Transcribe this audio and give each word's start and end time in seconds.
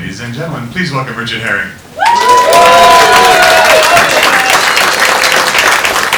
Ladies 0.00 0.20
and 0.20 0.32
gentlemen, 0.32 0.66
please 0.70 0.90
welcome 0.90 1.14
Richard 1.14 1.42
Herring. 1.42 1.68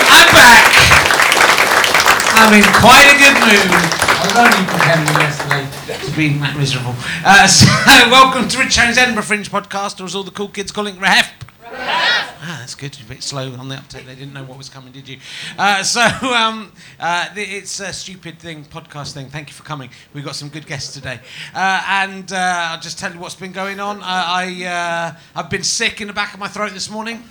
I'm 0.07 0.29
back. 0.31 0.71
I'm 2.39 2.55
in 2.55 2.63
quite 2.79 3.10
a 3.10 3.18
good 3.18 3.34
mood. 3.42 3.75
I 4.07 4.23
was 4.23 4.37
only 4.39 4.63
pretending 4.71 5.15
yesterday 5.18 5.67
to 5.99 6.17
be 6.17 6.39
that 6.39 6.57
miserable. 6.57 6.95
Uh, 7.25 7.47
so, 7.49 7.67
welcome 8.09 8.46
to 8.46 8.59
Rich 8.59 8.77
Herring's 8.77 8.98
Edinburgh 8.98 9.25
Fringe 9.25 9.50
podcast, 9.50 10.01
or 10.01 10.05
as 10.05 10.14
all 10.14 10.23
the 10.23 10.30
cool 10.30 10.46
kids 10.46 10.71
calling 10.71 10.95
it, 10.95 11.01
Rehef. 11.01 11.33
Good. 12.83 12.99
A 13.01 13.05
bit 13.05 13.23
slow 13.23 13.53
on 13.53 13.69
the 13.69 13.77
uptake. 13.77 14.07
They 14.07 14.17
didn't 14.17 14.33
know 14.35 14.43
what 14.43 14.59
was 14.59 14.69
coming, 14.69 14.91
did 14.93 15.09
you? 15.09 15.19
Uh, 15.57 15.82
so 15.85 16.01
um, 16.01 16.73
uh, 16.99 17.29
it's 17.37 17.79
a 17.79 17.93
stupid 17.93 18.41
thing, 18.41 18.64
podcast 18.64 19.12
thing. 19.12 19.29
Thank 19.29 19.51
you 19.51 19.55
for 19.55 19.62
coming. 19.62 19.89
We've 20.12 20.25
got 20.25 20.35
some 20.35 20.49
good 20.49 20.67
guests 20.67 20.93
today, 20.93 21.21
uh, 21.55 21.85
and 21.87 22.32
uh, 22.32 22.71
I'll 22.73 22.81
just 22.81 22.99
tell 22.99 23.13
you 23.13 23.21
what's 23.21 23.37
been 23.37 23.53
going 23.53 23.79
on. 23.79 23.99
Uh, 23.99 24.05
I 24.05 24.64
uh, 24.64 25.21
I've 25.36 25.49
been 25.49 25.63
sick 25.63 26.00
in 26.00 26.08
the 26.08 26.13
back 26.13 26.35
of 26.35 26.41
my 26.41 26.49
throat 26.49 26.72
this 26.72 26.91
morning. 26.91 27.22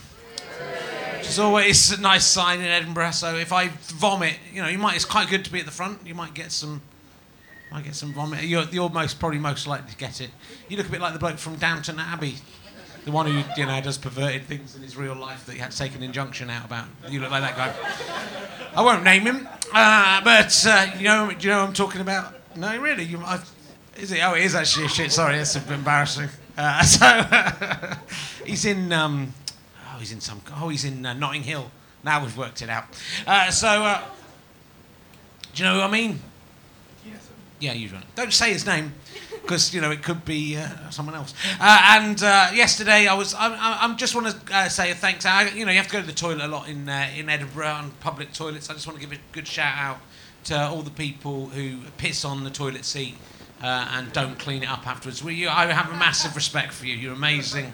Which 1.17 1.27
is 1.27 1.37
always 1.37 1.91
a 1.91 1.99
nice 1.99 2.25
sign 2.25 2.61
in 2.61 2.67
Edinburgh. 2.67 3.11
So 3.11 3.35
if 3.35 3.51
I 3.51 3.71
vomit, 3.87 4.37
you 4.53 4.61
know, 4.61 4.69
you 4.69 4.77
might. 4.77 4.95
It's 4.95 5.03
quite 5.03 5.27
good 5.27 5.43
to 5.43 5.51
be 5.51 5.59
at 5.59 5.65
the 5.65 5.71
front. 5.73 6.07
You 6.07 6.15
might 6.15 6.33
get 6.33 6.53
some. 6.53 6.81
Might 7.73 7.83
get 7.83 7.95
some 7.95 8.13
vomit. 8.13 8.43
You're, 8.43 8.63
you're 8.71 8.89
most 8.89 9.19
probably 9.19 9.39
most 9.39 9.67
likely 9.67 9.91
to 9.91 9.97
get 9.97 10.21
it. 10.21 10.29
You 10.69 10.77
look 10.77 10.87
a 10.87 10.91
bit 10.91 11.01
like 11.01 11.11
the 11.11 11.19
bloke 11.19 11.37
from 11.37 11.57
Downton 11.57 11.99
Abbey, 11.99 12.35
the 13.05 13.11
one 13.11 13.25
who 13.25 13.43
you 13.57 13.65
know 13.65 13.81
does 13.81 13.97
perverted 13.97 14.43
things 14.43 14.75
in 14.75 14.81
his 14.81 14.95
real 14.95 15.15
life 15.15 15.45
that 15.45 15.53
he 15.53 15.59
had 15.59 15.71
to 15.71 15.77
take 15.77 15.95
an 15.95 16.03
injunction 16.03 16.49
out 16.49 16.65
about. 16.65 16.85
You 17.09 17.19
look 17.19 17.31
like 17.31 17.41
that 17.41 17.55
guy. 17.55 17.73
I 18.75 18.81
won't 18.81 19.03
name 19.03 19.23
him, 19.23 19.47
uh, 19.73 20.21
but 20.23 20.65
uh, 20.67 20.87
you 20.97 21.05
know, 21.05 21.31
do 21.31 21.47
you 21.47 21.53
know 21.53 21.61
what 21.61 21.67
I'm 21.67 21.73
talking 21.73 22.01
about? 22.01 22.33
No, 22.55 22.77
really. 22.79 23.03
You, 23.03 23.19
I, 23.19 23.39
is 23.97 24.11
it? 24.11 24.19
Oh, 24.23 24.33
it 24.33 24.43
is 24.43 24.55
actually. 24.55 24.87
Shit. 24.87 25.11
Sorry, 25.11 25.37
that's 25.37 25.55
embarrassing. 25.55 26.29
Uh, 26.57 26.83
so 26.83 27.23
he's 28.45 28.65
in. 28.65 28.93
Um, 28.93 29.33
oh, 29.93 29.99
he's 29.99 30.11
in 30.11 30.21
some. 30.21 30.41
Oh, 30.55 30.69
he's 30.69 30.85
in 30.85 31.05
uh, 31.05 31.13
Notting 31.13 31.43
Hill. 31.43 31.71
Now 32.03 32.21
we've 32.23 32.35
worked 32.37 32.61
it 32.61 32.69
out. 32.69 32.85
Uh, 33.27 33.51
so, 33.51 33.67
uh, 33.67 34.03
do 35.53 35.63
you 35.63 35.69
know 35.69 35.75
who 35.75 35.81
I 35.81 35.91
mean? 35.91 36.19
Yeah, 37.59 37.73
you 37.73 37.89
don't. 37.89 38.15
Don't 38.15 38.33
say 38.33 38.51
his 38.51 38.65
name, 38.65 38.91
because 39.41 39.73
you 39.73 39.81
know 39.81 39.91
it 39.91 40.03
could 40.03 40.23
be 40.25 40.57
uh, 40.57 40.89
someone 40.89 41.15
else. 41.15 41.33
Uh, 41.59 41.97
and 41.99 42.21
uh, 42.23 42.49
yesterday, 42.53 43.07
I 43.07 43.13
was. 43.13 43.33
I, 43.33 43.49
I, 43.49 43.93
just 43.95 44.15
want 44.15 44.27
to 44.27 44.55
uh, 44.55 44.69
say 44.69 44.91
a 44.91 44.95
thanks. 44.95 45.25
I, 45.25 45.49
you 45.49 45.65
know, 45.65 45.71
you 45.71 45.77
have 45.77 45.87
to 45.87 45.93
go 45.93 46.01
to 46.01 46.07
the 46.07 46.13
toilet 46.13 46.41
a 46.41 46.47
lot 46.47 46.69
in 46.69 46.87
uh, 46.87 47.09
in 47.15 47.29
Edinburgh 47.29 47.67
on 47.67 47.91
public 47.99 48.33
toilets. 48.33 48.69
I 48.69 48.73
just 48.73 48.87
want 48.87 48.99
to 48.99 49.05
give 49.05 49.17
a 49.17 49.21
good 49.31 49.47
shout 49.47 49.77
out 49.77 49.99
to 50.45 50.57
all 50.57 50.81
the 50.81 50.91
people 50.91 51.47
who 51.47 51.79
piss 51.97 52.25
on 52.25 52.43
the 52.43 52.49
toilet 52.49 52.85
seat. 52.85 53.15
Uh, 53.63 53.87
and 53.91 54.11
don't 54.11 54.39
clean 54.39 54.63
it 54.63 54.69
up 54.71 54.87
afterwards. 54.87 55.23
Well, 55.23 55.31
you, 55.31 55.47
I 55.47 55.71
have 55.71 55.91
a 55.91 55.95
massive 55.95 56.35
respect 56.35 56.73
for 56.73 56.87
you. 56.87 56.95
You're 56.95 57.13
amazing, 57.13 57.71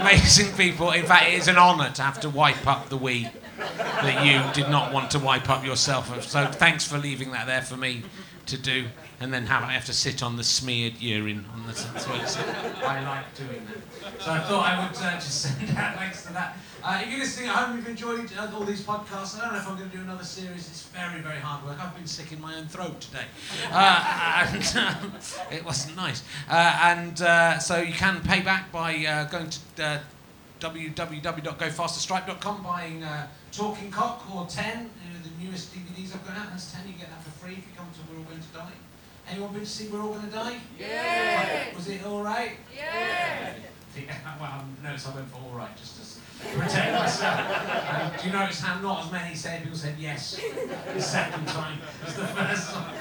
amazing 0.00 0.54
people. 0.56 0.92
In 0.92 1.04
fact, 1.04 1.28
it 1.28 1.34
is 1.34 1.48
an 1.48 1.56
honour 1.56 1.90
to 1.90 2.02
have 2.02 2.20
to 2.20 2.30
wipe 2.30 2.68
up 2.68 2.88
the 2.88 2.96
wee 2.96 3.28
that 3.58 4.24
you 4.24 4.62
did 4.62 4.70
not 4.70 4.92
want 4.92 5.10
to 5.10 5.18
wipe 5.18 5.48
up 5.50 5.64
yourself. 5.64 6.22
So 6.22 6.46
thanks 6.46 6.86
for 6.86 6.98
leaving 6.98 7.32
that 7.32 7.46
there 7.46 7.62
for 7.62 7.76
me 7.76 8.04
to 8.46 8.58
do, 8.58 8.86
and 9.20 9.32
then 9.32 9.46
have 9.46 9.62
I 9.62 9.72
have 9.72 9.84
to 9.84 9.92
sit 9.92 10.22
on 10.22 10.36
the 10.36 10.42
smeared 10.42 10.98
urine 10.98 11.44
on 11.52 11.66
the 11.66 11.74
toilet. 11.74 12.38
I 12.82 13.04
like 13.04 13.34
doing 13.34 13.66
that. 13.66 14.22
So 14.22 14.32
I 14.32 14.38
thought 14.40 14.66
I 14.66 14.86
would 14.86 14.96
uh, 14.96 15.14
just 15.16 15.42
send 15.42 15.70
out 15.76 15.96
thanks 15.96 16.22
to 16.24 16.32
that. 16.32 16.56
Uh, 16.82 17.00
if 17.02 17.10
you're 17.10 17.18
listening 17.18 17.50
at 17.50 17.56
home, 17.56 17.76
you've 17.76 17.86
enjoyed 17.86 18.30
uh, 18.38 18.50
all 18.54 18.64
these 18.64 18.80
podcasts. 18.80 19.36
I 19.38 19.42
don't 19.42 19.52
know 19.52 19.58
if 19.58 19.68
I'm 19.68 19.76
going 19.76 19.90
to 19.90 19.96
do 19.96 20.02
another 20.02 20.24
series. 20.24 20.66
It's 20.68 20.84
very, 20.84 21.20
very 21.20 21.38
hard 21.38 21.62
work. 21.66 21.78
I've 21.78 21.94
been 21.94 22.06
sick 22.06 22.32
in 22.32 22.40
my 22.40 22.56
own 22.56 22.66
throat 22.66 22.98
today, 23.02 23.26
uh, 23.70 24.46
and 24.54 24.76
um, 24.78 25.12
it 25.52 25.62
wasn't 25.66 25.96
nice. 25.96 26.22
Uh, 26.48 26.78
and 26.82 27.20
uh, 27.20 27.58
so 27.58 27.76
you 27.78 27.92
can 27.92 28.22
pay 28.22 28.40
back 28.40 28.72
by 28.72 29.26
going 29.30 29.50
to. 29.50 30.00
Www.gofasterstripe.com 30.60 32.62
buying 32.62 33.02
uh, 33.02 33.26
Talking 33.50 33.90
Cock 33.90 34.22
or 34.30 34.46
10, 34.46 34.76
uh, 34.76 34.88
the 35.22 35.30
newest 35.42 35.74
DVDs 35.74 36.14
I've 36.14 36.26
got 36.26 36.36
out. 36.36 36.50
That's 36.50 36.70
10, 36.70 36.86
you 36.86 36.92
get 36.98 37.08
that 37.08 37.24
for 37.24 37.30
free 37.30 37.52
if 37.52 37.60
you 37.60 37.72
come 37.74 37.88
to 37.94 38.00
We're 38.12 38.18
All 38.18 38.24
Going 38.24 38.42
to 38.42 38.48
Die. 38.48 38.72
Anyone 39.30 39.52
been 39.52 39.60
to 39.60 39.66
see 39.66 39.86
We're 39.88 40.00
All 40.02 40.08
Going 40.08 40.26
to 40.26 40.30
Die? 40.30 40.60
Yeah. 40.78 41.74
Was 41.76 41.88
it 41.88 42.04
alright? 42.04 42.52
Yeah. 42.76 43.52
well, 44.40 44.64
notice 44.82 45.06
I 45.06 45.14
went 45.14 45.28
for 45.30 45.36
alright 45.50 45.76
just 45.76 46.18
to 46.42 46.58
protect 46.58 46.98
myself. 46.98 47.66
Um, 47.90 48.12
do 48.18 48.26
you 48.28 48.32
notice 48.32 48.60
how 48.60 48.80
not 48.80 49.04
as 49.04 49.12
many 49.12 49.34
said 49.34 49.62
people 49.62 49.76
said 49.76 49.94
yes 49.98 50.40
the 50.94 51.02
second 51.02 51.46
time 51.48 51.78
as 52.06 52.14
the 52.14 52.26
first 52.26 52.72
time? 52.72 52.94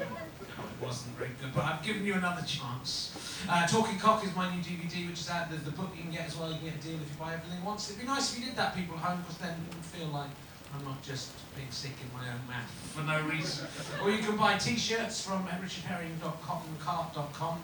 It 0.00 0.84
wasn't 0.84 1.16
very 1.18 1.30
good, 1.40 1.52
but 1.54 1.64
I've 1.64 1.82
given 1.82 2.04
you 2.04 2.14
another 2.14 2.42
chance. 2.46 3.44
Uh, 3.48 3.66
Talking 3.66 3.98
Cock 3.98 4.24
is 4.24 4.34
my 4.34 4.48
new 4.54 4.62
DVD, 4.62 5.08
which 5.08 5.20
is 5.20 5.28
out. 5.28 5.50
There's 5.50 5.64
the 5.64 5.72
book 5.72 5.90
you 5.96 6.02
can 6.02 6.12
get 6.12 6.26
as 6.28 6.36
well. 6.36 6.50
You 6.50 6.58
can 6.58 6.66
get 6.66 6.76
a 6.76 6.82
deal 6.82 6.94
if 6.94 7.10
you 7.10 7.16
buy 7.18 7.34
everything 7.34 7.64
once. 7.64 7.90
It'd 7.90 8.00
be 8.00 8.06
nice 8.06 8.32
if 8.32 8.38
you 8.38 8.46
did 8.46 8.56
that, 8.56 8.74
people 8.74 8.96
at 8.96 9.02
home, 9.02 9.20
because 9.20 9.38
then 9.38 9.50
it 9.50 9.74
would 9.74 9.84
feel 9.84 10.08
like 10.08 10.30
I'm 10.74 10.84
not 10.84 11.00
just 11.02 11.30
being 11.56 11.70
sick 11.70 11.92
in 12.00 12.12
my 12.12 12.28
own 12.28 12.46
mouth 12.46 12.68
for 12.94 13.02
no 13.02 13.20
reason. 13.28 13.66
or 14.02 14.10
you 14.10 14.18
can 14.18 14.36
buy 14.36 14.58
T-shirts 14.58 15.22
from 15.24 15.46
richardherring.cottoncart.com. 15.46 17.60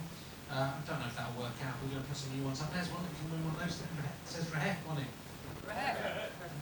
Uh, 0.51 0.55
I 0.55 0.73
don't 0.87 1.01
know 1.01 1.07
if 1.07 1.17
that'll 1.17 1.35
work 1.41 1.53
out. 1.67 1.75
We're 1.83 1.91
going 1.91 2.03
to 2.03 2.09
put 2.09 2.17
some 2.17 2.33
new 2.37 2.45
ones 2.45 2.61
up. 2.63 2.73
There's 2.73 2.89
one. 2.89 3.03
that 3.03 3.15
can 3.19 3.31
win 3.33 3.45
one 3.45 3.55
of 3.55 3.61
those. 3.61 3.81
It 3.81 3.87
says 4.25 4.45
Rahef 4.51 4.77
on 4.89 4.99
it. 4.99 5.07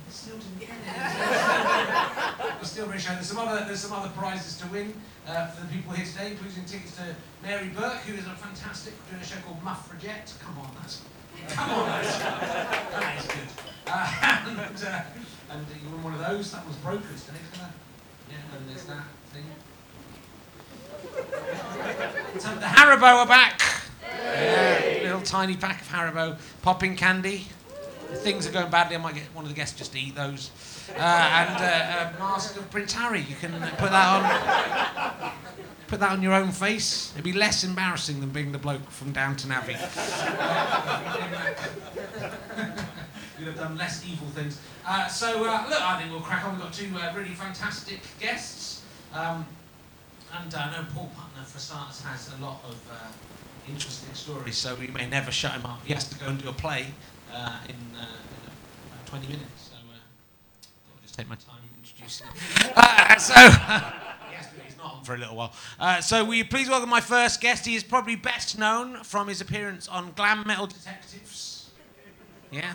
Still 0.09 0.37
didn't 0.37 0.59
get 0.61 0.71
it. 0.71 0.77
Still 2.67 2.91
shy. 2.93 3.15
There's 3.15 3.27
some 3.27 3.39
other 3.39 3.65
there's 3.65 3.81
some 3.81 3.93
other 3.93 4.11
prizes 4.11 4.57
to 4.59 4.67
win 4.69 4.95
uh, 5.27 5.47
for 5.49 5.63
the 5.67 5.73
people 5.73 5.93
here 5.95 6.05
today, 6.05 6.33
including 6.33 6.65
tickets 6.67 6.97
to 6.97 7.17
Mary 7.43 7.69
Bourke, 7.69 7.97
who 8.05 8.13
is 8.15 8.27
a 8.27 8.35
fantastic 8.37 8.93
doing 9.09 9.23
a 9.23 9.25
show 9.25 9.41
called 9.47 9.63
Muff 9.65 9.91
Reject. 9.91 10.35
Come 10.41 10.59
on, 10.59 10.71
that's 10.81 11.01
come 11.49 11.71
on, 11.71 11.87
that's, 11.89 12.19
that 12.19 13.17
is 13.19 13.27
good. 13.27 13.49
Uh, 13.87 14.67
and 14.69 14.85
uh, 14.85 15.01
and 15.53 15.67
you 15.83 15.91
won 15.91 16.03
one 16.03 16.15
of 16.15 16.21
those. 16.21 16.53
That 16.53 16.67
was 16.67 16.77
brokers 16.77 17.25
today. 17.25 17.39
Look 17.45 17.55
at 17.55 17.61
that. 17.61 17.73
Yeah, 18.31 18.57
and 18.57 18.69
there's 18.69 18.85
that 18.85 19.05
thing. 19.33 19.45
So 22.41 22.55
the 22.55 22.67
Haribo 22.67 23.03
are 23.03 23.27
back. 23.27 23.61
Yeah, 24.03 25.01
little 25.03 25.21
tiny 25.21 25.57
pack 25.57 25.83
of 25.83 25.89
Haribo 25.89 26.39
popping 26.63 26.97
candy. 26.97 27.47
If 28.11 28.21
things 28.21 28.47
are 28.47 28.53
going 28.53 28.71
badly, 28.71 28.97
I 28.97 28.99
might 28.99 29.15
get 29.15 29.25
one 29.35 29.45
of 29.45 29.51
the 29.51 29.57
guests 29.57 29.79
just 29.79 29.93
to 29.93 29.99
eat 29.99 30.15
those. 30.15 30.51
Uh, 30.91 31.01
and 31.01 31.57
uh, 31.57 32.11
a 32.17 32.19
mask 32.19 32.57
of 32.57 32.71
Prince 32.71 32.93
Harry. 32.93 33.21
You 33.21 33.37
can 33.37 33.53
put 33.53 33.91
that 33.91 35.23
on. 35.23 35.33
Put 35.87 36.01
that 36.01 36.13
on 36.13 36.23
your 36.23 36.33
own 36.33 36.53
face. 36.53 37.13
It'd 37.13 37.25
be 37.25 37.35
less 37.35 37.65
embarrassing 37.65 38.21
than 38.21 38.31
being 38.31 38.53
the 38.53 38.59
bloke 38.59 38.89
from 38.91 39.13
Downton 39.13 39.53
Abbey. 39.53 39.73
You'd 43.39 43.49
have 43.49 43.57
done 43.57 43.77
less 43.77 44.03
evil 44.07 44.27
things. 44.29 44.59
Uh, 44.87 45.07
so 45.07 45.45
uh, 45.45 45.67
look, 45.69 45.81
I 45.81 45.99
think 46.01 46.11
we'll 46.11 46.21
crack 46.21 46.45
on. 46.45 46.53
We've 46.55 46.63
got 46.63 46.73
two 46.73 46.91
uh, 46.97 47.13
really 47.15 47.31
fantastic 47.35 48.01
guests. 48.21 48.83
Um, 49.15 49.47
and 50.41 50.55
uh, 50.55 50.59
I 50.59 50.71
know 50.73 50.87
Paul 50.95 51.11
Putner, 51.17 51.45
for 51.45 51.59
starters, 51.59 52.01
has 52.03 52.31
a 52.39 52.43
lot 52.43 52.61
of 52.67 52.75
uh, 52.91 52.95
interesting 53.69 54.13
stories, 54.15 54.57
so 54.57 54.75
we 54.75 54.87
may 54.89 55.07
never 55.09 55.31
shut 55.31 55.53
him 55.53 55.67
up. 55.67 55.81
He 55.85 55.93
has 55.93 56.09
to 56.09 56.19
go 56.19 56.27
and 56.27 56.43
do 56.43 56.49
a 56.49 56.53
play 56.53 56.87
uh, 57.33 57.59
in, 57.69 57.75
uh, 57.99 58.05
in 58.05 59.07
20 59.07 59.27
minutes, 59.27 59.71
so 59.71 59.77
uh, 59.77 59.95
I'll 59.95 61.03
just 61.03 61.15
take 61.15 61.29
my 61.29 61.35
time 61.37 61.61
introducing 61.79 62.27
him. 62.29 62.35
Uh, 62.75 63.19
so, 63.19 63.35
he 63.35 64.35
has 64.35 64.49
to 64.49 64.55
be- 64.55 64.63
he's 64.65 64.77
not 64.79 65.05
for 65.05 65.15
a 65.15 65.19
little 65.19 65.37
while. 65.37 65.53
Uh, 65.79 66.01
so, 66.01 66.25
will 66.25 66.35
you 66.35 66.45
please 66.47 66.69
welcome 66.71 66.89
my 66.89 67.01
first 67.03 67.41
guest? 67.43 67.67
He 67.67 67.75
is 67.75 67.85
probably 67.85 68.17
best 68.17 68.59
known 68.59 69.05
from 69.05 69.29
his 69.29 69.43
appearance 69.43 69.87
on 69.87 70.13
Glam 70.17 70.45
Metal 70.47 70.67
Detectives. 70.67 71.52
Yeah. 72.53 72.73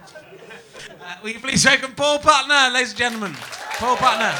Uh, 0.89 1.15
will 1.21 1.29
you 1.29 1.39
please 1.39 1.63
welcome 1.65 1.93
Paul 1.93 2.19
Putner, 2.19 2.73
ladies 2.73 2.89
and 2.89 2.97
gentlemen? 2.97 3.33
Paul 3.77 3.95
Putner. 3.97 4.35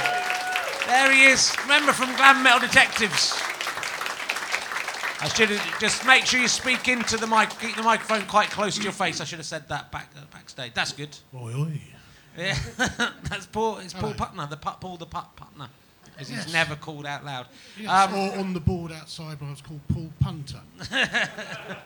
There 0.88 1.12
he 1.12 1.26
is. 1.26 1.56
Remember 1.64 1.92
from 1.92 2.16
Glam 2.16 2.42
Metal 2.44 2.60
Detectives. 2.60 3.34
I 5.20 5.28
should 5.30 5.50
have 5.50 5.80
just 5.80 6.06
make 6.06 6.26
sure 6.26 6.40
you 6.40 6.48
speak 6.48 6.88
into 6.88 7.18
the 7.18 7.28
mic. 7.28 7.50
Keep 7.60 7.76
the 7.76 7.84
microphone 7.84 8.22
quite 8.28 8.50
close 8.50 8.76
to 8.78 8.84
your 8.84 8.92
face. 8.92 9.20
I 9.20 9.26
should 9.26 9.40
have 9.40 9.46
said 9.48 9.68
that 9.70 9.92
back 9.92 10.10
uh, 10.16 10.22
backstage. 10.32 10.74
That's 10.74 10.92
good. 10.94 11.16
Oi, 11.36 11.54
oi. 11.56 11.82
Yeah, 12.38 12.56
that's 13.24 13.48
Paul. 13.48 13.78
It's 13.80 13.94
Paul 13.94 14.12
Hello. 14.14 14.26
Putner, 14.26 14.50
the 14.50 14.58
Put, 14.58 14.80
Paul 14.80 14.98
the 14.98 15.08
Put 15.08 15.24
Putner, 15.36 15.70
as 16.20 16.30
he's 16.30 16.38
Yes. 16.38 16.54
never 16.54 16.76
called 16.76 17.08
out 17.08 17.26
loud. 17.26 17.48
Yes, 17.80 17.90
Um, 17.90 18.14
or 18.16 18.38
on 18.38 18.54
the 18.54 18.60
board 18.60 18.92
outside, 18.92 19.38
I 19.42 19.50
was 19.50 19.62
called 19.62 19.82
Paul 19.88 20.12
Punter. 20.20 20.62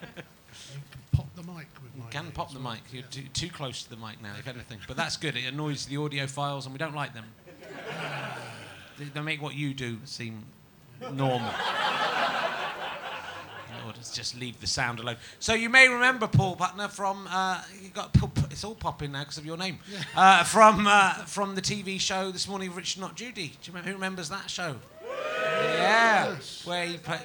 you 0.74 0.82
can 0.92 1.02
pop 1.12 1.36
the 1.36 1.44
mic 1.44 1.68
with 1.82 1.96
my 1.98 2.10
Can 2.10 2.32
pop 2.32 2.52
the 2.54 2.60
well. 2.60 2.74
mic. 2.74 2.82
You're 2.92 3.04
too, 3.04 3.24
too 3.34 3.50
close 3.50 3.84
to 3.84 3.90
the 3.90 3.96
mic 3.98 4.22
now, 4.22 4.34
if 4.40 4.48
anything. 4.48 4.80
But 4.88 4.98
that's 4.98 5.18
good. 5.18 5.36
It 5.36 5.46
annoys 5.46 5.86
the 5.86 5.96
audiophiles, 5.96 6.64
and 6.66 6.74
we 6.74 6.78
don't 6.78 6.96
like 6.96 7.14
them. 7.14 7.26
They, 8.98 9.06
they 9.06 9.22
make 9.22 9.42
what 9.42 9.56
you 9.56 9.74
do 9.74 9.98
seem 10.06 10.44
normal. 11.14 11.52
You 13.70 13.88
know, 13.88 13.94
just- 14.14 14.38
leave 14.38 14.60
the 14.60 14.68
sound 14.68 15.00
alone. 15.00 15.18
So 15.40 15.54
you 15.54 15.70
may 15.70 15.88
remember 15.88 16.28
Paul 16.28 16.56
Putner 16.56 16.90
from 16.90 17.28
uh, 17.30 17.62
you 17.82 17.90
got 17.90 18.16
it's 18.52 18.64
all 18.64 18.76
popping 18.76 19.14
now 19.14 19.22
because 19.22 19.38
of 19.38 19.46
your 19.46 19.58
name 19.58 19.80
uh, 20.16 20.44
from 20.44 20.86
uh, 20.88 21.14
from 21.26 21.56
the 21.56 21.62
TV 21.62 22.00
show 22.00 22.32
this 22.32 22.48
morning, 22.48 22.74
Richard 22.76 23.00
Not 23.02 23.16
Judy. 23.16 23.48
Do 23.48 23.54
you 23.64 23.68
remember 23.70 23.90
who 23.90 23.96
remembers 23.96 24.30
that 24.30 24.50
show? 24.50 24.76
Yeah, 25.04 26.32
Yes. 26.34 26.66
where 26.66 26.86
he 26.86 26.98
played. 26.98 27.22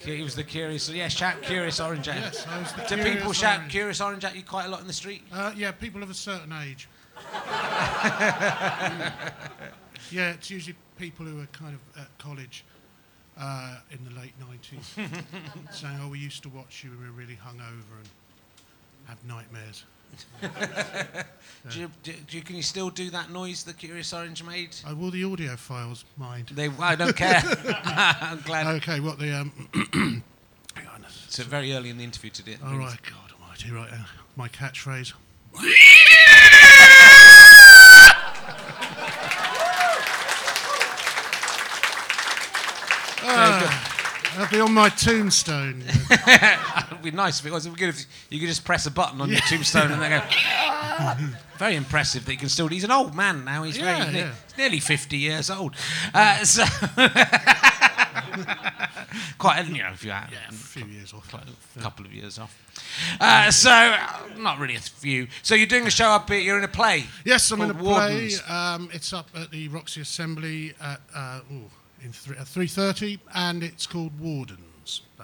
He 0.00 0.22
was 0.22 0.34
the 0.34 0.44
curious. 0.44 0.88
Yeah, 0.88 1.08
shout 1.08 1.42
curious 1.42 1.80
orange 1.80 2.08
at. 2.08 2.16
Yes, 2.16 2.46
I 2.46 2.58
was 2.60 2.72
the 2.72 2.82
Do 2.82 2.96
people 2.96 3.10
curious 3.12 3.36
shout 3.36 3.56
orange. 3.58 3.72
curious 3.72 4.00
orange 4.00 4.24
at 4.24 4.36
you 4.36 4.42
quite 4.42 4.66
a 4.66 4.68
lot 4.68 4.80
in 4.80 4.86
the 4.86 4.92
street? 4.92 5.22
Uh, 5.32 5.52
yeah, 5.56 5.72
people 5.72 6.02
of 6.02 6.10
a 6.10 6.14
certain 6.14 6.52
age. 6.52 6.88
yeah, 10.10 10.30
it's 10.32 10.50
usually 10.50 10.76
people 10.98 11.26
who 11.26 11.40
are 11.40 11.46
kind 11.46 11.74
of 11.74 12.00
at 12.02 12.16
college 12.18 12.64
uh, 13.38 13.78
in 13.90 13.98
the 14.04 14.20
late 14.20 14.34
90s 14.40 14.84
saying, 15.72 15.98
oh, 16.02 16.08
we 16.08 16.18
used 16.18 16.42
to 16.42 16.48
watch 16.48 16.82
you 16.84 16.90
when 16.90 17.00
we 17.00 17.06
were 17.06 17.12
really 17.12 17.36
hungover 17.36 17.98
and 17.98 18.08
have 19.06 19.22
nightmares. 19.24 19.84
Do 21.70 21.80
you, 21.80 21.90
do, 22.02 22.12
do 22.28 22.36
you, 22.36 22.42
can 22.42 22.56
you 22.56 22.62
still 22.62 22.88
do 22.88 23.10
that 23.10 23.30
noise 23.30 23.64
the 23.64 23.74
curious 23.74 24.12
orange 24.14 24.42
made? 24.42 24.76
I 24.86 24.92
will 24.92 25.10
the 25.10 25.22
audiophiles 25.22 26.04
mind. 26.16 26.48
They, 26.54 26.70
I 26.78 26.94
don't 26.94 27.16
care. 27.16 27.42
I'm 27.84 28.40
glad. 28.40 28.66
Okay, 28.76 29.00
what 29.00 29.18
the. 29.18 29.40
Um, 29.40 30.22
hang 30.74 30.86
on. 30.94 31.04
It's 31.26 31.38
very 31.38 31.74
early 31.74 31.90
in 31.90 31.98
the 31.98 32.04
interview 32.04 32.30
to 32.30 32.42
do 32.42 32.52
it. 32.52 32.58
All 32.64 32.78
right, 32.78 32.98
God 33.02 33.32
almighty, 33.40 33.70
right. 33.70 33.92
Uh, 33.92 33.96
my 34.36 34.48
catchphrase. 34.48 35.12
Ah, 43.30 44.32
that'll 44.36 44.50
be 44.56 44.60
on 44.60 44.67
my 44.78 44.88
tombstone. 44.88 45.82
It'd 45.86 46.98
be 47.02 47.10
nice 47.10 47.40
if 47.40 47.46
it 47.46 47.52
was. 47.52 47.66
It'd 47.66 47.76
be 47.76 47.80
good 47.84 47.94
if 47.94 48.04
you 48.30 48.38
could 48.40 48.48
just 48.48 48.64
press 48.64 48.86
a 48.86 48.90
button 48.90 49.20
on 49.20 49.28
your 49.30 49.40
tombstone 49.40 49.92
and 49.92 50.00
they 50.02 50.08
go. 50.08 50.22
very 51.58 51.76
impressive 51.76 52.24
that 52.24 52.30
he 52.30 52.36
can 52.36 52.48
still. 52.48 52.68
He's 52.68 52.84
an 52.84 52.90
old 52.90 53.14
man 53.14 53.44
now. 53.44 53.62
He's 53.64 53.76
Yeah, 53.76 54.04
very. 54.04 54.16
yeah. 54.18 54.32
He's 54.48 54.58
nearly 54.58 54.80
fifty 54.80 55.18
years 55.18 55.50
old. 55.50 55.74
Uh, 56.14 56.42
so 56.44 56.64
quite, 59.38 59.66
you 59.68 59.82
know, 59.82 59.90
if 59.92 60.04
you 60.04 60.10
had 60.10 60.28
yeah, 60.30 60.48
a 60.48 60.52
few 60.52 60.84
years 60.86 61.12
off. 61.12 61.32
a 61.76 61.80
couple 61.80 62.04
of 62.06 62.12
years 62.12 62.38
off. 62.38 62.56
Uh, 63.20 63.50
so 63.50 63.70
uh, 63.70 64.20
not 64.38 64.58
really 64.58 64.76
a 64.76 64.80
few. 64.80 65.28
So 65.42 65.54
you're 65.54 65.66
doing 65.66 65.86
a 65.86 65.90
show 65.90 66.08
up 66.08 66.28
here. 66.28 66.38
You're 66.40 66.58
in 66.58 66.64
a 66.64 66.68
play. 66.68 67.04
Yes, 67.24 67.50
I'm 67.50 67.60
in 67.62 67.70
a 67.70 67.74
play. 67.74 68.30
Um, 68.48 68.88
it's 68.92 69.12
up 69.12 69.28
at 69.34 69.50
the 69.50 69.68
Roxy 69.68 70.00
Assembly 70.00 70.74
at 70.80 71.00
uh, 71.14 71.40
ooh, 71.52 71.64
in 72.04 72.12
three, 72.12 72.36
at 72.36 72.46
three 72.48 72.66
thirty, 72.68 73.18
and 73.34 73.62
it's 73.62 73.86
called 73.86 74.18
Wardens. 74.20 74.60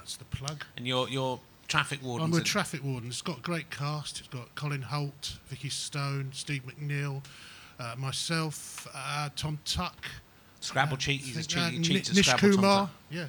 That's 0.05 0.17
the 0.17 0.25
plug. 0.27 0.65
And 0.77 0.87
you're 0.87 1.09
you're 1.09 1.41
traffic 1.67 2.03
warden. 2.03 2.27
I'm 2.31 2.39
a 2.39 2.45
Traffic 2.45 2.85
Warden. 2.85 3.09
It's 3.09 3.23
got 3.23 3.39
a 3.39 3.41
great 3.41 3.71
cast. 3.71 4.19
It's 4.19 4.29
got 4.29 4.55
Colin 4.55 4.83
Holt, 4.83 5.39
Vicky 5.47 5.71
Stone, 5.71 6.29
Steve 6.35 6.61
McNeil, 6.67 7.25
uh, 7.81 7.95
myself, 7.97 8.87
uh, 8.95 9.31
Tom 9.35 9.59
Tuck. 9.65 9.97
Scrabble 10.61 10.99
cheat. 10.99 11.23
He's 11.23 11.31
a 11.31 11.35
think, 11.41 11.49
cheat. 11.49 11.59
uh, 11.63 11.69
He 11.71 11.81
cheats 11.81 12.11
at 12.11 12.17
Nish 12.17 12.27
Scrabble. 12.27 12.49
Tom 12.51 12.57
Kumar. 12.57 12.91
Yeah, 13.11 13.27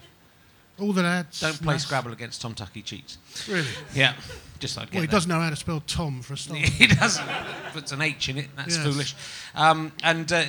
all 0.82 0.92
the 0.92 1.04
lads. 1.04 1.40
Don't 1.40 1.62
play 1.62 1.78
Scrabble 1.78 2.12
against 2.12 2.42
Tom 2.42 2.54
Tuck. 2.54 2.72
He 2.74 2.82
cheats. 2.82 3.20
Really? 3.48 3.66
Yeah, 3.94 4.14
just 4.60 4.78
I'd 4.78 4.92
Well, 4.92 5.00
he 5.00 5.08
that. 5.08 5.12
doesn't 5.14 5.30
know 5.30 5.40
how 5.40 5.50
to 5.50 5.56
spell 5.56 5.82
Tom 5.88 6.22
for 6.22 6.34
a 6.34 6.38
start. 6.38 6.60
he 6.60 6.88
doesn't. 6.88 7.26
Puts 7.72 7.94
an 7.94 8.02
H 8.02 8.28
in 8.28 8.38
it. 8.38 8.50
That's 8.58 8.76
Yes. 8.76 8.86
foolish. 8.86 9.16
Um, 9.56 9.94
and 10.04 10.30
uh, 10.34 10.44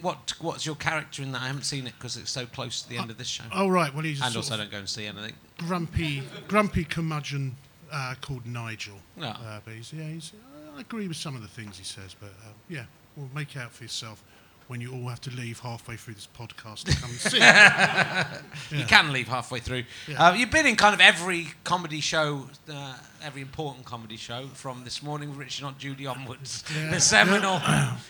what 0.00 0.32
what's 0.40 0.64
your 0.64 0.76
character 0.76 1.22
in 1.22 1.32
that? 1.32 1.42
I 1.42 1.48
haven't 1.48 1.64
seen 1.64 1.88
it 1.88 1.94
because 1.98 2.16
it's 2.16 2.30
so 2.30 2.46
close 2.46 2.82
to 2.82 2.88
the 2.88 2.98
end 2.98 3.10
of 3.10 3.18
this 3.18 3.26
show. 3.28 3.44
Oh 3.52 3.68
right. 3.68 3.92
Well, 3.92 4.04
he's 4.04 4.20
a 4.20 4.24
and 4.26 4.36
also 4.36 4.54
of 4.54 4.60
don't 4.60 4.70
go 4.70 4.78
and 4.78 4.88
see 4.88 5.06
anything. 5.06 5.34
Grumpy, 5.66 6.22
grumpy 6.48 6.84
curmudgeon 6.84 7.56
uh, 7.92 8.14
called 8.20 8.46
Nigel. 8.46 8.96
No. 9.16 9.28
Uh, 9.28 9.60
but 9.64 9.74
he's, 9.74 9.92
yeah, 9.92 10.04
he's, 10.04 10.32
I 10.76 10.80
agree 10.80 11.08
with 11.08 11.16
some 11.16 11.36
of 11.36 11.42
the 11.42 11.48
things 11.48 11.78
he 11.78 11.84
says, 11.84 12.14
but 12.18 12.30
uh, 12.44 12.52
yeah, 12.68 12.84
well, 13.16 13.28
make 13.34 13.56
out 13.56 13.72
for 13.72 13.84
yourself 13.84 14.22
when 14.68 14.80
you 14.80 14.92
all 14.94 15.08
have 15.08 15.20
to 15.20 15.30
leave 15.30 15.60
halfway 15.60 15.96
through 15.96 16.14
this 16.14 16.28
podcast 16.38 16.84
to 16.84 16.96
come 16.96 17.10
and 17.10 17.18
see. 17.18 17.38
it. 17.40 18.42
You 18.78 18.86
can 18.86 19.12
leave 19.12 19.28
halfway 19.28 19.58
through. 19.60 19.84
Yeah. 20.08 20.28
Uh, 20.28 20.32
you've 20.34 20.50
been 20.50 20.66
in 20.66 20.76
kind 20.76 20.94
of 20.94 21.00
every 21.00 21.48
comedy 21.62 22.00
show, 22.00 22.48
uh, 22.72 22.96
every 23.22 23.42
important 23.42 23.84
comedy 23.84 24.16
show, 24.16 24.46
from 24.54 24.82
this 24.84 25.02
morning 25.02 25.28
with 25.28 25.38
Richard 25.38 25.64
Not 25.64 25.78
Judy 25.78 26.06
onwards. 26.06 26.64
Yeah. 26.74 26.90
The 26.90 27.00
Seminole 27.00 27.60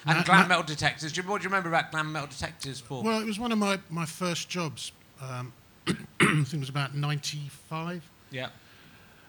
and 0.06 0.24
Glam 0.24 0.46
Metal 0.46 0.62
Detectives. 0.62 1.12
Do 1.12 1.20
you, 1.22 1.28
what 1.28 1.40
do 1.40 1.44
you 1.44 1.48
remember 1.48 1.68
about 1.68 1.90
Glam 1.90 2.12
Metal 2.12 2.28
Detectives, 2.28 2.80
Paul? 2.80 3.02
Well, 3.02 3.20
it 3.20 3.26
was 3.26 3.40
one 3.40 3.50
of 3.50 3.58
my, 3.58 3.80
my 3.90 4.06
first 4.06 4.48
jobs. 4.48 4.92
Um, 5.20 5.52
I 5.86 5.94
think 6.20 6.54
it 6.54 6.60
was 6.60 6.68
about 6.68 6.94
95. 6.94 8.08
yeah. 8.30 8.48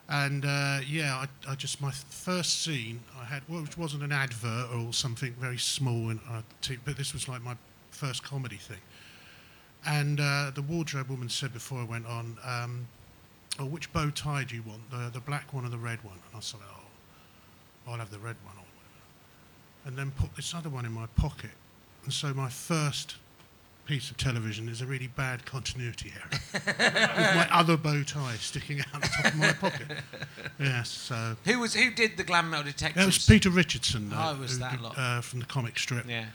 And 0.10 0.44
uh, 0.44 0.80
yeah, 0.86 1.26
I, 1.48 1.52
I 1.52 1.56
just 1.56 1.80
my 1.82 1.90
first 1.92 2.62
scene 2.62 3.00
I 3.20 3.24
had, 3.24 3.42
well, 3.48 3.62
which 3.62 3.78
wasn't 3.78 4.04
an 4.04 4.12
advert 4.12 4.70
or 4.76 4.92
something 4.92 5.34
very 5.40 5.58
small, 5.58 6.10
and 6.10 6.20
uh, 6.30 6.42
t- 6.62 6.78
but 6.84 6.98
this 6.98 7.14
was 7.14 7.30
like 7.30 7.42
my 7.42 7.56
first 7.92 8.22
comedy 8.22 8.58
thing. 8.58 8.82
And 9.86 10.20
uh, 10.20 10.52
the 10.54 10.62
wardrobe 10.62 11.10
woman 11.10 11.30
said 11.30 11.54
before 11.54 11.80
I 11.80 11.86
went 11.86 12.06
on, 12.06 12.38
um, 12.46 12.88
"Oh, 13.58 13.66
which 13.66 13.92
bow 13.94 14.10
tie 14.10 14.44
do 14.44 14.56
you 14.56 14.64
want? 14.64 14.92
The 14.92 15.10
the 15.14 15.22
black 15.22 15.54
one 15.54 15.66
or 15.66 15.70
the 15.70 15.78
red 15.78 16.04
one?" 16.04 16.16
And 16.30 16.38
I 16.38 16.42
said, 16.42 16.60
"Oh, 16.70 17.92
I'll 17.92 17.98
have 17.98 18.12
the 18.12 18.20
red 18.20 18.36
one." 18.44 18.56
Or 18.58 18.68
whatever. 18.76 19.88
And 19.88 19.98
then 19.98 20.12
put 20.12 20.36
this 20.36 20.54
other 20.54 20.70
one 20.70 20.86
in 20.86 20.92
my 20.92 21.06
pocket. 21.16 21.52
And 22.04 22.12
so 22.12 22.34
my 22.34 22.50
first 22.50 23.16
piece 23.86 24.10
of 24.10 24.18
television 24.18 24.70
is 24.70 24.82
a 24.82 24.86
really 24.86 25.08
bad 25.08 25.46
continuity 25.46 26.14
error 26.16 26.40
with 26.66 27.36
my 27.36 27.48
other 27.52 27.76
bow 27.78 28.02
tie 28.04 28.36
sticking 28.36 28.80
out 28.80 29.02
the 29.02 29.08
top 29.08 29.26
of 29.34 29.36
my 29.38 29.52
pocket. 29.54 29.88
Yes, 30.60 30.90
so 30.90 31.36
Who 31.46 31.60
was 31.60 31.74
who 31.74 31.92
did 31.92 32.16
the 32.18 32.24
Glam 32.24 32.50
Metal 32.50 32.64
Detectives? 32.66 32.96
that 32.96 33.06
was 33.06 33.26
Peter 33.26 33.50
Richardson. 33.50 34.12
Oh, 34.14 34.18
uh, 34.18 34.36
was 34.38 34.54
who 34.54 34.58
that 34.60 34.72
did, 34.72 34.82
lot. 34.82 34.98
Uh, 34.98 35.22
from 35.22 35.40
the 35.40 35.46
comic 35.46 35.78
strip, 35.78 36.06
Yeah. 36.08 36.26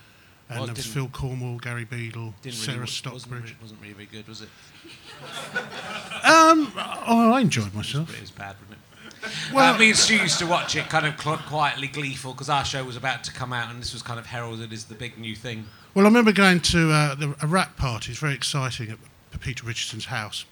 and 0.50 0.58
Well, 0.58 0.66
there 0.66 0.74
was 0.74 0.86
Phil 0.86 1.08
Cornwell, 1.08 1.56
Gary 1.58 1.84
Beadle, 1.84 2.34
Sarah 2.42 2.54
really, 2.76 2.80
wasn't, 2.80 2.88
Stockbridge. 2.90 3.44
re- 3.44 3.56
wasn't 3.62 3.80
really 3.80 3.94
very 3.94 4.06
good, 4.06 4.28
was 4.28 4.42
it? 4.42 4.48
Um, 6.24 6.72
oh, 7.06 7.32
I 7.32 7.40
enjoyed 7.40 7.72
myself. 7.74 8.14
It 8.14 8.20
was 8.20 8.30
bad, 8.30 8.56
wasn't 8.60 8.72
it? 8.72 8.78
Well- 9.52 9.74
uh, 9.74 9.78
me 9.78 9.88
and 9.88 9.98
Stu 9.98 10.16
used 10.16 10.38
to 10.38 10.46
watch 10.46 10.76
it 10.76 10.88
kind 10.88 11.06
of 11.06 11.20
cl- 11.20 11.38
quietly 11.38 11.88
gleeful 11.88 12.32
because 12.32 12.48
our 12.48 12.64
show 12.64 12.84
was 12.84 12.96
about 12.96 13.24
to 13.24 13.32
come 13.32 13.52
out 13.52 13.70
and 13.70 13.80
this 13.80 13.92
was 13.92 14.02
kind 14.02 14.18
of 14.20 14.26
heralded 14.26 14.72
as 14.72 14.84
the 14.84 14.94
big 14.94 15.18
new 15.18 15.34
thing. 15.34 15.66
Well, 15.98 16.06
I 16.06 16.10
remember 16.10 16.30
going 16.30 16.60
to 16.60 16.92
uh, 16.92 17.14
the, 17.16 17.34
a 17.42 17.46
rap 17.48 17.76
party. 17.76 18.12
It's 18.12 18.20
very 18.20 18.34
exciting 18.34 18.88
at 18.88 19.40
Peter 19.40 19.66
Richardson's 19.66 20.04
house, 20.04 20.44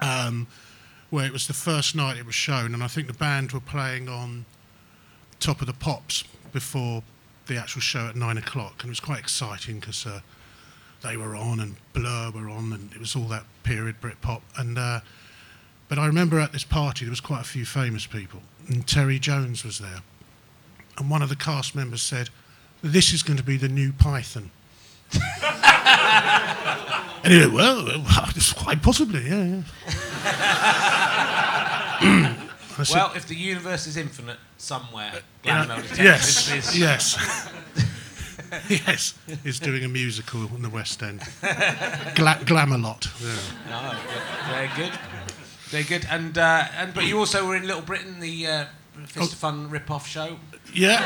um, 0.00 0.48
where 1.08 1.24
it 1.24 1.32
was 1.32 1.46
the 1.46 1.52
first 1.52 1.94
night 1.94 2.16
it 2.16 2.26
was 2.26 2.34
shown, 2.34 2.74
and 2.74 2.82
I 2.82 2.88
think 2.88 3.06
the 3.06 3.12
band 3.12 3.52
were 3.52 3.60
playing 3.60 4.08
on 4.08 4.46
Top 5.38 5.60
of 5.60 5.68
the 5.68 5.72
Pops 5.72 6.24
before 6.52 7.04
the 7.46 7.58
actual 7.58 7.80
show 7.80 8.08
at 8.08 8.16
nine 8.16 8.36
o'clock, 8.38 8.82
and 8.82 8.86
it 8.86 8.90
was 8.90 8.98
quite 8.98 9.20
exciting 9.20 9.78
because 9.78 10.04
uh, 10.04 10.18
they 11.04 11.16
were 11.16 11.36
on 11.36 11.60
and 11.60 11.76
Blur 11.92 12.32
were 12.32 12.50
on, 12.50 12.72
and 12.72 12.90
it 12.92 12.98
was 12.98 13.14
all 13.14 13.28
that 13.28 13.44
period 13.62 14.00
Britpop. 14.00 14.40
And 14.58 14.76
uh, 14.76 14.98
but 15.88 16.00
I 16.00 16.06
remember 16.06 16.40
at 16.40 16.50
this 16.50 16.64
party 16.64 17.04
there 17.04 17.12
was 17.12 17.20
quite 17.20 17.42
a 17.42 17.48
few 17.48 17.64
famous 17.64 18.04
people, 18.04 18.40
and 18.66 18.84
Terry 18.84 19.20
Jones 19.20 19.64
was 19.64 19.78
there, 19.78 20.00
and 20.98 21.08
one 21.08 21.22
of 21.22 21.28
the 21.28 21.36
cast 21.36 21.76
members 21.76 22.02
said, 22.02 22.30
"This 22.82 23.12
is 23.12 23.22
going 23.22 23.36
to 23.36 23.42
be 23.42 23.56
the 23.56 23.68
new 23.68 23.92
Python." 23.92 24.50
went, 27.24 27.52
"Well, 27.52 28.04
quite 28.56 28.82
possibly, 28.82 29.28
yeah." 29.28 29.62
yeah. 32.02 32.36
Said, 32.84 32.94
Well, 32.94 33.12
if 33.14 33.26
the 33.26 33.34
universe 33.34 33.86
is 33.86 33.96
infinite 33.98 34.38
somewhere, 34.56 35.12
Glam 35.42 35.68
Metal 35.68 36.02
yes, 36.02 36.50
is. 36.50 36.78
yes. 36.78 37.52
yes, 38.70 39.14
he's 39.42 39.60
doing 39.60 39.84
a 39.84 39.88
musical 39.88 40.44
in 40.54 40.62
the 40.62 40.70
West 40.70 41.02
End. 41.02 41.20
Gla- 42.14 42.40
Glamalot. 42.42 43.08
Yeah. 43.20 43.36
Oh, 43.70 44.50
very 44.50 44.70
good. 44.76 44.98
Very 45.64 45.84
good. 45.84 46.06
And, 46.10 46.38
uh, 46.38 46.68
and 46.78 46.94
but 46.94 47.04
you 47.04 47.18
also 47.18 47.46
were 47.46 47.56
in 47.56 47.66
Little 47.66 47.82
Britain, 47.82 48.20
the 48.20 48.46
uh, 48.46 48.64
Fist 49.06 49.32
of 49.32 49.38
Fun 49.38 49.70
rip-off 49.70 50.06
show. 50.06 50.36
Yeah, 50.74 51.00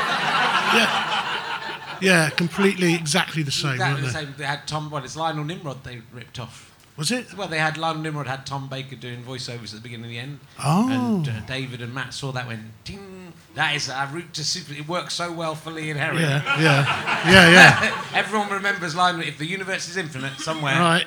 yeah, 0.75 1.97
yeah. 2.01 2.29
Completely, 2.29 2.93
exactly 2.93 3.43
the 3.43 3.51
same, 3.51 3.73
Exactly 3.73 4.01
the 4.01 4.07
they? 4.07 4.13
same. 4.13 4.33
They 4.37 4.45
had 4.45 4.67
Tom. 4.67 4.89
Well, 4.89 5.03
it's 5.03 5.15
Lionel 5.15 5.43
Nimrod 5.43 5.83
they 5.83 6.01
ripped 6.13 6.39
off. 6.39 6.71
Was 6.97 7.11
it? 7.11 7.33
Well, 7.35 7.47
they 7.49 7.59
had 7.59 7.77
Lionel 7.77 8.01
Nimrod 8.03 8.27
had 8.27 8.45
Tom 8.45 8.69
Baker 8.69 8.95
doing 8.95 9.21
voiceovers 9.23 9.73
at 9.73 9.75
the 9.75 9.81
beginning 9.81 10.05
and 10.05 10.13
the 10.13 10.19
end. 10.19 10.39
Oh. 10.63 10.89
And 10.89 11.27
uh, 11.27 11.41
David 11.45 11.81
and 11.81 11.93
Matt 11.93 12.13
saw 12.13 12.31
that 12.31 12.47
went 12.47 12.61
ding. 12.85 13.33
That 13.55 13.75
is 13.75 13.89
our 13.89 14.07
route 14.07 14.33
to 14.33 14.43
super. 14.43 14.73
It 14.73 14.87
works 14.87 15.13
so 15.13 15.31
well 15.31 15.55
for 15.55 15.71
Lee 15.71 15.89
and 15.89 15.99
Harry. 15.99 16.19
Yeah, 16.19 16.41
yeah, 16.59 17.29
yeah, 17.31 17.49
yeah. 17.51 18.05
Everyone 18.13 18.49
remembers 18.49 18.95
Lionel. 18.95 19.21
If 19.21 19.37
the 19.37 19.45
universe 19.45 19.89
is 19.89 19.97
infinite 19.97 20.39
somewhere, 20.39 20.79
Right. 20.79 21.05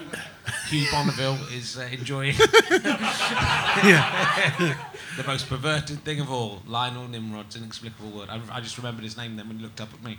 Hugh 0.69 0.87
Bonneville 0.91 1.39
is 1.53 1.77
uh, 1.79 1.89
enjoying 1.93 2.35
Yeah. 3.85 4.75
the 5.17 5.25
most 5.25 5.49
perverted 5.49 6.01
thing 6.05 6.21
of 6.21 6.31
all, 6.31 6.63
Lionel 6.67 7.09
Nimrod's 7.09 7.57
inexplicable 7.57 8.11
world. 8.11 8.29
I, 8.31 8.41
I 8.53 8.61
just 8.61 8.77
remembered 8.77 9.05
his 9.05 9.17
name 9.17 9.37
then 9.37 9.49
when 9.49 9.59
he 9.59 9.63
looked 9.63 9.81
up 9.81 9.93
at 9.93 10.03
me. 10.03 10.19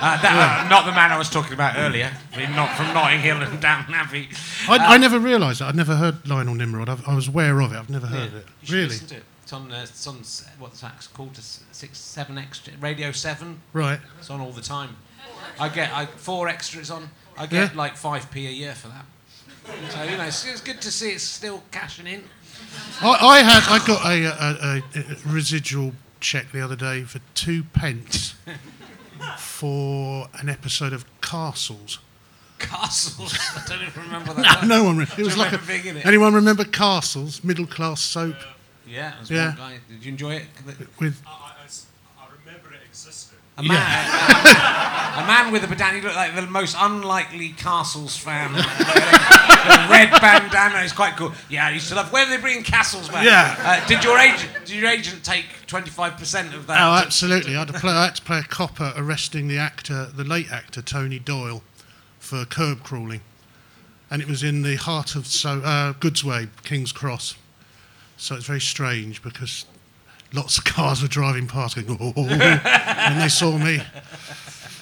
Uh, 0.00 0.20
that, 0.20 0.66
uh, 0.66 0.68
not 0.68 0.84
the 0.86 0.92
man 0.92 1.10
I 1.12 1.18
was 1.18 1.30
talking 1.30 1.52
about 1.54 1.76
earlier, 1.76 2.10
from 2.32 2.54
not 2.54 2.74
from 2.76 2.92
Notting 2.94 3.20
Hill 3.20 3.38
and 3.42 3.60
Downton 3.60 3.94
Abbey. 3.94 4.28
I, 4.68 4.94
I 4.94 4.98
never 4.98 5.18
realised 5.18 5.60
that. 5.60 5.68
I'd 5.68 5.76
never 5.76 5.96
heard 5.96 6.26
Lionel 6.28 6.54
Nimrod. 6.54 6.88
I've, 6.88 7.06
I 7.08 7.14
was 7.14 7.28
aware 7.28 7.60
of 7.60 7.72
it. 7.72 7.76
I've 7.76 7.90
never 7.90 8.06
heard 8.06 8.30
Yeah, 8.32 8.38
of 8.38 8.46
it. 8.46 8.46
Really? 8.70 8.88
listen 8.88 9.06
to 9.08 9.16
it. 9.16 9.22
It's 9.42 9.52
on, 9.52 9.72
uh, 9.72 9.80
it's 9.82 10.06
on 10.06 10.16
what's 10.58 10.80
that 10.82 11.08
called? 11.14 11.36
Six, 11.36 11.96
seven 11.98 12.36
extra, 12.36 12.74
Radio 12.80 13.12
7. 13.12 13.60
Right. 13.72 13.98
It's 14.18 14.28
on 14.28 14.40
all 14.42 14.52
the 14.52 14.60
time. 14.60 14.96
I 15.58 15.68
get 15.70 15.90
I, 15.92 16.04
four 16.06 16.48
extras 16.48 16.90
on. 16.90 17.08
I 17.36 17.46
get 17.46 17.70
Yeah. 17.72 17.78
like 17.78 17.94
5p 17.94 18.36
a 18.46 18.52
year 18.52 18.74
for 18.74 18.88
that. 18.88 19.06
So 19.90 20.02
you 20.04 20.16
know, 20.16 20.24
it's, 20.24 20.46
it's 20.46 20.60
good 20.60 20.80
to 20.82 20.90
see 20.90 21.10
it's 21.10 21.22
still 21.22 21.62
cashing 21.70 22.06
in. 22.06 22.24
I, 23.00 23.08
I 23.10 23.38
had 23.40 23.62
I 23.68 23.86
got 23.86 24.04
a, 24.04 24.24
a, 24.26 25.00
a, 25.00 25.16
residual 25.30 25.92
check 26.20 26.52
the 26.52 26.60
other 26.60 26.76
day 26.76 27.02
for 27.02 27.20
two 27.34 27.64
pence 27.64 28.34
for 29.38 30.28
an 30.34 30.48
episode 30.48 30.92
of 30.92 31.04
Castles. 31.20 31.98
Castles. 32.58 33.38
I 33.56 33.64
don't 33.68 33.82
even 33.82 34.02
remember 34.02 34.34
that. 34.34 34.64
No, 34.66 34.68
one. 34.68 34.68
no 34.68 34.84
one. 34.84 34.98
Re- 34.98 35.06
it 35.16 35.24
was 35.24 35.36
like 35.36 35.52
a, 35.52 35.58
being 35.58 35.86
in 35.86 35.96
it? 35.98 36.06
anyone 36.06 36.34
remember 36.34 36.64
Castles? 36.64 37.44
Middle 37.44 37.66
class 37.66 38.00
soap 38.00 38.36
Yeah, 38.86 39.14
there's 39.16 39.30
Yeah. 39.30 39.48
one 39.48 39.56
guy. 39.56 39.78
Did 39.88 40.04
you 40.04 40.12
enjoy 40.12 40.34
it? 40.34 40.46
with 40.98 41.22
I. 41.26 41.47
A 43.58 43.62
man, 43.62 43.74
a, 45.18 45.26
man 45.26 45.52
with 45.52 45.64
a 45.64 45.66
bandana. 45.66 45.96
He 45.96 46.00
looked 46.00 46.14
like 46.14 46.32
the 46.36 46.42
most 46.42 46.76
unlikely 46.78 47.48
Castles 47.50 48.16
fan. 48.16 48.52
the 48.52 48.60
red 49.90 50.12
bandana 50.20 50.84
is 50.84 50.92
quite 50.92 51.16
cool. 51.16 51.32
Yeah, 51.48 51.66
I 51.66 51.70
used 51.70 51.88
to 51.88 51.96
love. 51.96 52.12
Where 52.12 52.24
are 52.24 52.28
they 52.30 52.40
bringing 52.40 52.62
Castles 52.62 53.08
back? 53.08 53.24
Yeah. 53.24 53.56
Uh, 53.58 53.84
did 53.88 54.04
your 54.04 54.16
agent? 54.16 54.50
Did 54.64 54.76
your 54.76 54.88
agent 54.88 55.24
take 55.24 55.46
twenty 55.66 55.90
five 55.90 56.16
percent 56.16 56.54
of 56.54 56.68
that? 56.68 56.78
Oh, 56.80 57.04
absolutely. 57.04 57.56
I 57.56 57.60
had, 57.60 57.68
to 57.68 57.74
play, 57.74 57.90
I 57.90 58.04
had 58.04 58.14
to 58.14 58.22
play 58.22 58.38
a 58.38 58.44
copper 58.44 58.92
arresting 58.96 59.48
the 59.48 59.58
actor, 59.58 60.06
the 60.14 60.22
late 60.22 60.52
actor 60.52 60.80
Tony 60.80 61.18
Doyle, 61.18 61.64
for 62.20 62.44
curb 62.44 62.84
crawling, 62.84 63.22
and 64.08 64.22
it 64.22 64.28
was 64.28 64.44
in 64.44 64.62
the 64.62 64.76
heart 64.76 65.16
of 65.16 65.26
so 65.26 65.60
uh, 65.62 65.94
Goodsway, 65.94 66.48
King's 66.62 66.92
Cross. 66.92 67.34
So 68.16 68.36
it's 68.36 68.46
very 68.46 68.60
strange 68.60 69.20
because 69.20 69.64
lots 70.32 70.58
of 70.58 70.64
cars 70.64 71.02
were 71.02 71.08
driving 71.08 71.46
past, 71.46 71.74
going, 71.76 71.98
oh, 72.00 72.12
when 72.22 73.18
they 73.18 73.28
saw 73.28 73.56
me. 73.58 73.80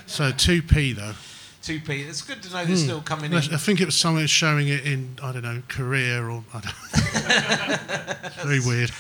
So 0.06 0.30
two 0.32 0.62
p 0.62 0.92
though. 0.92 1.14
Two 1.62 1.80
P. 1.80 2.02
It's 2.02 2.22
good 2.22 2.40
to 2.44 2.52
know 2.52 2.64
they're 2.64 2.76
still 2.76 3.00
coming 3.00 3.32
in. 3.32 3.38
I 3.38 3.40
think 3.56 3.80
it 3.80 3.86
was 3.86 3.96
someone 3.96 4.24
showing 4.28 4.68
it 4.68 4.86
in 4.86 5.18
I 5.20 5.32
don't 5.32 5.42
know 5.42 5.62
Korea 5.66 6.22
or 6.22 6.44
I 6.54 6.60
don't 6.60 8.32
very 8.44 8.60
weird. 8.60 8.92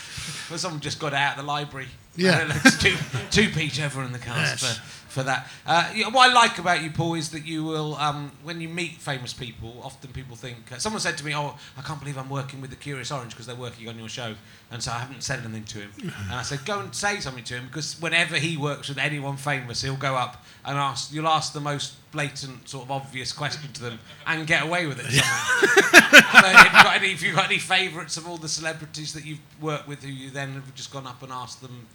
Well, 0.50 0.58
someone 0.58 0.80
just 0.80 0.98
got 0.98 1.14
out 1.14 1.38
of 1.38 1.44
the 1.44 1.48
library. 1.48 1.86
Yeah. 2.16 2.42
Uh, 2.50 2.58
it's 2.64 2.82
two, 2.82 2.96
two 3.30 3.50
peach 3.50 3.80
over 3.80 4.02
in 4.02 4.10
the 4.10 4.18
cast 4.18 4.62
Yes. 4.64 4.80
For, 5.16 5.22
that. 5.22 5.48
Uh, 5.66 5.90
yeah, 5.94 6.08
what 6.08 6.30
I 6.30 6.32
like 6.32 6.58
about 6.58 6.82
you, 6.82 6.90
Paul, 6.90 7.14
is 7.14 7.30
that 7.30 7.46
you 7.46 7.64
will, 7.64 7.94
um, 7.96 8.30
when 8.44 8.60
you 8.60 8.68
meet 8.68 8.92
famous 8.92 9.32
people, 9.32 9.80
often 9.82 10.12
people 10.12 10.36
think. 10.36 10.70
Uh, 10.70 10.78
someone 10.78 11.00
said 11.00 11.16
to 11.18 11.24
me, 11.24 11.34
"Oh, 11.34 11.56
I 11.76 11.82
can't 11.82 11.98
believe 11.98 12.18
I'm 12.18 12.28
working 12.28 12.60
with 12.60 12.70
the 12.70 12.76
Curious 12.76 13.10
Orange 13.10 13.32
because 13.32 13.46
they're 13.46 13.56
working 13.56 13.88
on 13.88 13.98
your 13.98 14.10
show," 14.10 14.34
and 14.70 14.82
so 14.82 14.92
I 14.92 14.98
haven't 14.98 15.22
said 15.22 15.40
anything 15.40 15.64
to 15.64 15.78
him. 15.80 15.92
And 16.26 16.34
I 16.34 16.42
said, 16.42 16.64
"Go 16.64 16.80
and 16.80 16.94
say 16.94 17.20
something 17.20 17.44
to 17.44 17.54
him 17.54 17.66
because 17.66 18.00
whenever 18.00 18.36
he 18.36 18.56
works 18.56 18.88
with 18.88 18.98
anyone 18.98 19.36
famous, 19.36 19.82
he'll 19.82 19.96
go 19.96 20.16
up 20.16 20.44
and 20.64 20.76
ask. 20.76 21.12
You'll 21.12 21.28
ask 21.28 21.52
the 21.52 21.60
most 21.60 21.94
blatant, 22.12 22.68
sort 22.68 22.84
of 22.84 22.90
obvious 22.90 23.32
question 23.32 23.72
to 23.72 23.80
them 23.82 23.98
and 24.26 24.46
get 24.46 24.62
away 24.62 24.86
with 24.86 25.00
it." 25.00 25.06
if 25.08 26.64
you've 26.64 26.72
got 26.72 26.96
any, 26.96 27.12
if 27.12 27.22
you've 27.22 27.34
got 27.34 27.46
any 27.46 27.58
favourites 27.58 28.16
of 28.16 28.28
all 28.28 28.36
the 28.36 28.48
celebrities 28.48 29.12
that 29.14 29.24
you've 29.24 29.40
worked 29.60 29.88
with, 29.88 30.02
who 30.02 30.10
you 30.10 30.30
then 30.30 30.52
have 30.52 30.74
just 30.74 30.92
gone 30.92 31.06
up 31.06 31.22
and 31.22 31.32
asked 31.32 31.62
them, 31.62 31.86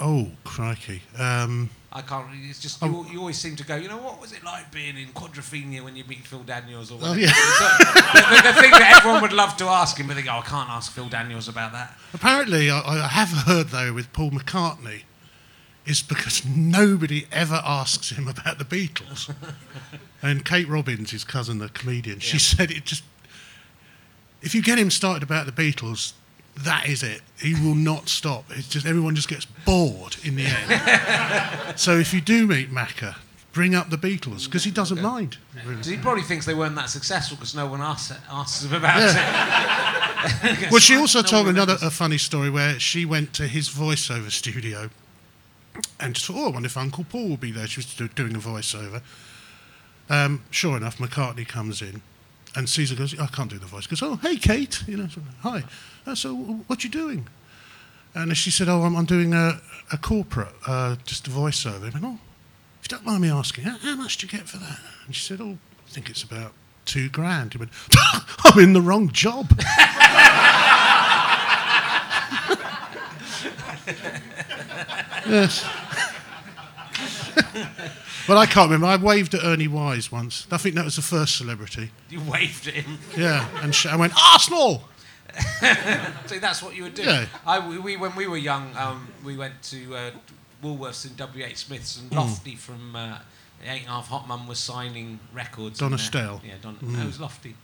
Oh 0.00 0.28
crikey! 0.44 1.02
Um, 1.18 1.68
I 1.92 2.00
can't. 2.00 2.26
really 2.30 2.48
It's 2.48 2.58
just 2.58 2.80
you, 2.82 3.06
you 3.12 3.18
always 3.20 3.36
seem 3.36 3.54
to 3.56 3.64
go. 3.64 3.76
You 3.76 3.88
know 3.88 3.98
what 3.98 4.20
was 4.20 4.32
it 4.32 4.42
like 4.42 4.72
being 4.72 4.96
in 4.96 5.08
Quadrophenia 5.08 5.82
when 5.84 5.94
you 5.94 6.04
meet 6.04 6.20
Phil 6.26 6.42
Daniels 6.42 6.90
or 6.90 6.98
Oh, 7.02 7.12
yeah. 7.12 7.26
the, 7.26 8.52
the, 8.52 8.60
thing 8.60 8.70
that 8.70 8.94
everyone 8.96 9.20
would 9.20 9.32
love 9.32 9.56
to 9.58 9.64
ask 9.66 9.98
him, 9.98 10.06
but 10.06 10.16
they 10.16 10.22
go, 10.22 10.30
"Oh, 10.32 10.38
I 10.38 10.42
can't 10.42 10.70
ask 10.70 10.90
Phil 10.90 11.08
Daniels 11.08 11.48
about 11.48 11.72
that. 11.72 11.96
Apparently, 12.14 12.70
I, 12.70 12.80
I 12.80 13.08
have 13.08 13.28
heard 13.28 13.68
though 13.68 13.92
with 13.92 14.10
Paul 14.12 14.30
McCartney, 14.30 15.02
is 15.84 16.02
because 16.02 16.46
nobody 16.46 17.26
ever 17.32 17.60
asks 17.64 18.10
him 18.10 18.28
about 18.28 18.58
the 18.58 18.64
Beatles. 18.64 19.34
and 20.22 20.44
Kate 20.44 20.68
Robbins, 20.68 21.10
his 21.10 21.24
cousin, 21.24 21.58
the 21.58 21.68
comedian, 21.68 22.20
she 22.20 22.38
said 22.38 22.70
it 22.70 22.84
just. 22.84 23.02
If 24.42 24.54
you 24.54 24.62
get 24.62 24.78
him 24.78 24.90
started 24.90 25.22
about 25.22 25.44
the 25.44 25.52
Beatles, 25.52 26.14
that 26.58 26.88
is 26.88 27.02
it. 27.02 27.22
He 27.40 27.54
will 27.54 27.74
not 27.74 28.08
stop. 28.08 28.44
It's 28.50 28.68
just 28.68 28.86
everyone 28.86 29.14
just 29.14 29.28
gets 29.28 29.46
bored 29.64 30.16
in 30.24 30.36
the 30.36 30.44
end. 30.46 31.78
so 31.78 31.96
if 31.98 32.12
you 32.12 32.20
do 32.20 32.46
meet 32.46 32.70
Macca, 32.70 33.16
bring 33.52 33.74
up 33.74 33.90
the 33.90 33.96
Beatles 33.96 34.44
because 34.44 34.64
he 34.64 34.70
doesn't 34.70 35.00
mind. 35.00 35.38
really. 35.64 35.82
So 35.82 35.90
he 35.90 35.96
probably 35.96 36.22
thinks 36.22 36.46
they 36.46 36.54
weren't 36.54 36.76
that 36.76 36.90
successful 36.90 37.36
because 37.36 37.54
no 37.54 37.66
one 37.66 37.80
asks, 37.80 38.16
asks 38.30 38.64
him 38.64 38.74
about 38.74 38.98
it. 39.00 40.70
Well, 40.70 40.80
she 40.80 40.96
also 40.96 41.22
No 41.22 41.28
told 41.28 41.48
another 41.48 41.78
a 41.80 41.90
funny 41.90 42.18
story 42.18 42.50
where 42.50 42.78
she 42.78 43.06
went 43.06 43.32
to 43.34 43.46
his 43.46 43.70
voiceover 43.70 44.30
studio 44.30 44.90
and 45.98 46.14
just 46.14 46.26
thought, 46.26 46.36
oh, 46.36 46.46
I 46.48 46.50
wonder 46.50 46.66
if 46.66 46.76
Uncle 46.76 47.04
Paul 47.04 47.26
will 47.30 47.36
be 47.38 47.50
there. 47.50 47.66
She 47.66 47.78
was 47.78 48.10
doing 48.14 48.36
a 48.36 48.38
voiceover. 48.38 49.00
Um, 50.10 50.42
sure 50.50 50.76
enough, 50.76 50.98
McCartney 50.98 51.48
comes 51.48 51.80
in 51.80 52.02
and 52.56 52.68
Caesar 52.68 52.96
goes, 52.96 53.18
I 53.18 53.26
can't 53.26 53.50
do 53.50 53.58
the 53.58 53.66
voice. 53.66 53.86
Goes, 53.86 54.02
oh, 54.02 54.16
hey, 54.16 54.36
Kate. 54.36 54.82
You 54.86 54.96
know, 54.96 55.08
so, 55.08 55.20
hi. 55.40 55.62
Uh, 56.06 56.14
so, 56.14 56.34
what 56.34 56.82
you 56.84 56.90
doing? 56.90 57.28
And 58.14 58.36
she 58.36 58.50
said, 58.50 58.68
oh, 58.68 58.82
I'm, 58.82 58.96
I'm 58.96 59.04
doing 59.04 59.32
a, 59.32 59.60
a 59.92 59.96
corporate, 59.96 60.52
uh, 60.66 60.96
just 61.04 61.28
a 61.28 61.30
voiceover. 61.30 61.84
He 61.84 61.90
went, 61.90 62.04
oh, 62.04 62.18
if 62.82 62.90
you 62.90 62.96
don't 62.96 63.06
mind 63.06 63.22
me 63.22 63.30
asking, 63.30 63.64
how, 63.64 63.78
how 63.78 63.94
much 63.94 64.18
do 64.18 64.26
you 64.26 64.32
get 64.32 64.48
for 64.48 64.56
that? 64.58 64.80
And 65.06 65.14
she 65.14 65.22
said, 65.22 65.40
oh, 65.40 65.58
I 65.86 65.90
think 65.90 66.10
it's 66.10 66.24
about 66.24 66.52
two 66.86 67.08
grand. 67.08 67.52
He 67.52 67.58
went, 67.58 67.70
I'm 68.44 68.58
in 68.58 68.72
the 68.72 68.80
wrong 68.80 69.10
job. 69.10 69.48
yes. 75.26 75.64
but 78.30 78.36
I 78.38 78.46
can't 78.46 78.70
remember. 78.70 78.86
I 78.86 78.96
waved 78.96 79.34
at 79.34 79.42
Ernie 79.44 79.66
Wise 79.68 80.12
once. 80.12 80.46
I 80.52 80.56
think 80.56 80.76
that 80.76 80.84
was 80.84 80.94
the 80.96 81.02
first 81.02 81.36
celebrity. 81.36 81.90
You 82.08 82.20
waved 82.20 82.68
at 82.68 82.74
him. 82.74 82.98
Yeah, 83.16 83.46
and 83.62 83.74
sh- 83.74 83.86
I 83.86 83.96
went 83.96 84.12
Arsenal. 84.32 84.84
See, 86.26 86.38
that's 86.38 86.62
what 86.62 86.74
you 86.76 86.84
would 86.84 86.94
do. 86.94 87.02
Yeah. 87.02 87.26
I, 87.46 87.58
we, 87.78 87.96
when 87.96 88.14
we 88.14 88.26
were 88.26 88.36
young, 88.36 88.74
um, 88.76 89.08
we 89.24 89.36
went 89.36 89.60
to 89.64 89.94
uh, 89.96 90.10
Woolworths 90.62 91.04
and 91.06 91.16
W.H. 91.16 91.56
Smith's, 91.56 91.96
Mm. 91.98 92.00
and 92.02 92.12
Lofty 92.12 92.54
from 92.56 92.94
uh, 92.96 93.18
the 93.62 93.70
Eight 93.72 93.80
and 93.80 93.88
a 93.88 93.92
Half 93.92 94.08
Hot 94.08 94.26
Mum 94.28 94.46
was 94.46 94.58
signing 94.58 95.18
records. 95.32 95.78
Donna. 95.80 95.98
Stell. 95.98 96.40
Yeah, 96.46 96.54
Don, 96.62 96.76
no, 96.82 97.00
it 97.02 97.06
was 97.06 97.20
Lofty. 97.20 97.54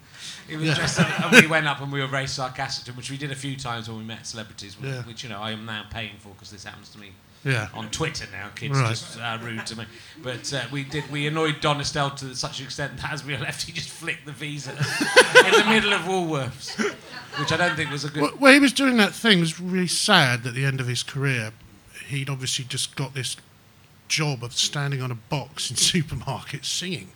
It 0.49 0.57
was 0.57 0.65
Mm. 0.65 0.69
Yeah. 0.69 0.75
dressed 0.75 1.01
up, 1.01 1.21
and 1.33 1.43
we 1.43 1.47
went 1.47 1.67
up 1.67 1.81
and 1.81 1.93
we 1.93 2.01
were 2.01 2.07
very 2.09 2.27
sarcastic 2.27 2.97
which 2.97 3.11
we 3.11 3.17
did 3.17 3.31
a 3.31 3.37
few 3.37 3.57
times 3.57 3.89
when 3.89 3.99
we 3.99 4.05
met 4.05 4.27
celebrities, 4.27 4.79
which, 4.81 4.91
Yeah. 4.91 5.03
which 5.03 5.23
you 5.23 5.29
know 5.29 5.41
I 5.41 5.51
am 5.53 5.65
now 5.67 5.85
paying 5.91 6.17
for 6.19 6.31
because 6.31 6.51
this 6.51 6.65
happens 6.65 6.89
to 6.91 6.99
me 6.99 7.13
Yeah. 7.45 7.69
on 7.75 7.91
Twitter 7.91 8.27
now. 8.33 8.49
Kids 8.57 8.77
Right. 8.79 8.89
just 8.91 9.19
uh, 9.21 9.39
rude 9.41 9.65
to 9.67 9.79
me, 9.79 9.85
but 10.23 10.53
uh, 10.53 10.65
we 10.73 10.83
did. 10.85 11.09
We 11.13 11.27
annoyed 11.29 11.61
Don 11.61 11.81
Estelle 11.81 12.11
to 12.17 12.35
such 12.35 12.59
an 12.61 12.65
extent 12.67 12.97
that 12.99 13.13
as 13.13 13.25
we 13.25 13.37
left, 13.37 13.63
he 13.63 13.73
just 13.73 13.89
flicked 13.89 14.27
the 14.27 14.33
visa 14.33 14.71
in 14.73 15.53
the 15.53 15.65
middle 15.69 15.93
of 15.93 16.01
Woolworths, 16.03 16.77
which 17.39 17.53
I 17.53 17.57
don't 17.57 17.77
think 17.77 17.91
was 17.93 18.05
a 18.05 18.09
good. 18.11 18.23
Well, 18.23 18.33
well, 18.41 18.53
he 18.53 18.59
was 18.59 18.73
doing 18.73 18.97
that 18.97 19.13
thing. 19.15 19.39
It 19.39 19.43
was 19.43 19.61
really 19.61 19.87
sad 19.87 20.45
at 20.47 20.55
the 20.55 20.65
end 20.65 20.81
of 20.81 20.89
his 20.89 21.03
career. 21.05 21.53
He'd 22.09 22.29
obviously 22.31 22.65
just 22.65 22.97
got 22.97 23.15
this 23.15 23.37
job 24.09 24.43
of 24.43 24.53
standing 24.53 25.01
on 25.03 25.11
a 25.11 25.17
box 25.17 25.71
in 25.71 25.77
supermarkets 26.03 26.65
singing 26.67 27.09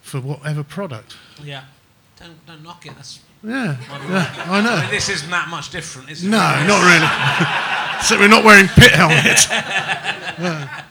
for 0.00 0.20
whatever 0.20 0.62
product. 0.64 1.16
Yeah. 1.42 1.64
Don't, 2.18 2.46
don't 2.46 2.62
knock 2.62 2.84
it. 2.86 2.94
That's, 2.96 3.20
Yeah, 3.42 3.76
yeah 4.08 4.34
I 4.46 4.58
I 4.58 4.60
know. 4.60 4.80
mean, 4.82 4.90
this 4.90 5.08
isn't 5.08 5.30
that 5.30 5.48
much 5.48 5.70
different, 5.70 6.10
is 6.10 6.22
it? 6.24 6.28
No, 6.28 6.38
not 6.38 6.82
really. 6.84 7.76
so 8.02 8.18
we're 8.18 8.28
not 8.28 8.44
wearing 8.44 8.68
pit 8.68 8.92
helmets. 8.92 9.46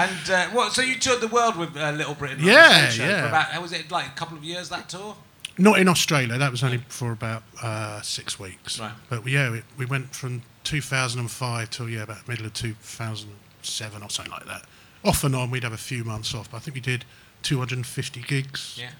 And 0.00 0.30
uh, 0.30 0.46
what? 0.48 0.72
So 0.72 0.80
you 0.82 0.94
toured 0.94 1.20
the 1.20 1.28
world 1.28 1.56
with 1.56 1.76
uh, 1.76 1.90
Little 1.90 2.14
Britain? 2.14 2.38
Yeah, 2.40 2.90
yeah. 2.92 3.22
For 3.22 3.28
about, 3.28 3.46
how 3.46 3.60
was 3.60 3.72
it 3.72 3.90
like 3.90 4.06
a 4.06 4.10
couple 4.10 4.36
of 4.36 4.44
years 4.44 4.70
that 4.70 4.88
tour? 4.88 5.14
Not 5.58 5.78
in 5.78 5.88
Australia. 5.88 6.38
That 6.38 6.50
was 6.50 6.64
only 6.64 6.78
for 6.88 7.12
about 7.12 7.42
uh, 7.62 8.00
six 8.00 8.38
weeks. 8.40 8.80
Right. 8.80 8.92
But 9.10 9.26
yeah, 9.26 9.50
we, 9.50 9.62
we 9.76 9.84
went 9.84 10.14
from 10.14 10.42
2005 10.64 11.70
till 11.70 11.88
yeah 11.88 12.02
about 12.02 12.26
middle 12.26 12.46
of 12.46 12.54
2007 12.54 14.02
or 14.02 14.08
something 14.08 14.32
like 14.32 14.46
that. 14.46 14.64
Off 15.04 15.22
and 15.24 15.36
on, 15.36 15.50
we'd 15.50 15.64
have 15.64 15.72
a 15.72 15.78
few 15.78 16.02
months 16.04 16.34
off. 16.34 16.50
But 16.50 16.58
I 16.58 16.60
think 16.60 16.76
we 16.76 16.80
did 16.80 17.04
250 17.42 18.22
gigs. 18.22 18.78
Yeah. 18.80 18.90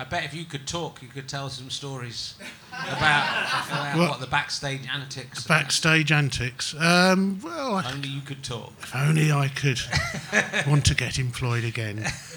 I 0.00 0.04
bet 0.04 0.24
if 0.24 0.32
you 0.32 0.46
could 0.46 0.66
talk, 0.66 1.02
you 1.02 1.08
could 1.08 1.28
tell 1.28 1.50
some 1.50 1.68
stories 1.68 2.34
about, 2.72 3.66
about 3.68 3.98
What? 3.98 4.08
what 4.10 4.20
the 4.20 4.26
backstage 4.26 4.80
antics. 4.90 5.46
Backstage 5.46 6.10
antics. 6.10 6.74
Um, 6.74 7.38
well, 7.44 7.74
I, 7.76 7.92
Only 7.92 8.08
you 8.08 8.22
could 8.22 8.42
talk. 8.42 8.72
if 8.80 8.96
only 8.96 9.30
I 9.30 9.48
could 9.48 9.78
want 10.66 10.86
to 10.86 10.94
get 10.94 11.18
employed 11.18 11.64
again. 11.64 11.98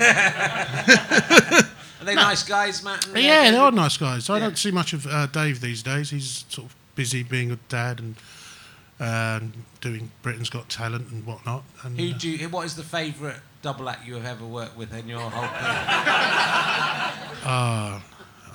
Are 2.02 2.06
they 2.06 2.16
nice 2.16 2.44
guys, 2.44 2.84
Matt? 2.84 3.08
and, 3.08 3.18
yeah, 3.18 3.50
they 3.52 3.58
are 3.58 3.72
nice 3.72 3.96
guys. 3.96 4.30
I 4.30 4.36
Yeah. 4.38 4.40
don't 4.44 4.58
see 4.58 4.72
much 4.72 4.92
of 4.92 5.08
uh, 5.08 5.28
Dave 5.28 5.62
these 5.62 5.82
days. 5.82 6.10
He's 6.10 6.44
sort 6.50 6.68
of 6.68 6.76
busy 6.96 7.24
being 7.24 7.50
a 7.52 7.56
dad 7.70 8.00
and 8.02 8.16
um, 9.00 9.54
doing 9.80 10.12
Britain's 10.22 10.50
Got 10.50 10.68
Talent 10.68 11.10
and 11.12 11.26
whatnot. 11.26 11.64
And, 11.84 11.98
Who 11.98 12.12
uh, 12.12 12.18
do 12.18 12.30
you, 12.30 12.50
what 12.50 12.66
is 12.66 12.76
the 12.76 12.84
favourite 12.84 13.38
double 13.64 13.90
act 13.90 14.06
you 14.06 14.14
have 14.16 14.26
ever 14.26 14.46
worked 14.46 14.78
with 14.78 14.94
in 14.94 15.08
your 15.08 15.22
whole 15.22 15.32
career? 15.32 15.48
uh, 17.46 18.00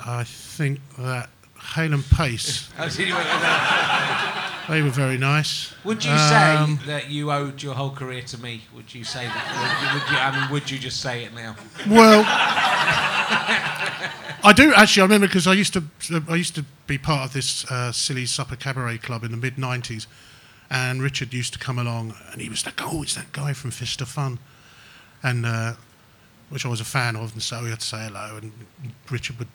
I 0.05 0.23
think 0.23 0.79
that 0.97 1.29
Hale 1.75 1.93
and 1.95 2.05
Pace, 2.11 2.69
did 2.77 3.07
you 3.09 3.15
work 3.15 3.25
with 3.25 3.41
them? 3.41 4.53
they 4.69 4.81
were 4.83 4.89
very 4.91 5.17
nice. 5.17 5.73
Would 5.83 6.05
you 6.05 6.11
Um, 6.11 6.77
say 6.77 6.85
that 6.85 7.09
you 7.09 7.31
owed 7.31 7.61
your 7.61 7.73
whole 7.73 7.89
career 7.89 8.21
to 8.21 8.37
me? 8.39 8.61
Would 8.75 8.93
you 8.93 9.03
say 9.03 9.25
that? 9.25 9.45
Would 9.59 9.81
you, 9.81 9.93
would 9.99 10.11
you, 10.11 10.17
I 10.17 10.39
mean, 10.39 10.51
would 10.51 10.69
you 10.71 10.77
just 10.77 11.01
say 11.01 11.23
it 11.25 11.33
now? 11.33 11.55
Well, 11.89 12.23
I 14.41 14.53
do 14.55 14.73
actually. 14.75 15.01
I 15.01 15.05
remember 15.05 15.27
because 15.27 15.47
I 15.47 15.53
used 15.53 15.73
to 15.73 15.83
I 16.29 16.35
used 16.35 16.55
to 16.55 16.63
be 16.87 16.97
part 16.99 17.25
of 17.25 17.33
this 17.33 17.69
uh, 17.71 17.91
silly 17.91 18.25
supper 18.27 18.55
cabaret 18.55 18.99
club 18.99 19.23
in 19.23 19.31
the 19.31 19.37
mid 19.37 19.55
'90s, 19.55 20.05
and 20.69 21.01
Richard 21.01 21.33
used 21.33 21.53
to 21.53 21.59
come 21.59 21.77
along, 21.79 22.13
and 22.31 22.39
he 22.41 22.47
was 22.49 22.63
like, 22.65 22.79
"Oh, 22.81 23.01
it's 23.03 23.15
that 23.15 23.31
guy 23.31 23.53
from 23.53 23.71
Fist 23.71 23.99
of 24.01 24.07
Fun," 24.07 24.39
and 25.23 25.45
uh, 25.45 25.73
which 26.49 26.65
I 26.65 26.69
was 26.69 26.81
a 26.81 26.85
fan 26.85 27.15
of, 27.15 27.33
and 27.33 27.41
so 27.41 27.63
we 27.63 27.69
had 27.69 27.79
to 27.79 27.85
say 27.85 28.05
hello, 28.07 28.37
and 28.41 28.51
Richard 29.09 29.37
would 29.39 29.47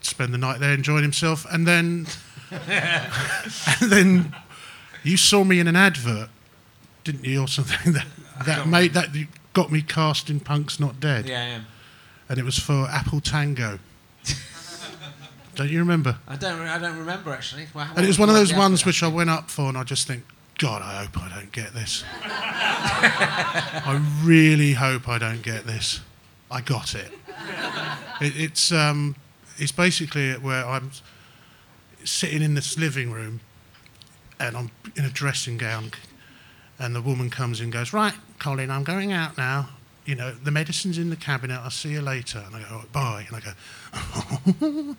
spend 0.00 0.32
the 0.32 0.38
night 0.38 0.60
there 0.60 0.72
enjoying 0.72 1.02
himself, 1.02 1.46
and 1.52 1.66
then 1.66 2.06
and 2.50 3.90
then 3.90 4.34
you 5.02 5.16
saw 5.16 5.44
me 5.44 5.58
in 5.60 5.68
an 5.68 5.76
advert, 5.76 6.28
didn't 7.04 7.24
you, 7.24 7.40
or 7.42 7.48
something 7.48 7.92
that 7.94 8.06
that 8.46 8.66
made 8.68 8.94
that 8.94 9.08
got 9.52 9.70
me 9.72 9.82
cast 9.82 10.30
in 10.30 10.40
Punk's 10.40 10.78
Not 10.80 11.00
Dead, 11.00 11.26
Yeah, 11.28 11.46
yeah. 11.46 11.60
and 12.28 12.38
it 12.38 12.44
was 12.44 12.58
for 12.58 12.86
Apple 12.88 13.20
Tango. 13.20 13.78
Don't 15.54 15.68
you 15.68 15.80
remember? 15.80 16.16
I 16.26 16.36
don't. 16.36 16.58
re- 16.60 16.68
I 16.68 16.78
don't 16.78 16.96
remember 16.96 17.30
actually. 17.30 17.66
Well, 17.74 17.86
And 17.94 18.04
it 18.04 18.08
was 18.08 18.18
one 18.18 18.30
of 18.30 18.34
those 18.34 18.54
ones 18.54 18.86
which 18.86 19.02
I 19.02 19.08
went 19.08 19.28
up 19.28 19.50
for, 19.50 19.68
and 19.68 19.76
I 19.76 19.82
just 19.84 20.06
think, 20.06 20.24
God, 20.62 20.80
I 20.80 21.02
hope 21.02 21.18
I 21.20 21.28
don't 21.28 21.50
get 21.50 21.74
this. 21.74 22.04
I 22.22 24.00
really 24.22 24.74
hope 24.74 25.08
I 25.08 25.18
don't 25.18 25.42
get 25.42 25.66
this. 25.66 26.00
I 26.52 26.60
got 26.60 26.94
it. 26.94 27.10
it 28.20 28.32
it's 28.36 28.70
um, 28.70 29.16
it's 29.58 29.72
basically 29.72 30.34
where 30.34 30.64
I'm 30.64 30.92
sitting 32.04 32.42
in 32.42 32.54
this 32.54 32.78
living 32.78 33.10
room, 33.10 33.40
and 34.38 34.56
I'm 34.56 34.70
in 34.94 35.04
a 35.04 35.10
dressing 35.10 35.58
gown, 35.58 35.90
and 36.78 36.94
the 36.94 37.02
woman 37.02 37.28
comes 37.28 37.58
in 37.58 37.64
and 37.64 37.72
goes, 37.72 37.92
Right, 37.92 38.14
Colin, 38.38 38.70
I'm 38.70 38.84
going 38.84 39.10
out 39.10 39.36
now. 39.36 39.68
You 40.04 40.16
know, 40.16 40.32
the 40.32 40.50
medicine's 40.50 40.98
in 40.98 41.10
the 41.10 41.16
cabinet. 41.16 41.60
I'll 41.62 41.70
see 41.70 41.90
you 41.90 42.00
later. 42.00 42.42
And 42.44 42.56
I 42.56 42.60
go, 42.60 42.66
oh, 42.70 42.84
bye. 42.92 43.26
And 43.28 43.36
I 43.36 43.40
go, 44.76 44.96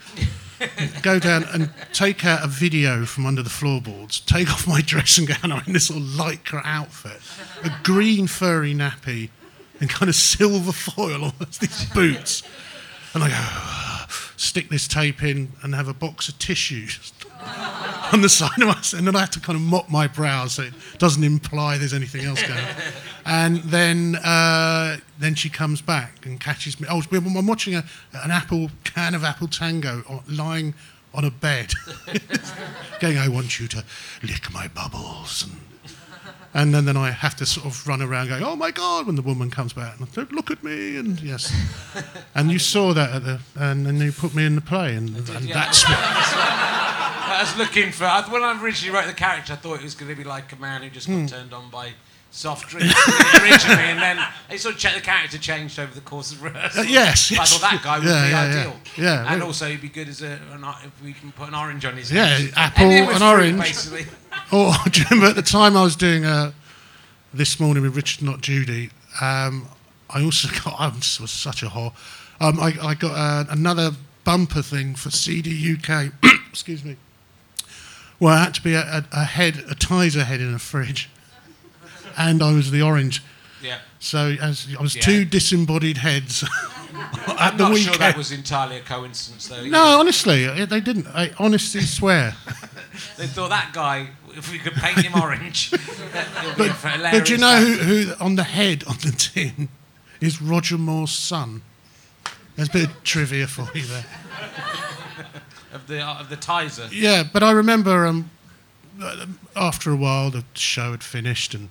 go 1.01 1.19
down 1.19 1.43
and 1.53 1.69
take 1.91 2.23
out 2.25 2.43
a 2.43 2.47
video 2.47 3.05
from 3.05 3.25
under 3.25 3.43
the 3.43 3.49
floorboards, 3.49 4.21
take 4.21 4.49
off 4.49 4.65
my 4.65 4.81
dressing 4.81 5.25
gown. 5.25 5.51
I'm 5.51 5.63
in 5.67 5.73
this 5.73 5.89
little 5.89 6.07
lycra 6.07 6.61
outfit, 6.63 7.19
a 7.65 7.71
green 7.83 8.27
furry 8.27 8.73
nappy, 8.73 9.29
and 9.81 9.89
kind 9.89 10.07
of 10.07 10.15
silver 10.15 10.71
foil 10.71 11.25
on 11.25 11.33
these 11.59 11.85
boots. 11.93 12.43
And 13.13 13.23
I 13.23 13.29
go, 13.29 14.05
stick 14.37 14.69
this 14.69 14.87
tape 14.87 15.21
in 15.23 15.51
and 15.61 15.75
have 15.75 15.87
a 15.87 15.93
box 15.93 16.29
of 16.29 16.39
tissues 16.39 17.13
on 18.13 18.21
the 18.21 18.29
side 18.29 18.61
of 18.61 18.69
us. 18.69 18.93
And 18.93 19.07
then 19.07 19.15
I 19.15 19.21
have 19.21 19.31
to 19.31 19.39
kind 19.39 19.55
of 19.55 19.61
mop 19.61 19.89
my 19.89 20.07
brow 20.07 20.47
so 20.47 20.63
it 20.63 20.73
doesn't 20.97 21.23
imply 21.23 21.77
there's 21.77 21.93
anything 21.93 22.25
else 22.25 22.41
going 22.41 22.59
on. 22.59 22.75
And 23.25 23.57
then, 23.57 24.15
uh, 24.17 24.97
then 25.19 25.35
she 25.35 25.49
comes 25.49 25.81
back 25.81 26.25
and 26.25 26.39
catches 26.39 26.79
me. 26.79 26.87
Oh, 26.89 27.01
I'm 27.11 27.47
watching 27.47 27.75
a, 27.75 27.83
an 28.13 28.31
apple 28.31 28.69
can 28.83 29.15
of 29.15 29.23
apple 29.23 29.47
tango 29.47 30.03
on, 30.07 30.21
lying 30.27 30.73
on 31.13 31.23
a 31.23 31.31
bed, 31.31 31.73
going, 32.99 33.17
"I 33.17 33.27
want 33.29 33.59
you 33.59 33.67
to 33.69 33.83
lick 34.23 34.51
my 34.51 34.67
bubbles." 34.67 35.43
And, 35.43 35.59
and 36.55 36.73
then, 36.73 36.85
then 36.85 36.97
I 36.97 37.11
have 37.11 37.35
to 37.37 37.45
sort 37.45 37.65
of 37.65 37.87
run 37.87 38.01
around 38.01 38.29
going, 38.29 38.43
"Oh 38.43 38.55
my 38.55 38.71
God!" 38.71 39.05
When 39.05 39.15
the 39.15 39.21
woman 39.21 39.49
comes 39.49 39.73
back, 39.73 39.99
and 39.99 40.09
I 40.17 40.33
look 40.33 40.51
at 40.51 40.63
me, 40.63 40.97
and 40.97 41.19
yes, 41.21 41.53
and 42.35 42.51
you 42.51 42.59
saw 42.59 42.93
that 42.93 43.11
at 43.11 43.23
the, 43.23 43.39
and 43.55 43.85
then 43.85 43.97
you 43.99 44.11
put 44.11 44.35
me 44.35 44.45
in 44.45 44.55
the 44.55 44.61
play, 44.61 44.95
and, 44.95 45.15
and 45.15 45.49
that's 45.49 45.87
what. 45.87 46.72
I 47.33 47.41
was 47.41 47.55
looking 47.57 47.91
for. 47.91 48.05
I- 48.05 48.21
When 48.29 48.43
I 48.43 48.61
originally 48.61 48.95
wrote 48.97 49.07
the 49.07 49.13
character, 49.13 49.53
I 49.53 49.55
thought 49.57 49.75
it 49.79 49.83
was 49.83 49.95
going 49.95 50.09
to 50.09 50.15
be 50.15 50.23
like 50.23 50.51
a 50.51 50.55
man 50.57 50.81
who 50.83 50.89
just 50.89 51.07
got 51.07 51.13
Hmm. 51.15 51.25
turned 51.27 51.53
on 51.53 51.69
by 51.69 51.93
soft 52.31 52.69
drinks 52.69 52.93
originally, 53.41 53.83
and 53.83 53.99
then 54.01 54.19
they 54.49 54.57
sort 54.57 54.73
of 54.75 54.81
checked 54.81 54.95
the 54.95 55.01
character 55.01 55.37
changed 55.37 55.77
over 55.77 55.93
the 55.93 56.01
course 56.01 56.31
of 56.31 56.41
rehearsal. 56.41 56.81
Uh, 56.81 56.83
yes, 56.83 57.29
But 57.29 57.39
I 57.41 57.45
thought 57.45 57.61
that 57.61 57.83
guy 57.83 57.99
would 57.99 58.07
Yeah, 58.07 58.25
be 58.25 58.29
yeah, 58.31 58.43
yeah. 58.53 58.59
ideal. 58.59 58.79
Yeah, 58.97 59.19
and 59.31 59.39
well- 59.39 59.47
also 59.49 59.69
he'd 59.69 59.81
be 59.81 59.89
good 59.89 60.07
as 60.09 60.21
a 60.23 60.39
an, 60.51 60.63
if 60.83 61.03
we 61.03 61.13
can 61.13 61.31
put 61.31 61.47
an 61.47 61.53
orange 61.55 61.85
on 61.85 61.95
his 61.95 62.11
Yeah, 62.11 62.25
head. 62.25 62.53
apple, 62.55 62.85
an 62.91 63.21
orange. 63.21 63.59
basically. 63.59 64.05
Oh, 64.51 64.83
do 64.91 64.99
you 64.99 65.05
remember 65.09 65.29
at 65.29 65.35
the 65.35 65.41
time 65.41 65.75
I 65.77 65.83
was 65.83 65.95
doing 65.95 66.25
uh, 66.25 66.51
this 67.33 67.59
morning 67.59 67.81
with 67.83 67.95
Richard, 67.95 68.23
not 68.23 68.41
Judy? 68.41 68.89
Um, 69.21 69.67
I 70.09 70.23
also 70.23 70.47
got. 70.63 70.75
I 70.79 70.87
was 70.89 71.19
was 71.19 71.31
such 71.31 71.63
a 71.63 71.67
whore. 71.67 71.93
Um, 72.39 72.59
I, 72.59 72.75
I 72.81 72.93
got 72.93 73.11
uh, 73.15 73.45
another 73.51 73.91
bumper 74.23 74.61
thing 74.61 74.95
for 74.95 75.09
CD 75.11 75.73
UK. 75.75 76.11
excuse 76.49 76.83
me. 76.83 76.97
Well, 78.23 78.33
I 78.33 78.43
had 78.45 78.53
to 78.53 78.61
be 78.63 78.73
a, 78.73 78.79
a, 78.79 79.05
a 79.11 79.23
head, 79.25 79.57
a 79.69 79.75
Tizer 79.75 80.23
head 80.23 80.39
in 80.39 80.53
a 80.53 80.57
fridge, 80.59 81.09
and 82.17 82.41
I 82.41 82.53
was 82.53 82.71
the 82.71 82.81
orange. 82.81 83.21
Yeah. 83.61 83.79
So 83.99 84.37
as 84.41 84.65
I 84.79 84.81
was 84.81 84.95
Yeah. 84.95 85.01
two 85.01 85.25
disembodied 85.25 85.97
heads 85.97 86.43
at 87.27 87.37
I'm 87.37 87.57
the 87.57 87.63
not 87.63 87.73
weekend. 87.73 87.95
sure 87.95 87.97
that 87.97 88.15
was 88.15 88.31
entirely 88.31 88.77
a 88.77 88.81
coincidence, 88.81 89.49
though. 89.49 89.65
no, 89.65 89.99
honestly, 89.99 90.47
they 90.65 90.79
didn't. 90.79 91.07
I 91.07 91.31
honestly 91.37 91.81
swear. 91.81 92.35
They 93.17 93.25
thought 93.27 93.49
that 93.49 93.71
guy, 93.73 94.09
if 94.37 94.51
we 94.51 94.59
could 94.59 94.73
paint 94.73 94.99
him 94.99 95.19
orange, 95.19 95.71
that 96.13 96.55
be 96.57 96.65
a 96.67 96.71
hilarious 96.73 97.19
but 97.19 97.25
do 97.27 97.33
you 97.33 97.39
know 97.39 97.57
who, 97.57 97.73
who 97.73 98.13
on 98.23 98.35
the 98.35 98.43
head 98.43 98.83
on 98.87 98.95
the 98.99 99.11
tin 99.11 99.67
is 100.21 100.39
Roger 100.41 100.77
Moore's 100.77 101.11
son? 101.11 101.63
There's 102.55 102.69
a 102.69 102.71
bit 102.71 102.83
of 102.89 103.03
trivia 103.03 103.47
for 103.47 103.67
you 103.75 103.83
there. 103.85 104.05
Of 105.73 105.87
the 105.87 106.03
of 106.03 106.29
the 106.29 106.37
Tizer? 106.37 106.89
Yeah, 106.91 107.23
but 107.23 107.43
I 107.43 107.51
remember 107.51 108.05
um, 108.05 108.29
after 109.55 109.91
a 109.91 109.95
while 109.95 110.29
the 110.29 110.43
show 110.53 110.91
had 110.91 111.03
finished 111.03 111.53
and 111.53 111.69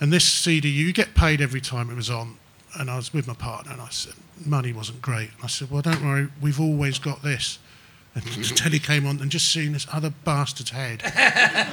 and 0.00 0.12
this 0.12 0.28
CD 0.28 0.68
you 0.68 0.92
get 0.92 1.14
paid 1.14 1.40
every 1.40 1.60
time 1.60 1.90
it 1.90 1.94
was 1.94 2.10
on, 2.10 2.36
and 2.78 2.90
I 2.90 2.96
was 2.96 3.12
with 3.12 3.26
my 3.26 3.34
partner 3.34 3.72
and 3.72 3.80
I 3.80 3.88
said 3.88 4.14
money 4.44 4.72
wasn't 4.72 5.00
great. 5.00 5.30
I 5.42 5.46
said, 5.46 5.70
well, 5.70 5.82
don't 5.82 6.04
worry, 6.04 6.28
we've 6.40 6.60
always 6.60 6.98
got 6.98 7.22
this. 7.22 7.58
And 8.14 8.24
the 8.24 8.54
telly 8.54 8.78
came 8.78 9.06
on 9.06 9.20
and 9.20 9.30
just 9.30 9.52
seeing 9.52 9.72
this 9.72 9.86
other 9.92 10.10
bastard's 10.24 10.70
head 10.70 11.02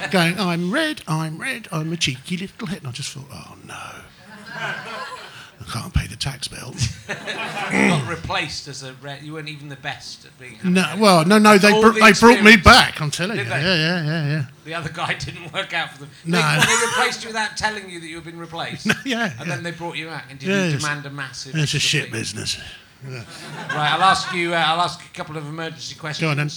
going, 0.12 0.39
I'm 0.39 0.71
red, 0.71 1.01
I'm 1.08 1.39
red, 1.39 1.67
I'm 1.71 1.91
a 1.93 1.97
cheeky 1.97 2.38
little 2.38 2.67
head. 2.67 2.79
And 2.79 2.88
I 2.88 2.91
just 2.91 3.12
thought, 3.12 3.25
oh 3.32 3.58
no. 3.65 5.12
I 5.61 5.63
can't 5.71 5.93
pay 5.93 6.07
the 6.07 6.15
tax 6.17 6.47
bill. 6.47 6.73
Got 7.07 8.09
replaced 8.09 8.67
as 8.67 8.83
a 8.83 8.93
re- 8.95 9.19
you 9.21 9.33
weren't 9.33 9.47
even 9.49 9.69
the 9.69 9.77
best 9.77 10.25
at 10.25 10.37
being. 10.37 10.57
No, 10.63 10.95
well, 10.99 11.25
no, 11.25 11.37
no, 11.37 11.57
they, 11.57 11.71
br- 11.79 11.89
the 11.89 11.99
they 12.01 12.11
brought 12.19 12.43
me 12.43 12.57
back. 12.57 12.99
I'm 13.01 13.09
telling 13.11 13.37
you. 13.37 13.43
they? 13.45 13.49
Yeah, 13.61 13.75
yeah, 13.75 14.03
yeah, 14.03 14.27
yeah. 14.27 14.45
The 14.65 14.73
other 14.73 14.89
guy 14.89 15.13
didn't 15.19 15.53
work 15.53 15.73
out 15.73 15.91
for 15.91 15.99
them. 15.99 16.09
No. 16.25 16.37
They, 16.59 16.65
they 16.65 16.85
replaced 16.87 17.23
you 17.23 17.29
without 17.29 17.55
telling 17.55 17.89
you 17.89 17.99
that 18.01 18.07
you 18.07 18.15
had 18.15 18.25
been 18.25 18.39
replaced. 18.39 18.87
yeah, 19.05 19.31
And 19.39 19.39
yeah. 19.39 19.55
then 19.55 19.63
they 19.63 19.71
brought 19.71 19.95
you 19.95 20.09
out, 20.09 20.23
and 20.29 20.37
did 20.39 20.49
Yeah, 20.49 20.65
you 20.67 20.77
demand 20.77 21.05
a 21.05 21.09
massive? 21.09 21.55
It's 21.55 21.73
a 21.73 21.79
shit 21.79 22.05
fee? 22.05 22.11
business. 22.11 22.59
Right, 23.05 23.23
I'll 23.71 24.01
ask 24.03 24.33
you. 24.33 24.53
Uh, 24.53 24.57
I'll 24.57 24.81
ask 24.81 24.99
a 25.05 25.13
couple 25.15 25.37
of 25.37 25.45
emergency 25.45 25.95
questions. 25.95 26.25
Go 26.25 26.31
on 26.31 26.37
then. 26.37 26.49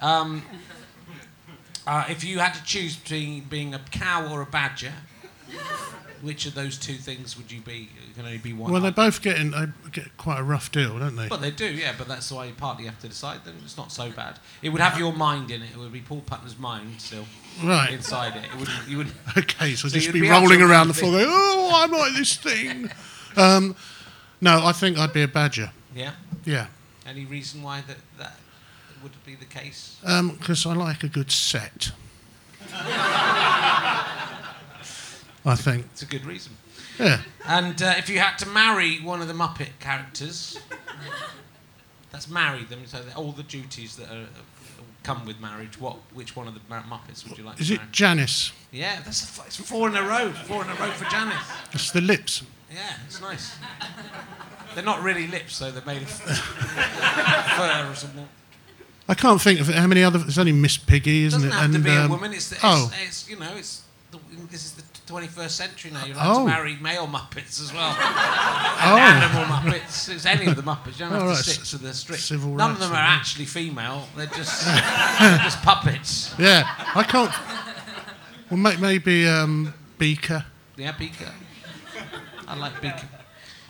Um, 0.00 0.42
uh, 1.86 2.04
if 2.08 2.22
you 2.24 2.38
had 2.38 2.52
to 2.54 2.62
choose 2.64 2.96
between 2.96 3.44
being 3.44 3.74
a 3.74 3.78
cow 3.90 4.30
or 4.32 4.42
a 4.42 4.46
badger, 4.46 4.92
which 6.22 6.46
of 6.46 6.54
those 6.54 6.78
two 6.78 6.94
things 6.94 7.36
would 7.36 7.50
you 7.52 7.60
be? 7.60 7.88
Can 8.14 8.24
only 8.24 8.38
be 8.38 8.52
one. 8.52 8.70
Well, 8.72 8.80
they're 8.80 8.90
both 8.90 9.22
getting. 9.22 9.50
They 9.52 9.66
get 9.92 10.16
quite 10.16 10.38
a 10.40 10.42
rough 10.42 10.70
deal, 10.72 10.98
don't 10.98 11.16
they? 11.16 11.28
Well, 11.28 11.38
they 11.38 11.50
do, 11.50 11.66
yeah, 11.66 11.92
but 11.96 12.08
that's 12.08 12.30
why 12.32 12.46
you 12.46 12.52
partly 12.54 12.84
have 12.86 12.98
to 13.00 13.08
decide 13.08 13.44
them. 13.44 13.56
It's 13.64 13.76
not 13.76 13.92
so 13.92 14.10
bad. 14.10 14.38
It 14.62 14.70
would 14.70 14.80
have 14.80 14.98
your 14.98 15.12
mind 15.12 15.50
in 15.50 15.62
it. 15.62 15.70
It 15.72 15.78
would 15.78 15.92
be 15.92 16.00
Paul 16.00 16.22
Putner's 16.26 16.58
mind 16.58 17.00
still 17.00 17.24
Right. 17.62 17.92
inside 17.92 18.36
it. 18.36 18.44
It 18.44 18.58
would. 18.58 18.68
You 18.88 18.98
would. 18.98 19.12
Okay, 19.38 19.74
so, 19.74 19.88
So 19.88 19.94
just 19.94 20.12
be 20.12 20.20
be 20.20 20.28
rolling 20.30 20.62
around 20.62 20.88
the 20.88 20.94
floor 20.94 21.12
going, 21.12 21.26
oh, 21.28 21.70
I'm 21.82 21.90
like 21.92 22.14
this 22.14 22.36
thing. 22.36 22.90
Um, 23.36 23.76
no, 24.40 24.64
I 24.64 24.72
think 24.72 24.98
I'd 24.98 25.12
be 25.12 25.22
a 25.22 25.28
badger. 25.28 25.70
Yeah. 25.94 26.12
Yeah. 26.44 26.66
Any 27.06 27.24
reason 27.24 27.62
why 27.62 27.82
that 27.86 27.98
that 28.18 28.36
would 29.02 29.12
be 29.24 29.34
the 29.34 29.44
case? 29.44 29.96
Because 30.02 30.66
I 30.66 30.74
like 30.74 31.02
a 31.04 31.08
good 31.08 31.30
set. 31.30 31.92
I 35.44 35.54
think. 35.54 35.86
It's 35.92 36.02
a 36.02 36.06
good 36.06 36.26
reason. 36.26 36.52
Yeah. 36.98 37.20
And 37.46 37.80
uh, 37.80 37.94
if 37.96 38.08
you 38.08 38.18
had 38.18 38.36
to 38.38 38.48
marry 38.48 38.96
one 38.96 39.22
of 39.22 39.28
the 39.28 39.34
Muppet 39.34 39.70
characters, 39.80 40.58
that's 42.10 42.28
marry 42.28 42.64
them. 42.64 42.86
So 42.86 43.00
all 43.16 43.32
the 43.32 43.44
duties 43.44 43.96
that 43.96 44.10
are, 44.10 44.26
come 45.02 45.24
with 45.24 45.40
marriage. 45.40 45.80
What? 45.80 45.96
Which 46.12 46.36
one 46.36 46.48
of 46.48 46.54
the 46.54 46.60
Muppets 46.60 47.28
would 47.28 47.38
you 47.38 47.44
like 47.44 47.60
Is 47.60 47.68
to 47.68 47.74
it 47.74 47.76
marry? 47.78 47.88
Janice? 47.92 48.52
Yeah, 48.72 49.00
that's 49.04 49.38
a, 49.38 49.42
it's 49.46 49.56
four 49.56 49.88
in 49.88 49.96
a 49.96 50.02
row. 50.02 50.30
Four 50.30 50.64
in 50.64 50.70
a 50.70 50.74
row 50.74 50.90
for 50.90 51.08
Janice. 51.10 51.36
It's 51.72 51.92
the 51.92 52.00
lips. 52.00 52.42
Yeah, 52.70 52.96
it's 53.06 53.20
nice. 53.20 53.56
They're 54.74 54.84
not 54.84 55.02
really 55.02 55.26
lips, 55.26 55.58
though. 55.58 55.70
They're 55.70 55.84
made 55.86 56.02
of 56.02 56.10
fur 56.10 57.90
or 57.90 57.94
something. 57.94 58.28
I 59.08 59.14
can't 59.14 59.40
think 59.40 59.60
of 59.60 59.70
it. 59.70 59.76
How 59.76 59.86
many 59.86 60.04
other? 60.04 60.18
There's 60.18 60.38
only 60.38 60.52
Miss 60.52 60.76
Piggy, 60.76 61.24
isn't 61.24 61.40
doesn't 61.40 61.56
it? 61.58 61.62
have 61.62 61.72
to 61.72 61.78
be 61.78 61.90
a 61.90 62.02
um, 62.02 62.10
woman. 62.10 62.34
It's, 62.34 62.52
it's, 62.52 62.60
oh, 62.62 62.92
it's 63.06 63.28
you 63.28 63.38
know, 63.38 63.56
it's 63.56 63.82
the, 64.10 64.18
this 64.50 64.66
is 64.66 64.72
the 64.72 64.82
21st 65.08 65.50
century 65.50 65.90
now. 65.90 66.04
You're 66.04 66.14
allowed 66.16 66.36
Oh. 66.36 66.44
to 66.44 66.50
marry 66.50 66.76
male 66.76 67.06
Muppets 67.06 67.60
as 67.62 67.72
well. 67.72 67.96
oh, 67.98 68.96
Animal 68.98 69.44
Muppets. 69.44 70.08
It's 70.08 70.26
any 70.26 70.46
of 70.46 70.56
the 70.56 70.62
Muppets. 70.62 70.92
You 70.98 71.06
don't 71.06 71.10
have 71.12 71.22
Oh, 71.22 71.24
to 71.26 71.30
right, 71.30 71.36
stick 71.44 71.64
to 71.64 71.78
the 71.78 71.92
strict. 71.94 72.22
civil 72.22 72.54
None 72.54 72.72
of 72.72 72.78
them 72.78 72.92
are 72.92 72.96
and 72.96 73.04
actually 73.20 73.44
female. 73.46 74.06
They're 74.16 74.26
just 74.26 74.64
they're 75.20 75.38
just 75.38 75.62
puppets. 75.62 76.34
yeah. 76.38 76.64
I 76.94 77.02
can't. 77.02 77.32
Well, 78.50 78.58
may- 78.58 78.76
maybe 78.76 79.26
um, 79.28 79.74
Beaker. 79.98 80.44
Yeah, 80.76 80.92
Beaker. 80.92 81.32
I 82.46 82.54
like 82.56 82.80
Beaker. 82.80 83.08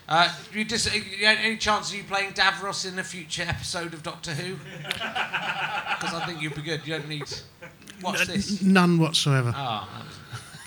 Uh, 0.09 0.33
you 0.55 0.65
just, 0.65 0.95
you 0.95 1.03
any 1.27 1.57
chance 1.59 1.91
of 1.91 1.97
you 1.97 2.05
playing 2.05 2.33
Davros 2.33 2.91
in 2.91 2.99
a 2.99 3.05
future 3.05 3.43
episode 3.47 3.93
of 3.93 4.03
Doctor 4.03 4.33
Who? 4.33 4.55
Because 4.55 6.15
I 6.15 6.23
think 6.27 6.41
you'd 6.41 6.55
be 6.55 6.63
good. 6.63 6.81
You 6.87 6.95
don't 6.99 7.09
need. 7.09 7.25
Watch 8.03 8.27
this. 8.27 8.63
None 8.63 8.99
whatsoever. 8.99 9.53
Oh, 9.55 9.87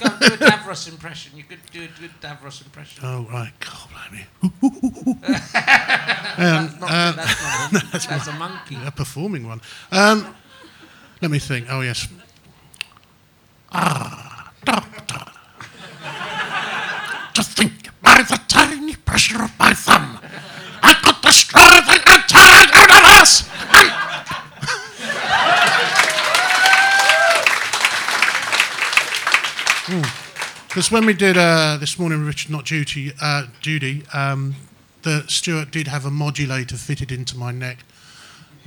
go 0.02 0.10
and 0.10 0.20
do 0.20 0.34
a 0.34 0.50
Davros 0.50 0.90
impression. 0.90 1.38
You 1.38 1.44
could 1.44 1.60
do 1.72 1.84
a 1.84 2.00
good 2.00 2.12
Davros 2.22 2.64
impression. 2.66 3.04
Oh, 3.06 3.28
right. 3.32 3.52
God, 3.60 3.90
blimey. 3.92 4.26
that's 5.22 6.80
not, 6.80 7.16
that's 7.16 7.42
not 7.42 7.72
him. 7.72 7.90
That's, 7.92 8.28
a 8.28 8.34
monkey. 8.34 8.78
A 8.86 8.92
performing 8.92 9.48
one. 9.48 9.62
Um, 9.92 10.36
let 11.22 11.32
me 11.32 11.40
think. 11.40 11.68
Oh, 11.70 11.82
yes. 11.82 12.08
Ah, 13.72 14.52
doctor. 14.66 15.26
To 17.34 17.44
think 17.44 17.90
by 18.02 18.24
the 18.24 18.40
tiny 18.48 18.96
pressure 18.96 19.44
of 19.44 19.58
my 19.60 19.74
thumb, 19.74 20.20
I 20.82 20.94
could 20.94 21.22
destroy 21.22 21.62
the 21.62 22.02
entire 22.14 22.66
universe! 22.82 23.51
Because 30.72 30.90
when 30.90 31.06
we 31.06 31.12
did 31.12 31.36
uh, 31.36 31.76
this 31.82 32.00
morning 32.00 32.24
Richard 32.26 32.50
Not 32.50 32.64
Judy, 32.64 33.12
uh, 33.22 33.48
Judy 33.60 34.04
um, 34.14 34.56
the 35.02 35.26
Stuart 35.28 35.70
did 35.70 35.90
have 35.90 36.06
a 36.06 36.10
modulator 36.10 36.78
fitted 36.78 37.12
into 37.12 37.38
my 37.38 37.52
neck, 37.52 37.80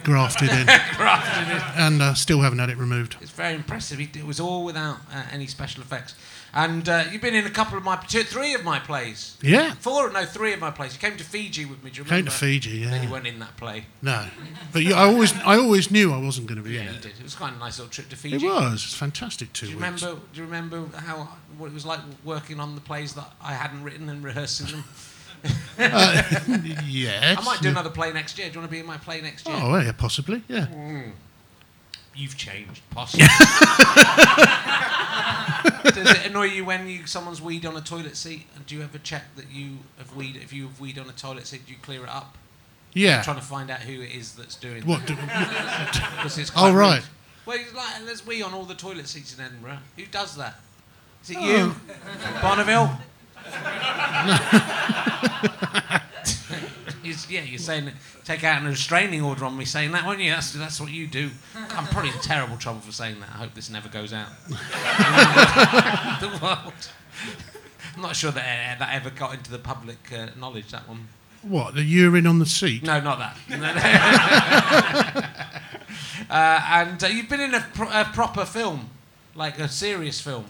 grafted 0.02 0.50
in, 0.50 0.66
Grafted 0.98 1.48
in. 1.56 1.62
and 1.76 2.02
uh, 2.02 2.12
still 2.12 2.42
haven't 2.42 2.58
had 2.58 2.68
it 2.68 2.76
removed. 2.76 3.16
It's 3.22 3.30
very 3.30 3.54
impressive. 3.54 4.00
It 4.00 4.26
was 4.26 4.38
all 4.38 4.66
without 4.66 4.98
uh, 5.14 5.22
any 5.32 5.46
special 5.46 5.80
effects. 5.82 6.14
And 6.56 6.88
uh, 6.88 7.04
you've 7.10 7.20
been 7.20 7.34
in 7.34 7.46
a 7.46 7.50
couple 7.50 7.76
of 7.76 7.82
my, 7.82 7.96
two, 8.06 8.22
three 8.22 8.54
of 8.54 8.62
my 8.62 8.78
plays. 8.78 9.36
Yeah, 9.42 9.74
Four, 9.74 10.10
no, 10.12 10.24
three 10.24 10.52
of 10.52 10.60
my 10.60 10.70
plays. 10.70 10.94
You 10.94 11.00
came 11.00 11.16
to 11.16 11.24
Fiji 11.24 11.64
with 11.64 11.82
me. 11.82 11.90
Do 11.90 12.02
you 12.02 12.04
came 12.04 12.24
to 12.26 12.30
Fiji. 12.30 12.70
Yeah. 12.78 12.84
And 12.84 12.92
then 12.94 13.02
you 13.02 13.10
weren't 13.10 13.26
in 13.26 13.40
that 13.40 13.56
play. 13.56 13.86
no, 14.02 14.24
but 14.72 14.84
you, 14.84 14.94
I 14.94 15.02
always, 15.06 15.32
I 15.40 15.56
always 15.56 15.90
knew 15.90 16.12
I 16.12 16.18
wasn't 16.18 16.46
going 16.46 16.58
to 16.58 16.62
be 16.62 16.74
Yeah, 16.74 16.82
in 16.82 16.86
you 16.86 16.92
it. 16.94 17.02
did. 17.02 17.12
It 17.18 17.22
was 17.24 17.34
quite 17.34 17.54
a 17.54 17.58
nice 17.58 17.78
little 17.80 17.90
trip 17.90 18.08
to 18.10 18.16
Fiji. 18.16 18.36
It 18.36 18.48
was. 18.48 18.84
It's 18.84 18.94
fantastic. 18.94 19.52
Two 19.52 19.66
Do 19.66 19.72
you 19.72 19.78
weeks. 19.78 20.02
remember? 20.02 20.20
Do 20.32 20.38
you 20.40 20.44
remember 20.46 20.86
how 20.96 21.28
what 21.58 21.66
it 21.66 21.74
was 21.74 21.84
like 21.84 22.00
working 22.24 22.60
on 22.60 22.76
the 22.76 22.80
plays 22.80 23.14
that 23.14 23.32
I 23.42 23.54
hadn't 23.54 23.82
written 23.82 24.08
and 24.08 24.22
rehearsing 24.22 24.68
them? 24.68 24.84
yes. 25.78 27.36
I 27.38 27.42
might 27.44 27.60
do 27.60 27.68
another 27.68 27.90
play 27.90 28.12
next 28.12 28.38
year. 28.38 28.48
Do 28.48 28.54
you 28.54 28.60
want 28.60 28.70
to 28.70 28.72
be 28.74 28.80
in 28.80 28.86
my 28.86 28.96
play 28.96 29.20
next 29.20 29.46
year? 29.46 29.56
Oh, 29.60 29.76
yeah, 29.78 29.92
possibly. 29.92 30.42
Yeah. 30.48 30.66
You've 32.16 32.36
changed, 32.36 32.80
possibly. 32.90 33.26
Does 35.92 36.10
it 36.10 36.26
annoy 36.26 36.44
you 36.44 36.64
when 36.64 36.88
you 36.88 37.06
someone's 37.06 37.42
weed 37.42 37.66
on 37.66 37.76
a 37.76 37.80
toilet 37.80 38.16
seat? 38.16 38.46
And 38.54 38.64
do 38.66 38.74
you 38.76 38.82
ever 38.82 38.98
check 38.98 39.24
that 39.36 39.50
you 39.50 39.78
have 39.98 40.14
weed? 40.14 40.36
If 40.36 40.52
you 40.52 40.64
have 40.68 40.78
weed 40.80 40.98
on 40.98 41.08
a 41.08 41.12
toilet 41.12 41.46
seat, 41.46 41.66
do 41.66 41.72
you 41.72 41.78
clear 41.82 42.02
it 42.04 42.08
up? 42.08 42.36
Yeah. 42.92 43.18
I'm 43.18 43.24
Trying 43.24 43.36
to 43.36 43.42
find 43.42 43.70
out 43.70 43.80
who 43.80 44.00
it 44.00 44.10
is 44.14 44.32
that's 44.34 44.54
doing. 44.56 44.84
What? 44.86 45.04
Do, 45.06 45.14
That, 45.16 46.18
'cause 46.22 46.38
it's 46.38 46.52
Oh, 46.56 46.70
rude. 46.72 46.78
right. 46.78 47.02
Well, 47.46 47.58
it's 47.60 47.74
like 47.74 48.04
there's 48.04 48.24
wee 48.26 48.42
on 48.42 48.54
all 48.54 48.64
the 48.64 48.74
toilet 48.74 49.08
seats 49.08 49.34
in 49.36 49.44
Edinburgh. 49.44 49.78
Who 49.96 50.06
does 50.06 50.36
that? 50.36 50.60
Is 51.24 51.30
it 51.30 51.36
Oh. 51.40 51.44
you, 51.46 51.74
Bonneville? 52.40 52.90
It's- 57.04 57.28
yeah, 57.30 57.42
you're 57.42 57.58
saying 57.58 57.90
take 58.24 58.44
out 58.44 58.62
an 58.62 58.68
restraining 58.68 59.22
order 59.22 59.44
on 59.44 59.56
me 59.56 59.64
saying 59.64 59.92
that, 59.92 60.04
won't 60.04 60.20
you? 60.20 60.30
That's, 60.30 60.52
that's 60.52 60.80
what 60.80 60.90
you 60.90 61.06
do. 61.06 61.30
I'm 61.54 61.86
probably 61.86 62.10
in 62.10 62.18
terrible 62.18 62.56
trouble 62.56 62.80
for 62.80 62.92
saying 62.92 63.20
that. 63.20 63.28
I 63.30 63.38
hope 63.38 63.54
this 63.54 63.70
never 63.70 63.88
goes 63.88 64.12
out. 64.12 64.28
the 64.48 66.38
world. 66.42 66.72
I'm 67.96 68.02
not 68.02 68.16
sure 68.16 68.32
that 68.32 68.40
uh, 68.40 68.78
that 68.80 68.94
ever 68.94 69.10
got 69.10 69.34
into 69.34 69.50
the 69.50 69.58
public 69.58 69.98
uh, 70.12 70.28
knowledge. 70.38 70.72
That 70.72 70.88
one. 70.88 71.08
what? 71.42 71.74
The 71.74 71.82
urine 71.82 72.26
on 72.26 72.38
the 72.40 72.46
seat? 72.46 72.82
No, 72.82 73.00
not 73.00 73.18
that. 73.18 73.36
uh, 76.30 76.60
and 76.72 77.02
uh, 77.04 77.06
you've 77.06 77.28
been 77.28 77.40
in 77.40 77.54
a, 77.54 77.60
pro- 77.74 77.88
a 77.88 78.04
proper 78.12 78.44
film, 78.44 78.88
like 79.34 79.58
a 79.58 79.68
serious 79.68 80.20
film. 80.20 80.44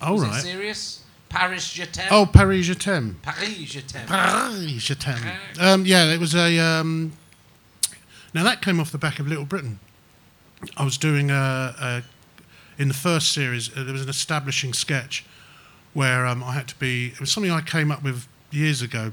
Oh, 0.00 0.12
Was 0.12 0.22
right. 0.24 0.38
it 0.38 0.42
serious? 0.42 1.02
Paris 1.28 1.72
Je 1.74 1.84
t'aime. 1.84 2.08
Oh, 2.10 2.26
Paris 2.26 2.62
Je 2.62 2.74
t'aime. 2.74 3.16
Paris 3.22 3.66
Je 3.66 3.80
t'aime. 3.80 4.06
Paris 4.06 4.78
Je 4.78 4.94
t'aime. 4.94 5.22
Um, 5.60 5.84
yeah, 5.86 6.12
it 6.12 6.20
was 6.20 6.34
a. 6.34 6.58
Um, 6.58 7.12
now 8.34 8.44
that 8.44 8.62
came 8.62 8.80
off 8.80 8.90
the 8.92 8.98
back 8.98 9.18
of 9.18 9.26
Little 9.28 9.44
Britain. 9.44 9.78
I 10.76 10.84
was 10.84 10.96
doing 10.96 11.30
a, 11.30 11.74
a 11.80 12.02
in 12.78 12.88
the 12.88 12.94
first 12.94 13.32
series. 13.32 13.70
Uh, 13.76 13.82
there 13.84 13.92
was 13.92 14.02
an 14.02 14.08
establishing 14.08 14.72
sketch 14.72 15.24
where 15.92 16.26
um, 16.26 16.42
I 16.42 16.52
had 16.52 16.68
to 16.68 16.78
be. 16.78 17.08
It 17.08 17.20
was 17.20 17.30
something 17.30 17.50
I 17.50 17.60
came 17.60 17.90
up 17.90 18.02
with 18.02 18.26
years 18.50 18.82
ago, 18.82 19.12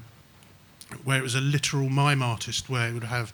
where 1.04 1.18
it 1.18 1.24
was 1.24 1.36
a 1.36 1.42
literal 1.42 1.90
mime 1.90 2.22
artist, 2.22 2.70
where 2.70 2.90
it 2.90 2.94
would 2.94 3.06
have 3.06 3.34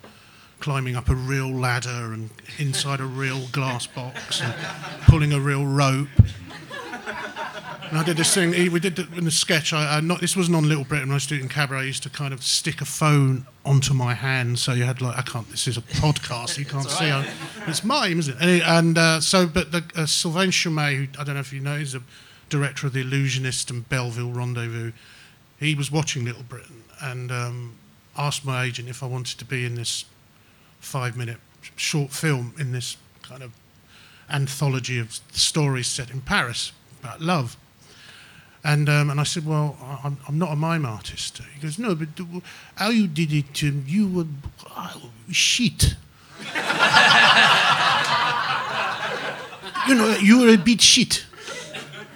climbing 0.60 0.94
up 0.94 1.08
a 1.08 1.14
real 1.14 1.50
ladder 1.50 2.12
and 2.12 2.28
inside 2.58 3.00
a 3.00 3.04
real 3.04 3.46
glass 3.50 3.86
box 3.86 4.42
and 4.42 4.54
pulling 5.06 5.32
a 5.32 5.40
real 5.40 5.64
rope. 5.66 6.08
And 7.90 7.98
I 7.98 8.04
did 8.04 8.16
this 8.16 8.32
thing. 8.32 8.50
We 8.72 8.78
did 8.78 8.94
the, 8.96 9.08
in 9.18 9.24
the 9.24 9.32
sketch. 9.32 9.72
I, 9.72 9.96
I 9.96 10.00
not 10.00 10.20
this 10.20 10.36
wasn't 10.36 10.56
on 10.56 10.68
Little 10.68 10.84
Britain. 10.84 11.08
When 11.08 11.14
I 11.14 11.16
was 11.16 11.26
doing 11.26 11.48
cabaret. 11.48 11.80
I 11.80 11.82
used 11.84 12.04
to 12.04 12.10
kind 12.10 12.32
of 12.32 12.42
stick 12.44 12.80
a 12.80 12.84
phone 12.84 13.46
onto 13.64 13.92
my 13.94 14.14
hand, 14.14 14.60
so 14.60 14.72
you 14.72 14.84
had 14.84 15.00
like 15.00 15.18
I 15.18 15.22
can't. 15.22 15.48
This 15.50 15.66
is 15.66 15.76
a 15.76 15.82
podcast. 15.82 16.56
You 16.56 16.64
can't 16.74 16.88
see. 16.88 17.06
I, 17.10 17.28
it's 17.66 17.82
mime, 17.82 18.20
isn't 18.20 18.34
it? 18.36 18.40
And, 18.40 18.50
it- 18.50 18.62
and 18.64 18.98
uh, 18.98 19.20
so, 19.20 19.46
but 19.46 19.72
the, 19.72 19.82
uh, 19.96 20.06
Sylvain 20.06 20.50
Chomet, 20.50 20.94
who 20.96 21.20
I 21.20 21.24
don't 21.24 21.34
know 21.34 21.40
if 21.40 21.52
you 21.52 21.58
know, 21.60 21.78
he's 21.78 21.94
a 21.96 22.02
director 22.48 22.86
of 22.86 22.92
The 22.92 23.00
Illusionist 23.00 23.70
and 23.70 23.88
Belleville 23.88 24.30
Rendezvous. 24.30 24.92
He 25.58 25.74
was 25.74 25.90
watching 25.90 26.24
Little 26.24 26.44
Britain 26.44 26.84
and 27.02 27.32
um, 27.32 27.74
asked 28.16 28.44
my 28.44 28.64
agent 28.64 28.88
if 28.88 29.02
I 29.02 29.06
wanted 29.06 29.36
to 29.38 29.44
be 29.44 29.64
in 29.64 29.74
this 29.74 30.04
five-minute 30.80 31.38
short 31.76 32.12
film 32.12 32.54
in 32.58 32.72
this 32.72 32.96
kind 33.22 33.42
of 33.42 33.52
anthology 34.30 34.98
of 34.98 35.18
stories 35.32 35.86
set 35.88 36.10
in 36.10 36.20
Paris 36.20 36.72
about 37.02 37.20
love. 37.20 37.56
And 38.62 38.88
um, 38.90 39.08
and 39.10 39.18
I 39.18 39.22
said, 39.24 39.46
well, 39.46 39.76
I'm, 40.04 40.18
I'm 40.28 40.38
not 40.38 40.52
a 40.52 40.56
mime 40.56 40.84
artist. 40.84 41.40
He 41.54 41.60
goes, 41.60 41.78
no, 41.78 41.94
but 41.94 42.08
how 42.74 42.90
you 42.90 43.06
did 43.06 43.32
it, 43.32 43.62
um, 43.62 43.84
you 43.86 44.06
were 44.06 44.26
oh, 44.76 45.10
shit. 45.30 45.94
you 49.88 49.94
know, 49.94 50.14
you 50.20 50.40
were 50.40 50.48
a 50.48 50.58
bit 50.58 50.82
shit. 50.82 51.24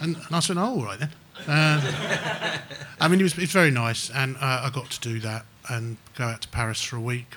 And, 0.00 0.16
and 0.16 0.36
I 0.36 0.40
said, 0.40 0.58
oh, 0.58 0.64
all 0.64 0.84
right 0.84 0.98
then. 0.98 1.10
Uh, 1.46 2.58
I 3.00 3.08
mean, 3.08 3.20
it 3.20 3.22
was 3.22 3.38
it's 3.38 3.52
very 3.52 3.70
nice, 3.70 4.10
and 4.10 4.36
uh, 4.36 4.62
I 4.64 4.70
got 4.72 4.90
to 4.90 5.00
do 5.00 5.20
that 5.20 5.44
and 5.68 5.96
go 6.14 6.24
out 6.24 6.42
to 6.42 6.48
Paris 6.48 6.82
for 6.82 6.96
a 6.96 7.00
week, 7.00 7.36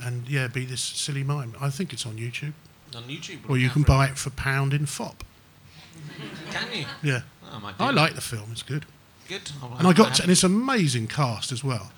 and 0.00 0.28
yeah, 0.28 0.46
be 0.48 0.64
this 0.64 0.80
silly 0.80 1.22
mime. 1.24 1.54
I 1.60 1.70
think 1.70 1.92
it's 1.92 2.06
on 2.06 2.16
YouTube, 2.16 2.52
On 2.94 3.04
YouTube. 3.04 3.48
or 3.48 3.58
you 3.58 3.70
can 3.70 3.82
buy 3.82 4.06
it 4.06 4.18
for 4.18 4.30
pound 4.30 4.72
in 4.72 4.86
Fopp. 4.86 5.20
Can 6.50 6.66
you? 6.72 6.86
Yeah, 7.02 7.20
Oh, 7.52 7.72
I 7.78 7.88
I 7.88 7.90
like 7.90 8.14
the 8.14 8.20
film. 8.20 8.48
It's 8.52 8.62
good. 8.62 8.86
Good. 9.28 9.50
Oh, 9.62 9.68
I'll- 9.72 9.78
And 9.78 9.86
I 9.88 9.92
got 9.92 10.14
to, 10.16 10.22
and 10.22 10.30
it's 10.32 10.44
amazing 10.44 11.06
cast 11.08 11.52
as 11.52 11.62
well. 11.64 11.90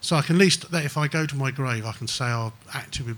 So 0.00 0.16
I 0.16 0.22
can 0.22 0.36
at 0.36 0.40
least 0.40 0.70
that 0.70 0.84
if 0.84 0.96
I 0.96 1.08
go 1.08 1.24
to 1.26 1.36
my 1.36 1.50
grave, 1.50 1.86
I 1.86 1.92
can 1.92 2.06
say 2.08 2.26
I've 2.26 2.52
acted 2.72 3.06
with. 3.06 3.16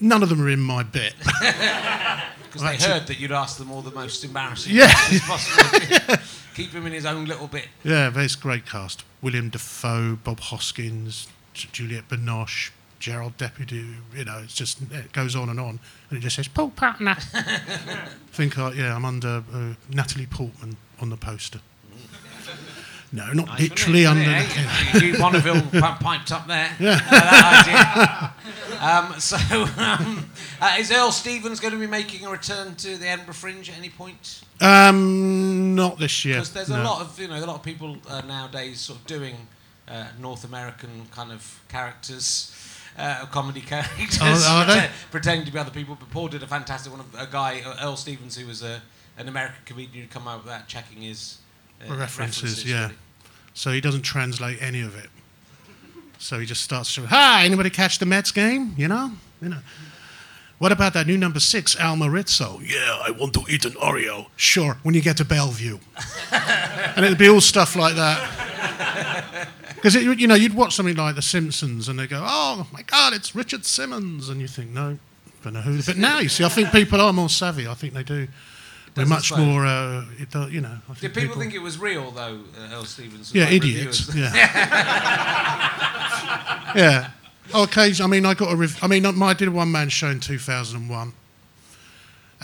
None 0.00 0.22
of 0.22 0.28
them 0.30 0.40
are 0.40 0.48
in 0.48 0.60
my 0.60 0.82
bit. 0.82 1.14
Because 2.52 2.62
they 2.68 2.74
Actually- 2.74 2.92
heard 2.92 3.06
that 3.06 3.18
you'd 3.18 3.32
asked 3.32 3.56
them 3.58 3.70
all 3.70 3.80
the 3.80 3.90
most 3.90 4.24
embarrassing 4.24 4.74
Yeah. 4.74 4.92
questions 4.92 5.20
possible. 5.22 6.16
Keep 6.54 6.72
him 6.72 6.86
in 6.86 6.92
his 6.92 7.06
own 7.06 7.24
little 7.24 7.46
bit. 7.48 7.66
yeah, 7.82 8.12
it's 8.14 8.36
great 8.36 8.66
cast. 8.66 9.04
William 9.22 9.48
Dafoe, 9.48 10.16
Bob 10.22 10.38
Hoskins, 10.40 11.28
J- 11.54 11.70
Juliette 11.72 12.08
Binoche, 12.10 12.70
Gérard 13.02 13.36
Depardieu. 13.36 13.96
You 14.16 14.24
know, 14.24 14.38
it's 14.44 14.54
just 14.54 14.80
it 14.90 15.12
goes 15.12 15.34
on 15.34 15.48
and 15.48 15.58
on, 15.60 15.80
and 16.08 16.18
it 16.18 16.20
just 16.20 16.36
says 16.36 16.48
Paul 16.48 16.70
Putner. 16.70 17.16
think 18.32 18.56
I 18.58 18.72
yeah, 18.72 18.94
I'm 18.94 19.04
under 19.04 19.42
uh, 19.52 19.74
Natalie 19.90 20.26
Portman 20.26 20.76
on 21.00 21.10
the 21.10 21.16
poster. 21.16 21.60
No, 23.14 23.30
not 23.34 23.46
Nice, 23.46 23.60
literally 23.60 24.06
under. 24.06 24.22
it? 24.22 24.24
the- 24.24 24.30
Hey, 24.30 25.06
you, 25.12 25.18
Bonneville 25.18 25.60
piped 26.00 26.32
up 26.32 26.46
there. 26.46 26.74
Yeah. 26.80 28.30
Um, 28.80 29.20
so, 29.20 29.36
um, 29.76 30.30
uh, 30.60 30.76
is 30.78 30.90
Earl 30.90 31.12
Stevens 31.12 31.60
going 31.60 31.74
to 31.74 31.78
be 31.78 31.86
making 31.86 32.24
a 32.26 32.30
return 32.30 32.74
to 32.76 32.96
the 32.96 33.06
Edinburgh 33.06 33.34
Fringe 33.34 33.68
at 33.68 33.76
any 33.76 33.90
point? 33.90 34.40
Um, 34.60 35.74
not 35.74 35.98
this 35.98 36.24
year. 36.24 36.36
Because 36.36 36.52
there's 36.52 36.68
no. 36.70 36.82
a 36.82 36.84
lot 36.84 37.00
of 37.02 37.18
you 37.20 37.28
know 37.28 37.36
a 37.36 37.44
lot 37.44 37.56
of 37.56 37.62
people 37.62 37.98
uh, 38.08 38.22
nowadays 38.22 38.80
sort 38.80 38.98
of 39.00 39.06
doing 39.06 39.36
uh, 39.88 40.06
North 40.18 40.44
American 40.44 41.06
kind 41.10 41.30
of 41.32 41.60
characters. 41.68 42.50
Uh, 42.96 43.24
comedy 43.26 43.60
characters, 43.66 44.18
Oh, 44.20 44.64
pretend- 44.66 44.92
pretending 45.10 45.46
to 45.46 45.52
be 45.52 45.58
other 45.58 45.70
people. 45.70 45.96
But 45.98 46.10
Paul 46.10 46.28
did 46.28 46.42
a 46.42 46.46
fantastic 46.46 46.92
one. 46.92 47.00
of 47.00 47.14
A 47.18 47.26
guy, 47.26 47.62
Earl 47.82 47.96
Stevens, 47.96 48.36
who 48.36 48.46
was 48.46 48.62
a, 48.62 48.82
an 49.16 49.28
American 49.28 49.56
comedian, 49.64 50.02
who'd 50.04 50.10
come 50.10 50.28
out 50.28 50.44
without 50.44 50.68
checking 50.68 51.02
his 51.02 51.38
uh, 51.88 51.94
references, 51.94 52.68
yeah. 52.68 52.82
really. 52.82 52.94
So 53.54 53.70
he 53.70 53.80
doesn't 53.80 54.02
translate 54.02 54.60
any 54.60 54.82
of 54.82 54.96
it. 54.96 55.08
So 56.18 56.38
he 56.38 56.46
just 56.46 56.62
starts 56.62 56.94
to, 56.94 57.06
hi, 57.06 57.44
anybody 57.44 57.70
catch 57.70 57.98
the 57.98 58.06
Mets 58.06 58.30
game? 58.30 58.74
You 58.76 58.88
know? 58.88 59.12
You 59.40 59.48
know. 59.48 59.58
What 60.58 60.70
about 60.70 60.92
that 60.92 61.08
new 61.08 61.18
number 61.18 61.40
six, 61.40 61.74
Al 61.80 61.96
Rizzo? 61.96 62.60
Yeah, 62.64 63.00
I 63.04 63.10
want 63.10 63.34
to 63.34 63.42
eat 63.48 63.64
an 63.64 63.72
Oreo. 63.72 64.26
Sure, 64.36 64.78
when 64.84 64.94
you 64.94 65.00
get 65.00 65.16
to 65.16 65.24
Bellevue. 65.24 65.78
and 66.30 67.04
it'd 67.04 67.18
be 67.18 67.28
all 67.28 67.40
stuff 67.40 67.74
like 67.74 67.96
that. 67.96 68.51
Because 69.82 69.96
you 69.96 70.28
know 70.28 70.36
you'd 70.36 70.54
watch 70.54 70.76
something 70.76 70.94
like 70.94 71.16
The 71.16 71.22
Simpsons 71.22 71.88
and 71.88 71.98
they 71.98 72.06
go, 72.06 72.22
"Oh 72.24 72.68
my 72.72 72.82
God, 72.82 73.14
it's 73.14 73.34
Richard 73.34 73.66
Simmons," 73.66 74.28
and 74.28 74.40
you 74.40 74.46
think, 74.46 74.70
"No, 74.70 74.96
don't 75.42 75.54
know 75.54 75.60
who." 75.60 75.82
But 75.82 75.96
now 75.96 76.20
you 76.20 76.28
see, 76.28 76.44
I 76.44 76.48
think 76.48 76.70
people 76.70 77.00
are 77.00 77.12
more 77.12 77.28
savvy. 77.28 77.66
I 77.66 77.74
think 77.74 77.92
they 77.92 78.04
do. 78.04 78.28
They're 78.94 79.06
much 79.06 79.28
slow? 79.28 79.38
more, 79.38 79.66
uh, 79.66 80.04
it, 80.20 80.30
do- 80.30 80.50
you 80.50 80.60
know. 80.60 80.78
I 80.88 80.94
Did 81.00 81.14
people 81.14 81.36
think 81.36 81.54
it 81.54 81.58
was 81.58 81.78
real 81.78 82.12
though, 82.12 82.42
uh, 82.56 82.74
Earl 82.74 82.84
Stevens? 82.84 83.34
Yeah, 83.34 83.44
like 83.44 83.54
idiots. 83.54 84.14
Yeah. 84.14 84.32
yeah. 86.76 87.10
Oh, 87.52 87.64
occasionally, 87.64 88.18
I 88.18 88.20
mean, 88.20 88.26
I 88.26 88.34
got 88.34 88.52
a. 88.52 88.56
Rev- 88.56 88.78
I 88.82 88.86
mean, 88.86 89.04
I 89.04 89.10
I 89.10 89.34
did 89.34 89.48
a 89.48 89.50
one-man 89.50 89.88
show 89.88 90.10
in 90.10 90.20
2001, 90.20 91.12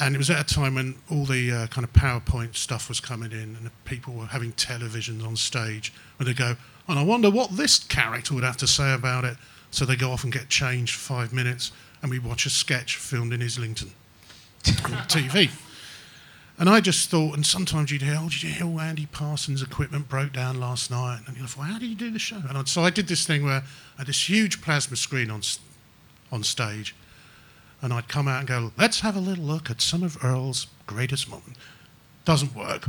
and 0.00 0.14
it 0.14 0.18
was 0.18 0.28
at 0.28 0.40
a 0.40 0.54
time 0.54 0.74
when 0.74 0.96
all 1.08 1.24
the 1.24 1.52
uh, 1.52 1.66
kind 1.68 1.84
of 1.84 1.92
PowerPoint 1.92 2.56
stuff 2.56 2.88
was 2.88 2.98
coming 2.98 3.30
in, 3.30 3.56
and 3.56 3.70
people 3.84 4.14
were 4.14 4.26
having 4.26 4.52
televisions 4.54 5.24
on 5.24 5.36
stage, 5.36 5.92
and 6.18 6.26
they 6.26 6.34
go, 6.34 6.56
and 6.88 6.98
I 6.98 7.02
wonder 7.02 7.30
what 7.30 7.56
this 7.56 7.78
character 7.78 8.34
would 8.34 8.44
have 8.44 8.56
to 8.58 8.66
say 8.66 8.92
about 8.94 9.24
it. 9.24 9.36
So 9.70 9.84
they 9.84 9.96
go 9.96 10.10
off 10.10 10.24
and 10.24 10.32
get 10.32 10.48
changed 10.48 10.94
for 10.94 11.14
five 11.14 11.32
minutes, 11.32 11.72
and 12.00 12.10
we 12.10 12.18
watch 12.18 12.46
a 12.46 12.50
sketch 12.50 12.96
filmed 12.96 13.32
in 13.32 13.42
Islington 13.42 13.92
on 14.66 14.72
TV. 15.08 15.50
And 16.58 16.68
I 16.68 16.80
just 16.80 17.08
thought, 17.08 17.36
and 17.36 17.46
sometimes 17.46 17.92
you'd 17.92 18.02
hear, 18.02 18.18
oh, 18.18 18.28
did 18.28 18.42
you 18.42 18.50
hear 18.50 18.80
Andy 18.80 19.06
Parsons' 19.06 19.62
equipment 19.62 20.08
broke 20.08 20.32
down 20.32 20.58
last 20.58 20.90
night? 20.90 21.20
And 21.26 21.36
you 21.36 21.46
thought, 21.46 21.58
well, 21.58 21.72
how 21.72 21.78
did 21.78 21.88
you 21.88 21.94
do 21.94 22.10
the 22.10 22.18
show? 22.18 22.42
And 22.48 22.58
I, 22.58 22.64
so 22.64 22.82
I 22.82 22.90
did 22.90 23.06
this 23.06 23.24
thing 23.24 23.44
where 23.44 23.62
I 23.62 23.98
had 23.98 24.08
this 24.08 24.28
huge 24.28 24.60
plasma 24.60 24.96
screen 24.96 25.30
on, 25.30 25.42
on 26.32 26.42
stage, 26.42 26.96
and 27.80 27.92
I'd 27.92 28.08
come 28.08 28.26
out 28.26 28.40
and 28.40 28.48
go, 28.48 28.72
let's 28.76 29.00
have 29.00 29.14
a 29.14 29.20
little 29.20 29.44
look 29.44 29.70
at 29.70 29.80
some 29.80 30.02
of 30.02 30.24
Earl's 30.24 30.66
greatest 30.86 31.28
moments. 31.28 31.60
Doesn't 32.24 32.56
work. 32.56 32.88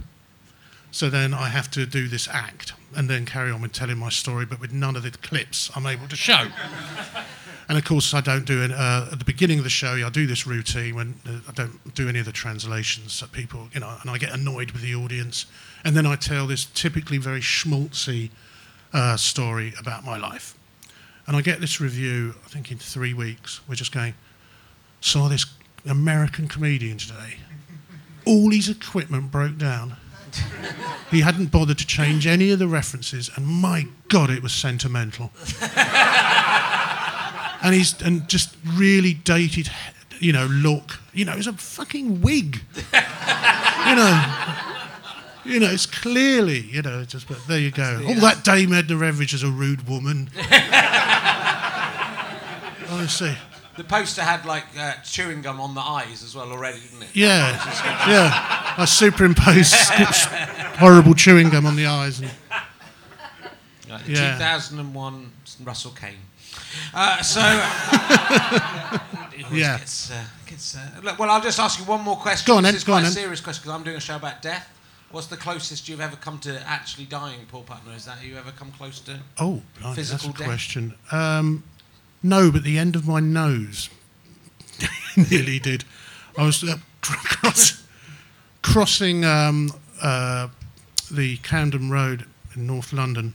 So 0.92 1.10
then 1.10 1.34
I 1.34 1.50
have 1.50 1.70
to 1.72 1.86
do 1.86 2.08
this 2.08 2.28
act 2.28 2.74
and 2.96 3.10
then 3.10 3.26
carry 3.26 3.52
on 3.52 3.62
with 3.62 3.72
telling 3.72 3.98
my 3.98 4.10
story, 4.10 4.46
but 4.46 4.60
with 4.60 4.74
none 4.74 4.96
of 4.96 5.04
the 5.04 5.12
clips 5.12 5.70
I'm 5.76 5.86
able 5.86 6.08
to 6.08 6.16
show. 6.16 6.48
And 7.70 7.78
of 7.78 7.86
course, 7.86 8.16
I 8.16 8.22
don't 8.22 8.46
do 8.46 8.64
it 8.64 8.72
uh, 8.72 9.10
at 9.12 9.20
the 9.20 9.26
beginning 9.26 9.60
of 9.60 9.64
the 9.64 9.70
show. 9.70 9.94
I 9.94 10.10
do 10.10 10.26
this 10.26 10.48
routine 10.48 10.96
when 10.96 11.14
uh, 11.28 11.40
I 11.48 11.52
don't 11.52 11.94
do 11.94 12.10
any 12.10 12.18
of 12.18 12.26
the 12.26 12.32
translations. 12.32 13.14
So 13.14 13.28
people, 13.28 13.68
you 13.74 13.80
know, 13.80 13.96
and 14.02 14.10
I 14.10 14.18
get 14.18 14.34
annoyed 14.34 14.72
with 14.72 14.82
the 14.82 14.96
audience. 14.96 15.46
And 15.86 15.96
then 15.96 16.08
I 16.08 16.16
tell 16.16 16.48
this 16.48 16.66
typically 16.66 17.20
very 17.20 17.42
schmaltzy 17.42 18.32
uh, 18.92 19.18
story 19.18 19.74
about 19.80 20.04
my 20.04 20.18
life. 20.18 20.58
And 21.28 21.38
I 21.38 21.42
get 21.42 21.62
this 21.62 21.80
review, 21.80 22.34
I 22.44 22.50
think 22.50 22.72
in 22.72 22.80
three 22.80 23.14
weeks. 23.14 23.62
We're 23.70 23.76
just 23.76 23.92
going, 23.92 24.16
saw 25.00 25.28
this 25.28 25.46
American 25.88 26.48
comedian 26.48 26.98
today. 26.98 27.38
All 28.26 28.50
his 28.50 28.68
equipment 28.68 29.32
broke 29.32 29.60
down. 29.60 29.96
He 31.12 31.22
hadn't 31.22 31.48
bothered 31.52 31.78
to 31.80 31.88
change 31.88 32.26
any 32.28 32.52
of 32.52 32.60
the 32.60 32.68
references, 32.68 33.30
and 33.36 33.46
my 33.48 33.88
God, 34.10 34.30
it 34.30 34.42
was 34.44 34.54
sentimental 34.54 35.32
and 37.62 37.74
he's 37.76 38.00
and 38.02 38.28
just 38.30 38.56
really 38.74 39.14
dated, 39.14 39.70
you 40.20 40.32
know, 40.34 40.46
look. 40.48 41.00
You 41.14 41.26
know, 41.26 41.34
it's 41.34 41.48
a 41.48 41.54
fucking 41.54 42.22
wig. 42.22 42.62
you 42.94 43.96
know, 43.96 44.24
you 45.46 45.60
know, 45.60 45.70
it's 45.70 45.86
clearly, 45.86 46.60
you 46.62 46.82
know, 46.82 47.04
just 47.04 47.28
but 47.28 47.40
there 47.48 47.60
you 47.60 47.72
go. 47.72 48.02
All 48.08 48.16
that 48.16 48.44
Dame 48.44 48.74
Edna 48.74 48.96
Everage 48.96 49.34
is 49.34 49.44
a 49.44 49.50
rude 49.50 49.88
woman. 49.90 50.30
Honestly, 52.92 53.36
The 53.78 53.84
poster 53.84 54.22
had 54.24 54.46
like 54.46 54.66
uh, 54.78 54.94
chewing 55.04 55.42
gum 55.42 55.60
on 55.62 55.76
the 55.76 55.82
eyes 55.82 56.24
as 56.24 56.36
well 56.36 56.52
already, 56.52 56.80
didn't 56.80 57.04
it? 57.04 57.10
yeah, 57.16 57.52
yeah. 58.08 58.69
I 58.80 58.86
superimposed 58.86 59.74
horrible 60.80 61.14
chewing 61.14 61.50
gum 61.50 61.66
on 61.66 61.76
the 61.76 61.86
eyes. 61.86 62.20
And, 62.22 62.32
Like 63.90 64.06
the 64.06 64.12
Yeah. 64.14 64.34
2001 64.38 65.32
Russell 65.64 65.92
Kane. 65.92 66.16
Uh, 66.94 67.22
so, 67.22 67.42
Yeah. 69.52 69.78
Gets, 69.80 70.12
uh, 70.12 70.24
gets, 70.46 70.76
uh, 70.76 70.80
look, 71.04 71.18
well, 71.18 71.30
I'll 71.32 71.42
just 71.42 71.60
ask 71.60 71.80
you 71.80 71.86
one 71.86 72.02
more 72.02 72.18
question. 72.18 72.46
Go 72.52 72.58
on 72.58 72.64
then, 72.64 72.76
is 72.76 72.84
go 72.84 72.94
quite 72.94 73.00
on 73.00 73.06
a 73.06 73.12
serious 73.12 73.42
question 73.42 73.62
because 73.64 73.76
I'm 73.76 73.84
doing 73.84 73.98
a 73.98 74.00
show 74.02 74.16
about 74.16 74.42
death. 74.42 74.70
What's 75.12 75.28
the 75.28 75.38
closest 75.38 75.90
you've 75.90 76.02
ever 76.02 76.16
come 76.16 76.38
to 76.40 76.62
actually 76.68 77.06
dying, 77.06 77.40
Paul 77.52 77.64
Putner? 77.64 77.96
Is 77.96 78.06
that 78.06 78.24
you 78.24 78.38
ever 78.38 78.52
come 78.52 78.72
close 78.72 79.00
to? 79.02 79.20
oh, 79.40 79.62
blimey, 79.82 79.96
that's 79.96 80.24
a 80.24 80.28
death? 80.28 80.36
question. 80.36 80.94
Um, 81.12 81.64
no, 82.22 82.52
but 82.52 82.64
the 82.64 82.78
end 82.78 82.96
of 82.96 83.08
my 83.08 83.20
nose 83.20 83.90
nearly 85.32 85.58
did. 85.58 85.84
I 86.38 86.46
was 86.46 86.64
uh, 86.64 86.78
cross, 87.02 87.84
crossing 88.70 89.26
um, 89.26 89.72
uh, 90.02 90.48
the 91.12 91.38
Camden 91.38 91.90
Road 91.90 92.26
in 92.56 92.68
North 92.68 92.94
London, 92.94 93.34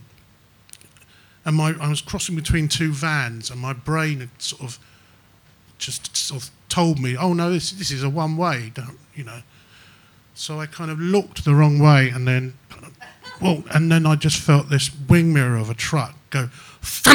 and 1.45 1.57
my 1.57 1.75
I 1.81 1.89
was 1.89 2.01
crossing 2.01 2.37
between 2.37 2.69
two 2.69 2.93
vans, 2.93 3.51
and 3.51 3.61
my 3.61 3.73
brain 3.73 4.21
had 4.21 4.31
sort 4.39 4.63
of 4.63 4.79
just 5.79 6.17
sort 6.17 6.43
of 6.43 6.51
told 6.69 7.01
me, 7.01 7.17
"Oh 7.17 7.33
no, 7.33 7.51
this 7.51 7.73
this 7.73 7.91
is 7.91 8.05
a 8.05 8.09
one 8.09 8.37
way." 8.37 8.71
Don't 8.75 8.99
you 9.15 9.25
know? 9.25 9.41
So 10.35 10.61
I 10.61 10.67
kind 10.67 10.91
of 10.91 11.01
looked 11.01 11.45
the 11.45 11.55
wrong 11.55 11.79
way, 11.79 12.09
and 12.09 12.27
then, 12.27 12.55
kind 12.69 12.87
of, 12.87 12.97
well, 13.41 13.65
and 13.71 13.91
then 13.91 14.07
I 14.07 14.17
just 14.17 14.41
felt 14.41 14.69
this 14.69 14.91
wing 15.09 15.33
mirror 15.33 15.57
of 15.57 15.71
a 15.71 15.75
truck 15.75 16.17
go, 16.31 16.49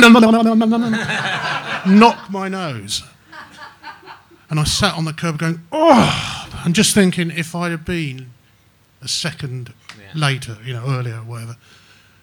knock 1.88 2.30
my 2.30 2.48
nose. 2.48 3.04
And 4.50 4.60
I 4.60 4.64
sat 4.64 4.96
on 4.96 5.06
the 5.06 5.14
curb 5.14 5.38
going, 5.38 5.62
oh, 5.72 6.49
and 6.66 6.74
just 6.76 6.94
thinking 6.94 7.32
if 7.32 7.56
I'd 7.56 7.72
have 7.72 7.86
been 7.86 8.32
a 9.02 9.08
second 9.08 9.74
Yeah. 9.98 10.06
later, 10.20 10.58
you 10.64 10.74
know, 10.74 10.84
earlier 10.88 11.16
or 11.18 11.24
whatever, 11.24 11.58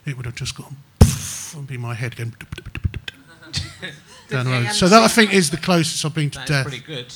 it 0.04 0.16
would 0.16 0.26
have 0.26 0.34
just 0.34 0.54
gone, 0.56 0.76
poof, 0.98 1.54
and 1.56 1.66
be 1.66 1.76
my 1.76 1.94
head 1.94 2.16
going 2.16 2.34
down 4.28 4.44
the 4.46 4.50
road. 4.50 4.66
So 4.72 4.88
that 4.88 5.02
I 5.02 5.08
think 5.08 5.32
is 5.32 5.50
the 5.50 5.56
closest 5.56 6.04
I've 6.04 6.14
been 6.14 6.30
to 6.30 6.38
That's 6.38 6.50
death. 6.50 6.66
pretty 6.66 6.82
good. 6.84 7.12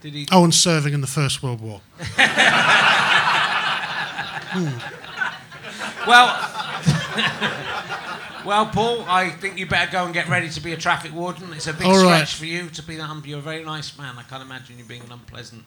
Did 0.00 0.14
he? 0.14 0.26
Oh, 0.32 0.44
and 0.44 0.54
serving 0.54 0.94
in 0.94 1.00
the 1.02 1.06
First 1.06 1.42
World 1.42 1.60
War. 1.60 1.80
Well, 6.06 6.26
well, 8.44 8.66
Paul, 8.66 9.04
I 9.06 9.30
think 9.38 9.58
you 9.58 9.66
better 9.66 9.90
go 9.92 10.04
and 10.06 10.14
get 10.14 10.28
ready 10.28 10.48
to 10.48 10.60
be 10.60 10.72
a 10.72 10.76
traffic 10.76 11.12
warden. 11.12 11.52
It's 11.52 11.66
a 11.66 11.74
big 11.74 11.86
All 11.86 11.94
stretch 11.98 12.10
right. 12.20 12.28
for 12.28 12.46
you 12.46 12.68
to 12.70 12.82
be 12.82 12.96
that. 12.96 13.08
um, 13.08 13.22
You're 13.26 13.38
a 13.38 13.42
very 13.42 13.62
nice 13.64 13.96
man. 13.98 14.16
I 14.18 14.22
can't 14.22 14.42
imagine 14.42 14.78
you 14.78 14.84
being 14.84 15.02
an 15.02 15.12
unpleasant 15.12 15.62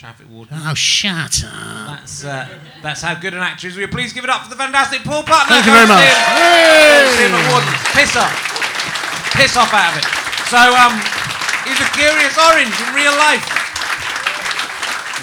traffic 0.00 0.32
warden. 0.32 0.56
Oh, 0.64 0.72
shut 0.72 1.44
up. 1.44 2.00
That's 2.00 2.24
uh, 2.24 2.48
that's 2.80 3.04
how 3.04 3.12
good 3.20 3.36
an 3.36 3.44
actor 3.44 3.68
is. 3.68 3.76
Will 3.76 3.84
you 3.84 3.92
please 3.92 4.14
give 4.16 4.24
it 4.24 4.30
up 4.30 4.44
for 4.44 4.48
the 4.48 4.56
fantastic 4.56 5.04
Paul 5.04 5.20
Putner? 5.20 5.60
Thank 5.60 5.68
you 5.68 5.76
very 5.76 5.84
much. 5.84 6.00
see 6.00 6.16
him. 6.16 6.32
Go 7.04 7.12
see 7.20 7.28
him 7.28 7.36
at 7.36 7.44
Warden. 7.52 7.68
Piss 7.92 8.16
off. 8.16 8.32
Piss 9.36 9.60
off 9.60 9.68
out 9.76 9.92
of 9.92 10.00
it. 10.00 10.08
So 10.48 10.56
um, 10.56 10.96
he's 11.68 11.76
a 11.84 11.90
curious 11.92 12.32
orange 12.40 12.72
in 12.80 12.88
real 12.96 13.12
life. 13.12 13.44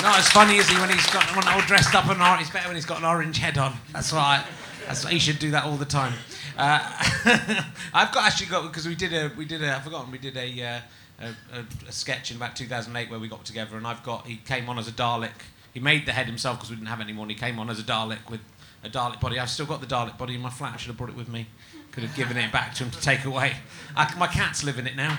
Not 0.06 0.22
as 0.22 0.30
funny 0.30 0.62
is 0.62 0.70
he 0.70 0.78
when 0.78 0.94
he's 0.94 1.10
got 1.10 1.26
when 1.34 1.48
all 1.50 1.66
dressed 1.66 1.96
up 1.98 2.06
and 2.06 2.22
orange. 2.22 2.46
He's 2.46 2.54
better 2.54 2.70
when 2.70 2.78
he's 2.78 2.86
got 2.86 3.00
an 3.00 3.06
orange 3.06 3.40
head 3.40 3.58
on. 3.58 3.74
That's 3.94 4.14
why. 4.14 4.46
That's 4.86 5.08
he 5.10 5.18
should 5.18 5.40
do 5.40 5.50
that 5.58 5.66
all 5.66 5.78
the 5.78 5.90
time. 5.90 6.14
Uh, 6.56 6.78
I've 7.98 8.14
got 8.14 8.30
actually 8.30 8.54
got 8.54 8.62
because 8.70 8.88
we 8.88 8.94
did 8.94 9.12
a 9.12 9.32
we 9.36 9.46
did 9.46 9.64
a 9.64 9.76
I've 9.76 9.84
forgotten 9.84 10.12
we 10.12 10.20
did 10.20 10.38
a, 10.38 10.64
uh, 10.64 10.82
a, 11.20 11.28
a, 11.58 11.66
a 11.88 11.92
sketch 11.92 12.32
in 12.32 12.38
about 12.38 12.56
2008 12.56 13.10
where 13.10 13.20
we 13.20 13.28
got 13.28 13.46
together 13.46 13.78
and 13.78 13.88
I've 13.88 14.04
got 14.04 14.28
he 14.28 14.38
came 14.38 14.70
on 14.70 14.78
as 14.80 14.88
a 14.88 14.92
Dalek. 14.92 15.32
He 15.74 15.80
made 15.80 16.06
the 16.06 16.12
head 16.12 16.26
himself 16.26 16.58
because 16.58 16.70
we 16.70 16.76
didn't 16.76 16.88
have 16.88 17.02
any 17.02 17.14
more. 17.14 17.24
And 17.24 17.32
he 17.32 17.38
came 17.38 17.60
on 17.60 17.70
as 17.70 17.80
a 17.80 17.84
Dalek 17.84 18.30
with 18.30 18.42
a 18.84 18.90
Dalek 18.90 19.20
body. 19.20 19.40
I've 19.40 19.50
still 19.50 19.66
got 19.66 19.82
the 19.82 19.88
Dalek 19.88 20.18
body 20.18 20.36
in 20.36 20.42
my 20.42 20.50
flat. 20.50 20.74
I 20.74 20.78
should 20.78 20.88
have 20.88 20.98
brought 20.98 21.10
it 21.10 21.16
with 21.16 21.30
me. 21.30 21.48
Could 21.92 22.04
have 22.04 22.16
given 22.16 22.38
it 22.38 22.52
back 22.52 22.76
to 22.76 22.84
him 22.84 22.92
to 22.92 23.02
take 23.02 23.26
away. 23.26 23.54
I, 23.96 24.14
my 24.18 24.28
cats 24.28 24.64
live 24.64 24.78
in 24.78 24.86
it 24.86 24.96
now. 24.96 25.18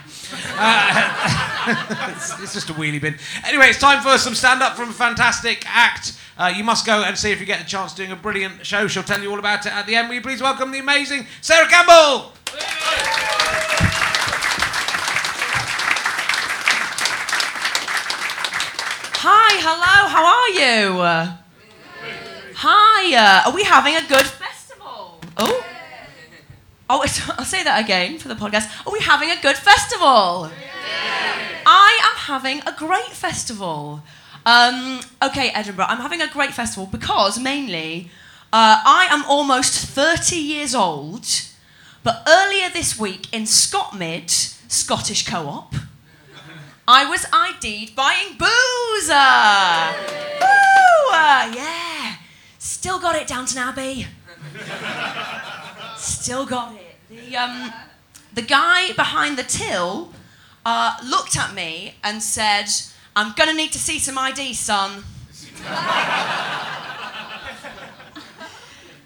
Uh, 0.54 2.12
it's, 2.16 2.40
it's 2.40 2.54
just 2.54 2.70
a 2.70 2.72
wheelie 2.72 3.00
bin. 3.00 3.16
Anyway, 3.44 3.66
it's 3.66 3.80
time 3.80 4.00
for 4.02 4.16
some 4.16 4.34
stand 4.34 4.62
up 4.62 4.76
from 4.76 4.90
a 4.90 4.92
fantastic 4.92 5.64
act. 5.66 6.16
Uh, 6.36 6.52
you 6.54 6.62
must 6.62 6.86
go 6.86 7.02
and 7.02 7.18
see 7.18 7.32
if 7.32 7.40
you 7.40 7.46
get 7.46 7.60
a 7.60 7.66
chance 7.66 7.92
doing 7.94 8.12
a 8.12 8.16
brilliant 8.16 8.64
show. 8.64 8.86
She'll 8.86 9.02
tell 9.02 9.20
you 9.20 9.30
all 9.30 9.40
about 9.40 9.66
it 9.66 9.72
at 9.72 9.86
the 9.86 9.96
end. 9.96 10.08
Will 10.08 10.14
you 10.14 10.22
please 10.22 10.40
welcome 10.40 10.70
the 10.70 10.78
amazing 10.78 11.26
Sarah 11.40 11.68
Campbell? 11.68 12.32
Hi, 19.50 19.56
hello, 19.64 19.96
how 20.12 20.24
are 20.28 20.52
you? 20.60 21.00
Hi, 22.56 23.14
uh, 23.16 23.48
are 23.48 23.54
we 23.54 23.64
having 23.64 23.96
a 23.96 24.06
good 24.06 24.26
festival? 24.26 25.18
Oh, 25.38 25.64
oh, 26.90 27.00
I'll 27.38 27.46
say 27.46 27.64
that 27.64 27.82
again 27.82 28.18
for 28.18 28.28
the 28.28 28.34
podcast. 28.34 28.68
Are 28.86 28.92
we 28.92 29.00
having 29.00 29.30
a 29.30 29.40
good 29.40 29.56
festival? 29.56 30.50
I 31.64 31.98
am 32.10 32.16
having 32.28 32.60
a 32.66 32.74
great 32.76 33.14
festival. 33.14 34.02
Um, 34.44 35.00
okay, 35.22 35.48
Edinburgh, 35.54 35.86
I'm 35.88 36.02
having 36.02 36.20
a 36.20 36.28
great 36.28 36.52
festival 36.52 36.84
because 36.84 37.40
mainly 37.40 38.10
uh, 38.52 38.82
I 38.84 39.08
am 39.10 39.24
almost 39.24 39.78
30 39.78 40.36
years 40.36 40.74
old, 40.74 41.26
but 42.02 42.22
earlier 42.28 42.68
this 42.68 42.98
week 43.00 43.32
in 43.32 43.44
Scotmid, 43.44 44.28
Scottish 44.70 45.26
Co 45.26 45.46
op, 45.48 45.74
I 46.90 47.04
was 47.04 47.26
ID'd 47.30 47.94
buying 47.94 48.38
booze. 48.38 49.10
uh. 49.10 49.92
Woo! 50.40 51.12
uh, 51.12 51.52
yeah. 51.54 52.16
Still 52.58 52.98
got 52.98 53.14
it, 53.14 53.26
Downton 53.26 53.58
Abbey. 53.58 54.06
Still 55.98 56.46
got 56.46 56.74
it. 56.74 56.96
The, 57.10 57.36
um, 57.36 57.74
the 58.32 58.40
guy 58.40 58.94
behind 58.94 59.36
the 59.36 59.42
till 59.42 60.14
uh, 60.64 60.96
looked 61.04 61.36
at 61.36 61.52
me 61.52 61.96
and 62.02 62.22
said, 62.22 62.70
I'm 63.14 63.34
going 63.34 63.50
to 63.50 63.54
need 63.54 63.72
to 63.72 63.78
see 63.78 63.98
some 63.98 64.16
ID, 64.16 64.54
son. 64.54 65.04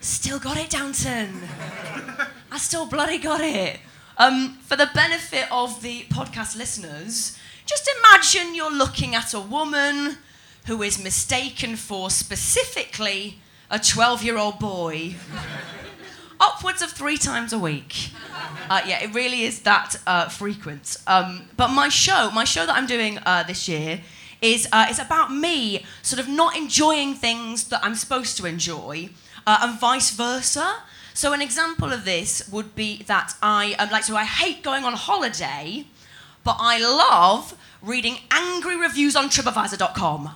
still 0.00 0.38
got 0.38 0.56
it, 0.56 0.70
Downton. 0.70 1.42
I 2.52 2.58
still 2.58 2.86
bloody 2.86 3.18
got 3.18 3.40
it. 3.40 3.80
Um, 4.18 4.58
for 4.58 4.76
the 4.76 4.88
benefit 4.94 5.50
of 5.50 5.82
the 5.82 6.02
podcast 6.02 6.56
listeners, 6.56 7.36
just 7.66 7.90
imagine 7.98 8.54
you're 8.54 8.72
looking 8.72 9.14
at 9.14 9.34
a 9.34 9.40
woman 9.40 10.18
who 10.66 10.82
is 10.82 11.02
mistaken 11.02 11.76
for 11.76 12.10
specifically 12.10 13.38
a 13.70 13.78
12 13.78 14.22
year 14.22 14.36
old 14.36 14.58
boy 14.58 15.14
upwards 16.42 16.82
of 16.82 16.90
three 16.90 17.16
times 17.16 17.52
a 17.52 17.58
week. 17.58 18.10
Uh, 18.68 18.82
yeah, 18.86 19.02
it 19.02 19.14
really 19.14 19.42
is 19.42 19.60
that 19.62 19.96
uh, 20.06 20.28
frequent. 20.28 20.96
Um, 21.06 21.48
but 21.56 21.68
my 21.68 21.88
show, 21.88 22.30
my 22.34 22.44
show 22.44 22.66
that 22.66 22.76
I'm 22.76 22.86
doing 22.86 23.18
uh, 23.24 23.44
this 23.44 23.68
year, 23.68 24.00
is 24.40 24.66
uh, 24.72 24.86
is 24.90 24.98
about 24.98 25.32
me 25.32 25.84
sort 26.02 26.20
of 26.20 26.28
not 26.28 26.56
enjoying 26.56 27.14
things 27.14 27.68
that 27.68 27.80
I'm 27.84 27.94
supposed 27.94 28.36
to 28.38 28.46
enjoy, 28.46 29.10
uh, 29.46 29.58
and 29.62 29.80
vice 29.80 30.10
versa. 30.10 30.82
So 31.14 31.32
an 31.32 31.40
example 31.42 31.92
of 31.92 32.04
this 32.04 32.48
would 32.50 32.74
be 32.74 33.02
that 33.04 33.34
I 33.40 33.74
um, 33.78 33.90
like 33.90 34.02
so 34.02 34.16
I 34.16 34.24
hate 34.24 34.62
going 34.64 34.84
on 34.84 34.94
holiday, 34.94 35.86
but 36.44 36.56
I 36.58 36.78
love 36.78 37.56
reading 37.82 38.18
angry 38.30 38.76
reviews 38.76 39.16
on 39.16 39.28
TripAdvisor.com. 39.28 40.34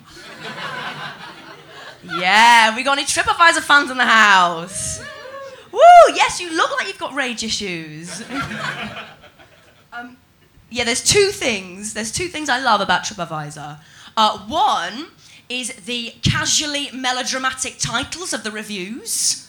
yeah, 2.18 2.74
we 2.76 2.82
got 2.82 2.98
any 2.98 3.06
TripAdvisor 3.06 3.62
fans 3.62 3.90
in 3.90 3.96
the 3.96 4.04
house? 4.04 5.02
Woo! 5.72 5.80
Yes, 6.14 6.40
you 6.40 6.54
look 6.56 6.70
like 6.76 6.88
you've 6.88 6.98
got 6.98 7.14
rage 7.14 7.42
issues. 7.44 8.22
um, 9.92 10.16
yeah, 10.70 10.84
there's 10.84 11.02
two 11.02 11.28
things. 11.30 11.94
There's 11.94 12.12
two 12.12 12.28
things 12.28 12.48
I 12.48 12.60
love 12.60 12.80
about 12.80 13.02
TripAdvisor. 13.02 13.78
Uh, 14.16 14.38
one 14.46 15.08
is 15.48 15.72
the 15.74 16.14
casually 16.22 16.90
melodramatic 16.92 17.78
titles 17.78 18.32
of 18.32 18.42
the 18.42 18.50
reviews. 18.50 19.45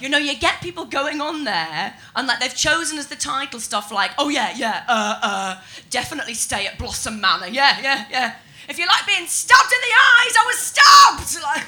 You 0.00 0.08
know, 0.08 0.18
you 0.18 0.36
get 0.36 0.60
people 0.62 0.86
going 0.86 1.20
on 1.20 1.44
there, 1.44 1.94
and 2.16 2.26
like 2.26 2.40
they've 2.40 2.54
chosen 2.54 2.98
as 2.98 3.06
the 3.08 3.16
title 3.16 3.60
stuff 3.60 3.92
like, 3.92 4.12
oh 4.18 4.28
yeah, 4.28 4.52
yeah, 4.56 4.84
uh, 4.88 5.18
uh, 5.22 5.60
definitely 5.90 6.34
stay 6.34 6.66
at 6.66 6.78
Blossom 6.78 7.20
Manor. 7.20 7.46
Yeah, 7.48 7.78
yeah, 7.82 8.06
yeah. 8.10 8.36
If 8.68 8.78
you 8.78 8.86
like 8.86 9.06
being 9.06 9.26
stabbed 9.26 9.72
in 9.72 9.80
the 9.80 9.94
eyes, 9.96 10.36
I 10.38 10.44
was 10.46 10.58
stabbed. 10.58 11.36
Like, 11.42 11.64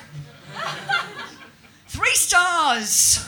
three 1.88 2.14
stars. 2.14 3.26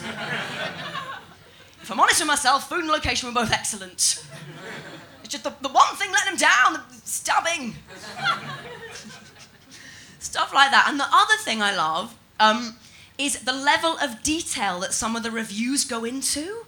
if 1.81 1.91
I'm 1.91 1.99
honest 1.99 2.19
with 2.19 2.27
myself, 2.27 2.69
food 2.69 2.79
and 2.79 2.87
location 2.87 3.27
were 3.29 3.33
both 3.33 3.51
excellent. 3.51 4.23
It's 5.23 5.29
just 5.29 5.43
the, 5.43 5.53
the 5.61 5.69
one 5.69 5.95
thing 5.95 6.11
letting 6.11 6.37
them 6.37 6.39
down, 6.39 6.73
the 6.73 6.81
stabbing. 7.03 7.75
Stuff 10.19 10.53
like 10.53 10.71
that. 10.71 10.87
And 10.89 10.99
the 10.99 11.07
other 11.07 11.37
thing 11.43 11.61
I 11.61 11.75
love 11.75 12.15
um, 12.39 12.75
is 13.17 13.39
the 13.39 13.53
level 13.53 13.97
of 13.97 14.23
detail 14.23 14.79
that 14.81 14.93
some 14.93 15.15
of 15.15 15.23
the 15.23 15.31
reviews 15.31 15.85
go 15.85 16.03
into. 16.03 16.65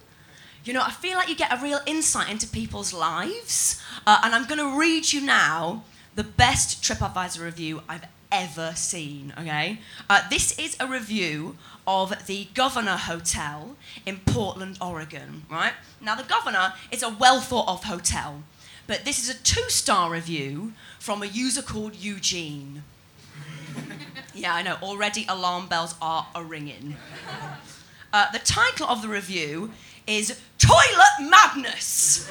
You 0.63 0.73
know, 0.73 0.81
I 0.81 0.91
feel 0.91 1.17
like 1.17 1.29
you 1.29 1.35
get 1.35 1.57
a 1.57 1.61
real 1.61 1.79
insight 1.85 2.29
into 2.29 2.47
people's 2.47 2.93
lives. 2.93 3.81
Uh, 4.05 4.19
and 4.23 4.35
I'm 4.35 4.45
going 4.45 4.59
to 4.59 4.77
read 4.77 5.11
you 5.13 5.21
now 5.21 5.83
the 6.15 6.23
best 6.23 6.81
TripAdvisor 6.83 7.41
review 7.43 7.81
I've 7.87 8.05
ever 8.31 8.73
seen, 8.75 9.33
okay? 9.39 9.79
Uh, 10.09 10.27
this 10.29 10.57
is 10.59 10.75
a 10.79 10.87
review 10.87 11.57
of 11.85 12.25
the 12.27 12.47
Governor 12.53 12.97
Hotel 12.97 13.75
in 14.05 14.17
Portland, 14.25 14.77
Oregon, 14.81 15.45
right? 15.49 15.73
Now, 16.01 16.15
the 16.15 16.23
Governor 16.23 16.73
is 16.91 17.03
a 17.03 17.09
well 17.09 17.39
thought 17.39 17.67
of 17.67 17.85
hotel, 17.85 18.43
but 18.87 19.05
this 19.05 19.19
is 19.19 19.29
a 19.29 19.41
two 19.41 19.69
star 19.69 20.11
review 20.11 20.73
from 20.99 21.23
a 21.23 21.27
user 21.27 21.61
called 21.61 21.95
Eugene. 21.95 22.83
Yeah, 24.33 24.53
I 24.53 24.61
know. 24.61 24.77
Already 24.81 25.25
alarm 25.27 25.67
bells 25.67 25.95
are 26.01 26.27
a 26.35 26.43
ringing. 26.43 26.95
Uh, 28.13 28.31
the 28.31 28.39
title 28.39 28.87
of 28.87 29.01
the 29.01 29.07
review 29.07 29.71
is 30.05 30.39
Toilet 30.57 31.29
Madness. 31.29 32.29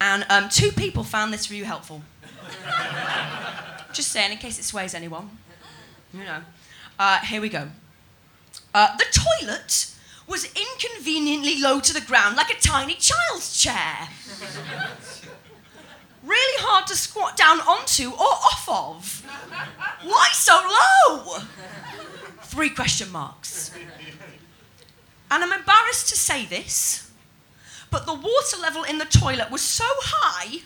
and 0.00 0.24
um, 0.30 0.48
two 0.48 0.72
people 0.72 1.04
found 1.04 1.32
this 1.32 1.50
review 1.50 1.64
helpful. 1.64 2.02
Just 3.92 4.10
saying, 4.10 4.32
in 4.32 4.38
case 4.38 4.58
it 4.58 4.64
sways 4.64 4.94
anyone. 4.94 5.30
You 6.14 6.24
know. 6.24 6.40
Uh, 6.98 7.18
here 7.20 7.40
we 7.40 7.48
go. 7.48 7.68
Uh, 8.74 8.96
the 8.96 9.04
toilet 9.12 9.92
was 10.26 10.46
inconveniently 10.46 11.60
low 11.60 11.80
to 11.80 11.92
the 11.92 12.00
ground 12.00 12.36
like 12.36 12.50
a 12.50 12.60
tiny 12.60 12.94
child's 12.94 13.60
chair 13.60 14.08
really 16.22 16.62
hard 16.64 16.86
to 16.86 16.96
squat 16.96 17.36
down 17.36 17.60
onto 17.60 18.10
or 18.10 18.20
off 18.20 18.68
of. 18.68 19.22
Why 20.02 20.28
so 20.32 20.60
low? 21.08 21.38
Three 22.42 22.70
question 22.70 23.10
marks. 23.10 23.72
And 25.30 25.42
I'm 25.42 25.52
embarrassed 25.52 26.08
to 26.10 26.16
say 26.16 26.44
this, 26.44 27.10
but 27.90 28.06
the 28.06 28.14
water 28.14 28.58
level 28.60 28.82
in 28.84 28.98
the 28.98 29.06
toilet 29.06 29.50
was 29.50 29.62
so 29.62 29.86
high 29.88 30.60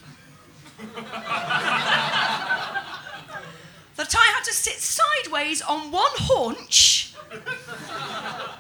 that 3.97 4.15
I 4.15 4.27
had 4.35 4.43
to 4.45 4.53
sit 4.53 4.75
sideways 4.75 5.63
on 5.63 5.91
one 5.91 6.11
haunch. 6.17 7.15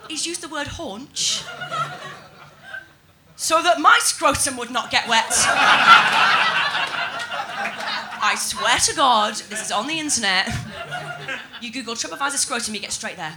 He's 0.09 0.27
used 0.27 0.41
the 0.41 0.49
word 0.49 0.69
haunch. 0.69 1.43
So 3.37 3.63
that 3.63 3.79
my 3.81 3.99
scrotum 4.01 4.57
would 4.57 4.71
not 4.71 4.91
get 4.91 5.07
wet. 5.09 5.31
I 8.19 8.35
swear 8.39 8.79
to 8.79 8.95
God, 8.97 9.35
this 9.35 9.63
is 9.65 9.71
on 9.71 9.87
the 9.87 9.99
internet. 9.99 10.49
You 11.61 11.71
Google 11.71 11.95
TripAdvisor 11.95 12.39
scrotum, 12.39 12.75
you 12.75 12.81
get 12.81 12.93
straight 12.93 13.17
there. 13.17 13.37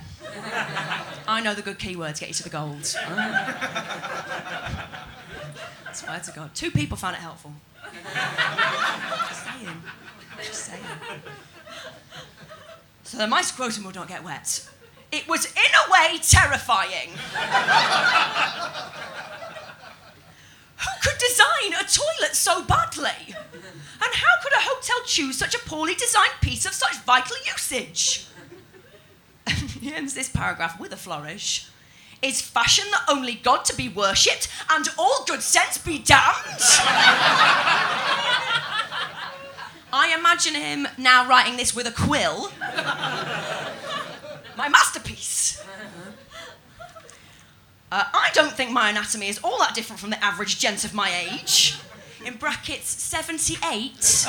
I 1.28 1.42
know 1.42 1.54
the 1.54 1.62
good 1.62 1.78
keywords 1.80 2.20
get 2.20 2.30
you 2.30 2.36
to 2.36 2.44
the 2.44 2.50
gold. 2.50 2.96
I 5.90 5.94
swear 5.94 6.20
to 6.20 6.32
God. 6.32 6.56
Two 6.56 6.72
people 6.72 6.96
found 6.98 7.16
it 7.18 7.20
helpful. 7.20 7.54
Just 9.28 9.44
saying. 9.44 9.84
Just 10.38 10.64
saying. 10.66 10.84
So 13.04 13.18
that 13.18 13.30
my 13.30 13.42
scrotum 13.42 13.84
would 13.84 13.96
not 13.96 14.08
get 14.08 14.24
wet. 14.24 14.66
It 15.12 15.28
was, 15.28 15.46
in 15.46 15.52
a 15.58 15.90
way, 15.92 16.20
terrifying. 16.22 17.10
Who 20.80 20.92
could 21.02 21.18
design 21.20 21.74
a 21.74 21.88
toilet 21.88 22.36
so 22.36 22.64
badly? 22.64 23.36
And 24.02 24.14
how 24.14 24.42
could 24.42 24.54
a 24.54 24.62
hotel 24.62 24.98
choose 25.06 25.38
such 25.38 25.54
a 25.56 25.60
poorly 25.60 25.94
designed 25.94 26.40
piece 26.42 26.66
of 26.66 26.74
such 26.74 26.98
vital 27.02 27.36
usage? 27.46 28.28
he 29.82 29.94
ends 29.94 30.14
this 30.14 30.30
paragraph 30.30 30.80
with 30.80 30.94
a 30.94 30.98
flourish. 30.98 31.68
Is 32.22 32.42
fashion 32.42 32.86
the 32.92 33.12
only 33.12 33.36
God 33.36 33.66
to 33.66 33.76
be 33.76 33.90
worshipped 33.90 34.48
and 34.70 34.88
all 34.98 35.24
good 35.26 35.42
sense 35.42 35.78
be 35.78 36.00
damned? 36.00 36.24
I 39.92 40.16
imagine 40.18 40.54
him 40.54 40.88
now 40.98 41.28
writing 41.28 41.58
this 41.58 41.76
with 41.76 41.88
a 41.88 41.92
quill. 41.92 42.52
My 44.58 44.70
masterpiece. 44.70 45.09
Uh, 47.92 48.04
I 48.14 48.30
don't 48.34 48.54
think 48.54 48.72
my 48.72 48.90
anatomy 48.92 49.30
is 49.30 49.40
all 49.44 49.58
that 49.60 49.74
different 49.74 50.00
from 50.00 50.12
the 50.12 50.24
average 50.24 50.60
gent 50.60 50.86
of 50.86 50.94
my 50.94 51.10
age. 51.10 51.80
In 52.26 52.36
brackets, 52.36 52.90
78. 52.90 54.26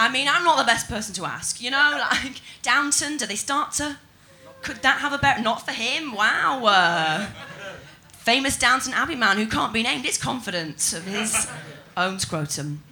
I 0.00 0.08
mean, 0.10 0.28
I'm 0.28 0.44
not 0.44 0.56
the 0.56 0.64
best 0.64 0.88
person 0.88 1.14
to 1.16 1.24
ask, 1.24 1.60
you 1.60 1.70
know? 1.70 2.06
Like, 2.10 2.40
Downton, 2.62 3.16
do 3.16 3.26
they 3.26 3.34
start 3.34 3.72
to. 3.72 3.98
Could 4.62 4.82
that 4.82 5.00
have 5.00 5.12
a 5.12 5.18
better. 5.18 5.42
Not 5.42 5.66
for 5.66 5.72
him, 5.72 6.14
wow. 6.14 6.64
Uh, 6.64 7.26
famous 8.12 8.56
Downton 8.58 8.92
Abbey 8.94 9.16
man 9.16 9.36
who 9.36 9.46
can't 9.46 9.72
be 9.72 9.82
named 9.82 10.06
is 10.06 10.16
confident 10.16 10.92
of 10.92 11.04
his 11.04 11.48
own 11.96 12.18
scrotum. 12.18 12.82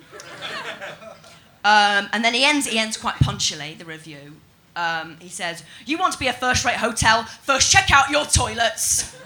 Um, 1.64 2.08
and 2.12 2.24
then 2.24 2.34
he 2.34 2.44
ends, 2.44 2.66
he 2.66 2.78
ends 2.78 2.96
quite 2.96 3.16
punchily, 3.16 3.76
the 3.78 3.84
review. 3.84 4.36
Um, 4.76 5.16
he 5.20 5.30
says, 5.30 5.64
You 5.86 5.96
want 5.98 6.12
to 6.12 6.18
be 6.18 6.28
a 6.28 6.32
first 6.32 6.64
rate 6.64 6.76
hotel? 6.76 7.24
First, 7.24 7.72
check 7.72 7.90
out 7.90 8.10
your 8.10 8.26
toilets. 8.26 9.16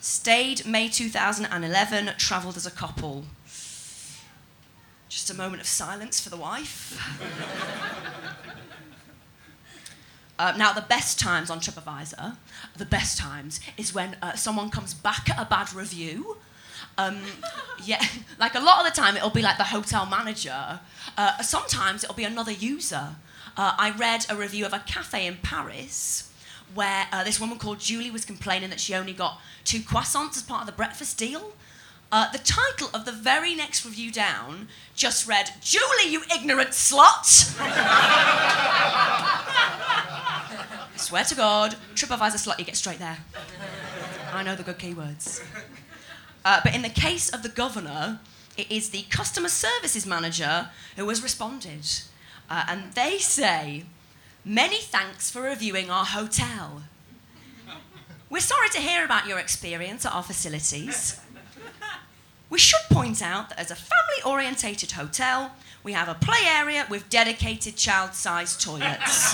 Stayed 0.00 0.66
May 0.66 0.88
2011, 0.88 2.10
travelled 2.18 2.56
as 2.56 2.66
a 2.66 2.70
couple. 2.70 3.24
Just 5.08 5.30
a 5.30 5.34
moment 5.34 5.62
of 5.62 5.68
silence 5.68 6.20
for 6.20 6.28
the 6.28 6.36
wife. 6.36 6.98
Uh, 10.38 10.52
now, 10.58 10.72
the 10.72 10.82
best 10.82 11.18
times 11.18 11.50
on 11.50 11.60
TripAdvisor, 11.60 12.36
the 12.76 12.84
best 12.84 13.16
times 13.16 13.60
is 13.76 13.94
when 13.94 14.16
uh, 14.20 14.34
someone 14.34 14.70
comes 14.70 14.92
back 14.92 15.30
at 15.30 15.38
a 15.38 15.48
bad 15.48 15.72
review. 15.72 16.36
Um, 16.98 17.20
yeah, 17.84 18.04
like 18.38 18.54
a 18.54 18.60
lot 18.60 18.84
of 18.84 18.92
the 18.92 19.00
time, 19.00 19.16
it'll 19.16 19.30
be 19.30 19.42
like 19.42 19.56
the 19.56 19.64
hotel 19.64 20.04
manager. 20.04 20.80
Uh, 21.16 21.40
sometimes 21.42 22.04
it'll 22.04 22.16
be 22.16 22.24
another 22.24 22.52
user. 22.52 23.16
Uh, 23.56 23.74
I 23.78 23.90
read 23.90 24.26
a 24.28 24.36
review 24.36 24.66
of 24.66 24.72
a 24.72 24.80
cafe 24.80 25.26
in 25.26 25.36
Paris 25.42 26.30
where 26.74 27.06
uh, 27.12 27.22
this 27.24 27.38
woman 27.38 27.58
called 27.58 27.80
Julie 27.80 28.10
was 28.10 28.24
complaining 28.24 28.70
that 28.70 28.80
she 28.80 28.94
only 28.94 29.12
got 29.12 29.38
two 29.64 29.80
croissants 29.80 30.36
as 30.36 30.42
part 30.42 30.62
of 30.62 30.66
the 30.66 30.72
breakfast 30.72 31.18
deal. 31.18 31.52
Uh, 32.10 32.30
the 32.30 32.38
title 32.38 32.90
of 32.92 33.04
the 33.04 33.12
very 33.12 33.54
next 33.54 33.84
review 33.84 34.12
down 34.12 34.68
just 34.94 35.26
read, 35.26 35.50
Julie, 35.60 36.10
you 36.10 36.22
ignorant 36.34 36.70
slut! 36.70 37.24
Swear 40.96 41.24
to 41.24 41.34
God, 41.34 41.76
TripAdvisor 41.94 42.46
slut, 42.46 42.58
you 42.58 42.64
get 42.64 42.76
straight 42.76 42.98
there. 42.98 43.18
I 44.32 44.42
know 44.42 44.54
the 44.54 44.62
good 44.62 44.78
keywords. 44.78 45.42
Uh, 46.44 46.60
but 46.62 46.74
in 46.74 46.82
the 46.82 46.88
case 46.88 47.30
of 47.30 47.42
the 47.42 47.48
governor, 47.48 48.20
it 48.56 48.70
is 48.70 48.90
the 48.90 49.02
customer 49.10 49.48
services 49.48 50.06
manager 50.06 50.68
who 50.96 51.08
has 51.08 51.22
responded. 51.22 51.86
Uh, 52.52 52.64
and 52.68 52.92
they 52.92 53.16
say, 53.16 53.84
Many 54.44 54.76
thanks 54.76 55.30
for 55.30 55.40
reviewing 55.40 55.88
our 55.88 56.04
hotel. 56.04 56.82
We're 58.28 58.40
sorry 58.40 58.68
to 58.70 58.78
hear 58.78 59.04
about 59.04 59.26
your 59.26 59.38
experience 59.38 60.04
at 60.04 60.12
our 60.12 60.22
facilities. 60.22 61.18
We 62.50 62.58
should 62.58 62.82
point 62.90 63.22
out 63.22 63.48
that 63.48 63.58
as 63.58 63.70
a 63.70 63.74
family 63.74 64.20
orientated 64.26 64.92
hotel, 64.92 65.52
we 65.82 65.92
have 65.92 66.08
a 66.08 66.14
play 66.14 66.44
area 66.44 66.86
with 66.90 67.08
dedicated 67.08 67.76
child 67.76 68.12
sized 68.12 68.60
toilets. 68.60 69.32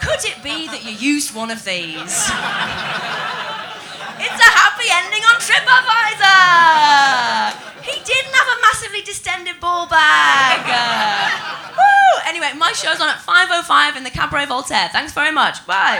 Could 0.00 0.24
it 0.24 0.42
be 0.42 0.66
that 0.66 0.82
you 0.84 0.90
used 0.90 1.32
one 1.32 1.52
of 1.52 1.64
these? 1.64 2.30
It's 4.18 4.40
a 4.40 4.50
happy 4.82 5.06
ending 5.06 5.22
on 5.24 5.36
TripAdvisor! 5.40 6.72
He 7.82 8.02
didn't 8.04 8.34
have 8.34 8.46
a 8.46 8.60
massively 8.60 9.02
distended 9.02 9.60
ball 9.60 9.86
bag. 9.86 10.66
Woo! 11.76 12.20
Anyway, 12.26 12.50
my 12.56 12.72
show's 12.72 13.00
on 13.00 13.08
at 13.08 13.18
5.05 13.18 13.96
in 13.96 14.04
the 14.04 14.10
Cabaret 14.10 14.46
Voltaire. 14.46 14.88
Thanks 14.90 15.12
very 15.12 15.32
much. 15.32 15.66
Bye. 15.66 15.98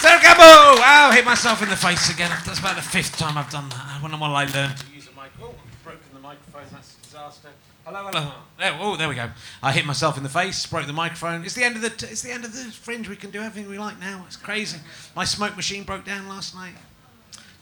Sarah 0.00 0.20
Campbell! 0.20 0.80
Wow, 0.80 1.10
hit 1.12 1.24
myself 1.24 1.62
in 1.62 1.68
the 1.68 1.76
face 1.76 2.10
again. 2.10 2.30
That's 2.44 2.58
about 2.58 2.76
the 2.76 2.82
fifth 2.82 3.16
time 3.16 3.38
I've 3.38 3.50
done 3.50 3.68
that. 3.68 4.02
When 4.02 4.12
will 4.12 4.24
I 4.34 4.44
learn 4.46 4.74
to 4.74 4.86
use 4.92 5.08
a 5.08 5.20
mic? 5.20 5.30
Oh, 5.40 5.50
I've 5.50 5.84
broken 5.84 6.00
the 6.12 6.20
microphone. 6.20 6.64
That's 6.72 6.96
a 6.96 7.02
disaster. 7.04 7.50
Hello, 7.84 8.06
hello. 8.06 8.30
There, 8.60 8.78
oh, 8.80 8.94
there 8.94 9.08
we 9.08 9.16
go. 9.16 9.28
I 9.60 9.72
hit 9.72 9.84
myself 9.84 10.16
in 10.16 10.22
the 10.22 10.28
face, 10.28 10.64
broke 10.66 10.86
the 10.86 10.92
microphone. 10.92 11.42
It's 11.42 11.54
the 11.54 11.64
end 11.64 11.74
of 11.74 11.82
the. 11.82 11.90
T- 11.90 12.06
it's 12.06 12.22
the 12.22 12.30
end 12.30 12.44
of 12.44 12.52
the 12.52 12.70
fringe. 12.70 13.08
We 13.08 13.16
can 13.16 13.30
do 13.30 13.42
everything 13.42 13.68
we 13.68 13.76
like 13.76 13.98
now. 13.98 14.22
It's 14.28 14.36
crazy. 14.36 14.78
My 15.16 15.24
smoke 15.24 15.56
machine 15.56 15.82
broke 15.82 16.04
down 16.04 16.28
last 16.28 16.54
night. 16.54 16.74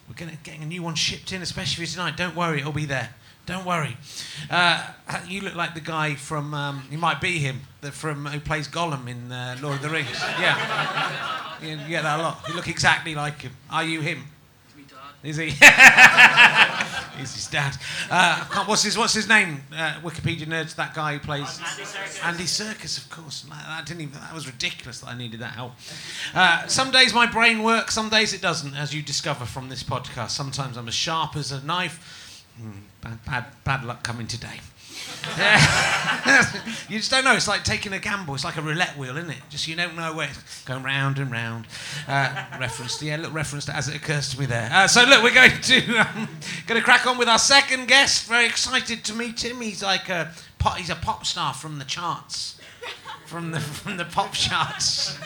We're 0.06 0.16
gonna, 0.16 0.36
getting 0.42 0.62
a 0.62 0.66
new 0.66 0.82
one 0.82 0.94
shipped 0.94 1.32
in, 1.32 1.40
especially 1.40 1.86
for 1.86 1.92
tonight. 1.92 2.18
Don't 2.18 2.36
worry, 2.36 2.60
it'll 2.60 2.70
be 2.70 2.84
there. 2.84 3.14
Don't 3.46 3.64
worry. 3.64 3.96
Uh, 4.50 4.92
you 5.26 5.40
look 5.40 5.54
like 5.54 5.72
the 5.72 5.80
guy 5.80 6.16
from. 6.16 6.52
Um, 6.52 6.84
you 6.90 6.98
might 6.98 7.22
be 7.22 7.38
him. 7.38 7.62
The, 7.80 7.90
from 7.90 8.26
who 8.26 8.40
plays 8.40 8.68
Gollum 8.68 9.08
in 9.08 9.32
uh, 9.32 9.56
Lord 9.62 9.76
of 9.76 9.82
the 9.82 9.88
Rings. 9.88 10.20
Yeah. 10.38 11.56
You, 11.62 11.78
you 11.78 11.88
get 11.88 12.02
that 12.02 12.20
a 12.20 12.22
lot. 12.22 12.44
You 12.46 12.54
look 12.54 12.68
exactly 12.68 13.14
like 13.14 13.40
him. 13.40 13.52
Are 13.70 13.84
you 13.84 14.02
him? 14.02 14.24
Is 15.22 15.36
he? 15.36 15.50
He's 17.20 17.34
his 17.34 17.46
dad. 17.48 17.76
Uh, 18.10 18.64
what's 18.64 18.82
his 18.82 18.96
What's 18.96 19.12
his 19.12 19.28
name? 19.28 19.60
Uh, 19.70 20.00
Wikipedia 20.02 20.46
nerds. 20.46 20.74
That 20.76 20.94
guy 20.94 21.14
who 21.14 21.18
plays 21.18 21.60
Andy 21.60 21.82
Serkis. 21.82 22.24
Andy 22.24 22.44
Serkis, 22.44 22.98
of 22.98 23.10
course. 23.10 23.42
That, 23.42 23.62
that 23.66 23.86
didn't 23.86 24.00
even. 24.00 24.14
That 24.14 24.32
was 24.32 24.46
ridiculous. 24.46 25.00
That 25.00 25.08
I 25.08 25.18
needed 25.18 25.40
that 25.40 25.52
help. 25.52 25.72
Uh, 26.34 26.66
some 26.66 26.90
days 26.90 27.12
my 27.12 27.26
brain 27.26 27.62
works. 27.62 27.94
Some 27.94 28.08
days 28.08 28.32
it 28.32 28.40
doesn't. 28.40 28.74
As 28.74 28.94
you 28.94 29.02
discover 29.02 29.44
from 29.44 29.68
this 29.68 29.82
podcast. 29.82 30.30
Sometimes 30.30 30.78
I'm 30.78 30.88
as 30.88 30.94
sharp 30.94 31.36
as 31.36 31.52
a 31.52 31.62
knife. 31.62 32.46
Hmm, 32.58 32.70
bad, 33.02 33.24
bad, 33.26 33.44
bad 33.64 33.84
luck 33.84 34.02
coming 34.02 34.26
today. 34.26 34.60
You 36.88 36.98
just 36.98 37.10
don't 37.10 37.24
know. 37.24 37.34
It's 37.34 37.48
like 37.48 37.64
taking 37.64 37.92
a 37.92 37.98
gamble. 37.98 38.34
It's 38.34 38.44
like 38.44 38.56
a 38.56 38.62
roulette 38.62 38.96
wheel, 38.96 39.16
isn't 39.16 39.30
it? 39.30 39.38
Just 39.48 39.68
you 39.68 39.76
don't 39.76 39.96
know 39.96 40.14
where 40.14 40.28
it's 40.28 40.64
going 40.64 40.82
round 40.82 41.18
and 41.18 41.30
round. 41.30 41.66
Uh, 42.08 42.44
reference 42.58 42.98
to 42.98 43.06
yeah, 43.06 43.16
look, 43.16 43.32
reference 43.32 43.66
to 43.66 43.76
as 43.76 43.88
it 43.88 43.96
occurs 43.96 44.30
to 44.30 44.40
me 44.40 44.46
there. 44.46 44.68
Uh, 44.72 44.88
so 44.88 45.04
look, 45.04 45.22
we're 45.22 45.34
going 45.34 45.50
to 45.60 45.96
um, 45.96 46.28
going 46.66 46.80
to 46.80 46.84
crack 46.84 47.06
on 47.06 47.18
with 47.18 47.28
our 47.28 47.38
second 47.38 47.86
guest. 47.88 48.26
Very 48.26 48.46
excited 48.46 49.04
to 49.04 49.14
meet 49.14 49.44
him. 49.44 49.60
He's 49.60 49.82
like 49.82 50.08
a 50.08 50.32
pop, 50.58 50.76
he's 50.76 50.90
a 50.90 50.96
pop 50.96 51.26
star 51.26 51.54
from 51.54 51.78
the 51.78 51.84
charts, 51.84 52.58
from 53.26 53.50
the 53.52 53.60
from 53.60 53.96
the 53.96 54.04
pop 54.04 54.32
charts. 54.32 55.18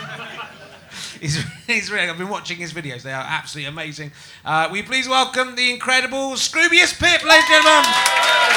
He's, 1.21 1.43
he's 1.67 1.91
really, 1.91 2.09
I've 2.09 2.19
been 2.19 2.29
watching 2.29 2.59
his 2.59 2.73
videos. 2.73 3.03
They 3.03 3.13
are 3.13 3.25
absolutely 3.27 3.69
amazing. 3.69 4.13
Uh, 4.45 4.71
you 4.73 4.85
please 4.85 5.09
welcome 5.09 5.57
the 5.57 5.73
incredible 5.73 6.33
Scroobius 6.33 6.99
Pip, 6.99 7.25
ladies 7.25 7.45
and 7.51 7.65
gentlemen? 7.65 8.54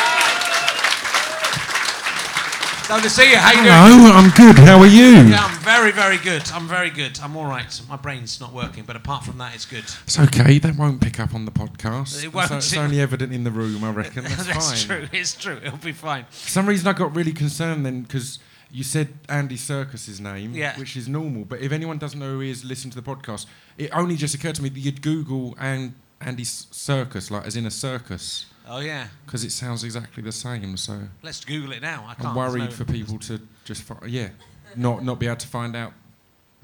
Lovely 2.89 3.03
to 3.03 3.09
see 3.09 3.29
you. 3.31 3.35
How 3.37 3.51
you 3.51 3.63
doing? 3.63 4.13
I'm 4.15 4.29
good. 4.31 4.57
How 4.63 4.79
are 4.79 4.87
you? 4.87 5.29
Yeah, 5.29 5.43
I'm 5.43 5.59
very, 5.59 5.91
very 5.91 6.17
good. 6.17 6.49
I'm 6.53 6.69
very 6.69 6.89
good. 6.89 7.19
I'm 7.21 7.35
all 7.35 7.45
right. 7.45 7.81
My 7.89 7.97
brain's 7.97 8.39
not 8.39 8.53
working, 8.53 8.85
but 8.85 8.95
apart 8.95 9.25
from 9.25 9.37
that, 9.39 9.53
it's 9.53 9.65
good. 9.65 9.83
It's 10.05 10.17
okay. 10.17 10.57
That 10.57 10.77
won't 10.77 11.01
pick 11.01 11.19
up 11.19 11.35
on 11.35 11.43
the 11.43 11.51
podcast. 11.51 12.23
It 12.23 12.33
won't. 12.33 12.47
So 12.47 12.57
it's 12.57 12.77
only 12.77 13.01
evident 13.01 13.33
in 13.33 13.43
the 13.43 13.51
room, 13.51 13.83
I 13.83 13.91
reckon. 13.91 14.23
That's, 14.23 14.47
That's 14.47 14.83
fine. 14.85 14.99
true. 14.99 15.07
It's 15.11 15.35
true. 15.35 15.59
It'll 15.61 15.77
be 15.79 15.91
fine. 15.91 16.25
For 16.29 16.49
some 16.49 16.65
reason, 16.65 16.87
I 16.87 16.93
got 16.93 17.13
really 17.13 17.33
concerned 17.33 17.85
then 17.85 18.03
because 18.03 18.39
you 18.71 18.85
said 18.85 19.09
Andy 19.27 19.57
Serkis's 19.57 20.21
name, 20.21 20.53
Yeah. 20.53 20.77
which 20.79 20.95
is 20.95 21.09
normal. 21.09 21.43
But 21.43 21.59
if 21.59 21.73
anyone 21.73 21.97
doesn't 21.97 22.17
know 22.19 22.31
who 22.35 22.39
he 22.39 22.51
is, 22.51 22.63
listen 22.63 22.89
to 22.91 22.99
the 23.01 23.05
podcast. 23.15 23.47
It 23.77 23.89
only 23.91 24.15
just 24.15 24.33
occurred 24.33 24.55
to 24.55 24.63
me 24.63 24.69
that 24.69 24.79
you'd 24.79 25.01
Google 25.01 25.57
and 25.59 25.93
Andy 26.21 26.45
Circus, 26.45 27.29
like 27.31 27.45
as 27.45 27.57
in 27.57 27.65
a 27.65 27.71
circus, 27.71 28.45
Oh 28.69 28.79
yeah. 28.79 29.07
because 29.25 29.43
it 29.43 29.51
sounds 29.51 29.83
exactly 29.83 30.21
the 30.23 30.31
same. 30.31 30.75
So 30.77 30.99
Let's 31.23 31.43
Google 31.45 31.71
it 31.73 31.81
now. 31.81 32.05
I 32.07 32.13
can't. 32.15 32.29
I'm 32.29 32.35
worried 32.35 32.73
for 32.73 32.85
people 32.85 33.17
to 33.19 33.39
just, 33.65 33.83
fi- 33.83 34.05
yeah, 34.07 34.29
not 34.75 35.03
not 35.03 35.19
be 35.19 35.27
able 35.27 35.37
to 35.37 35.47
find 35.47 35.75
out 35.75 35.93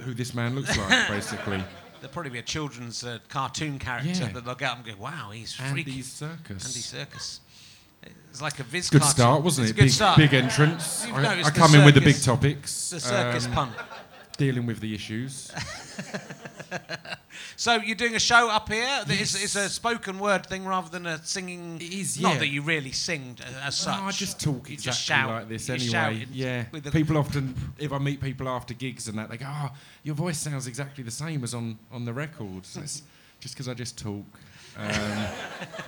who 0.01 0.13
this 0.13 0.33
man 0.33 0.55
looks 0.55 0.75
like, 0.77 1.07
basically. 1.07 1.63
There'll 2.01 2.11
probably 2.11 2.31
be 2.31 2.39
a 2.39 2.43
children's 2.43 3.03
uh, 3.05 3.19
cartoon 3.29 3.79
character 3.79 4.09
Yeah. 4.23 4.27
that 4.33 4.43
they'll 4.43 4.55
get 4.55 4.71
up 4.71 4.77
and 4.77 4.85
go, 4.85 5.01
"Wow, 5.01 5.29
he's 5.31 5.53
freaky." 5.53 5.91
Andy's 5.91 6.11
Circus. 6.11 6.65
Andy 6.65 6.79
Circus. 6.79 7.39
It's 8.29 8.41
like 8.41 8.59
a 8.59 8.63
Viz 8.63 8.89
Good 8.89 9.01
cartoon. 9.01 9.15
start, 9.15 9.43
wasn't 9.43 9.69
It's 9.69 9.71
it? 9.71 9.73
a 9.73 9.77
good 9.77 9.85
big, 9.85 9.91
start. 9.93 10.17
big 10.17 10.33
entrance. 10.33 11.05
I, 11.05 11.41
I 11.43 11.51
come 11.51 11.75
in 11.75 11.85
with 11.85 11.93
the 11.95 12.01
big 12.01 12.19
topics. 12.21 12.89
The 12.89 12.99
circus 12.99 13.45
um, 13.45 13.51
pun. 13.53 13.71
Dealing 14.37 14.65
with 14.65 14.79
the 14.79 14.93
issues. 14.93 15.51
So 17.55 17.75
you're 17.75 17.95
doing 17.95 18.15
a 18.15 18.19
show 18.19 18.49
up 18.49 18.69
here. 18.69 18.83
Yes. 19.07 19.41
It's 19.41 19.55
a 19.55 19.69
spoken 19.69 20.17
word 20.19 20.45
thing 20.45 20.65
rather 20.65 20.89
than 20.89 21.05
a 21.05 21.23
singing. 21.23 21.77
It 21.77 21.93
is, 21.93 22.17
Yeah. 22.17 22.29
Not 22.29 22.39
that 22.39 22.47
you 22.47 22.61
really 22.61 22.91
sing 22.91 23.37
as 23.63 23.75
such. 23.75 23.97
No, 23.99 24.05
I 24.05 24.11
just 24.11 24.39
talk 24.39 24.69
You 24.69 24.73
exactly 24.73 24.83
just 24.83 25.01
shout. 25.03 25.29
like 25.29 25.49
this 25.49 25.69
anyway. 25.69 26.25
yeah. 26.31 26.63
People 26.91 27.17
often, 27.17 27.55
if 27.77 27.91
I 27.91 27.99
meet 27.99 28.21
people 28.21 28.47
after 28.49 28.73
gigs 28.73 29.07
and 29.07 29.17
that, 29.17 29.29
they 29.29 29.37
go, 29.37 29.45
"Oh, 29.47 29.69
your 30.03 30.15
voice 30.15 30.37
sounds 30.39 30.67
exactly 30.67 31.03
the 31.03 31.11
same 31.11 31.43
as 31.43 31.53
on 31.53 31.77
on 31.91 32.05
the 32.05 32.13
records." 32.13 32.75
It's 32.77 33.03
just 33.39 33.53
because 33.55 33.67
I 33.67 33.73
just 33.73 33.97
talk. 33.97 34.25
Um, 34.77 35.27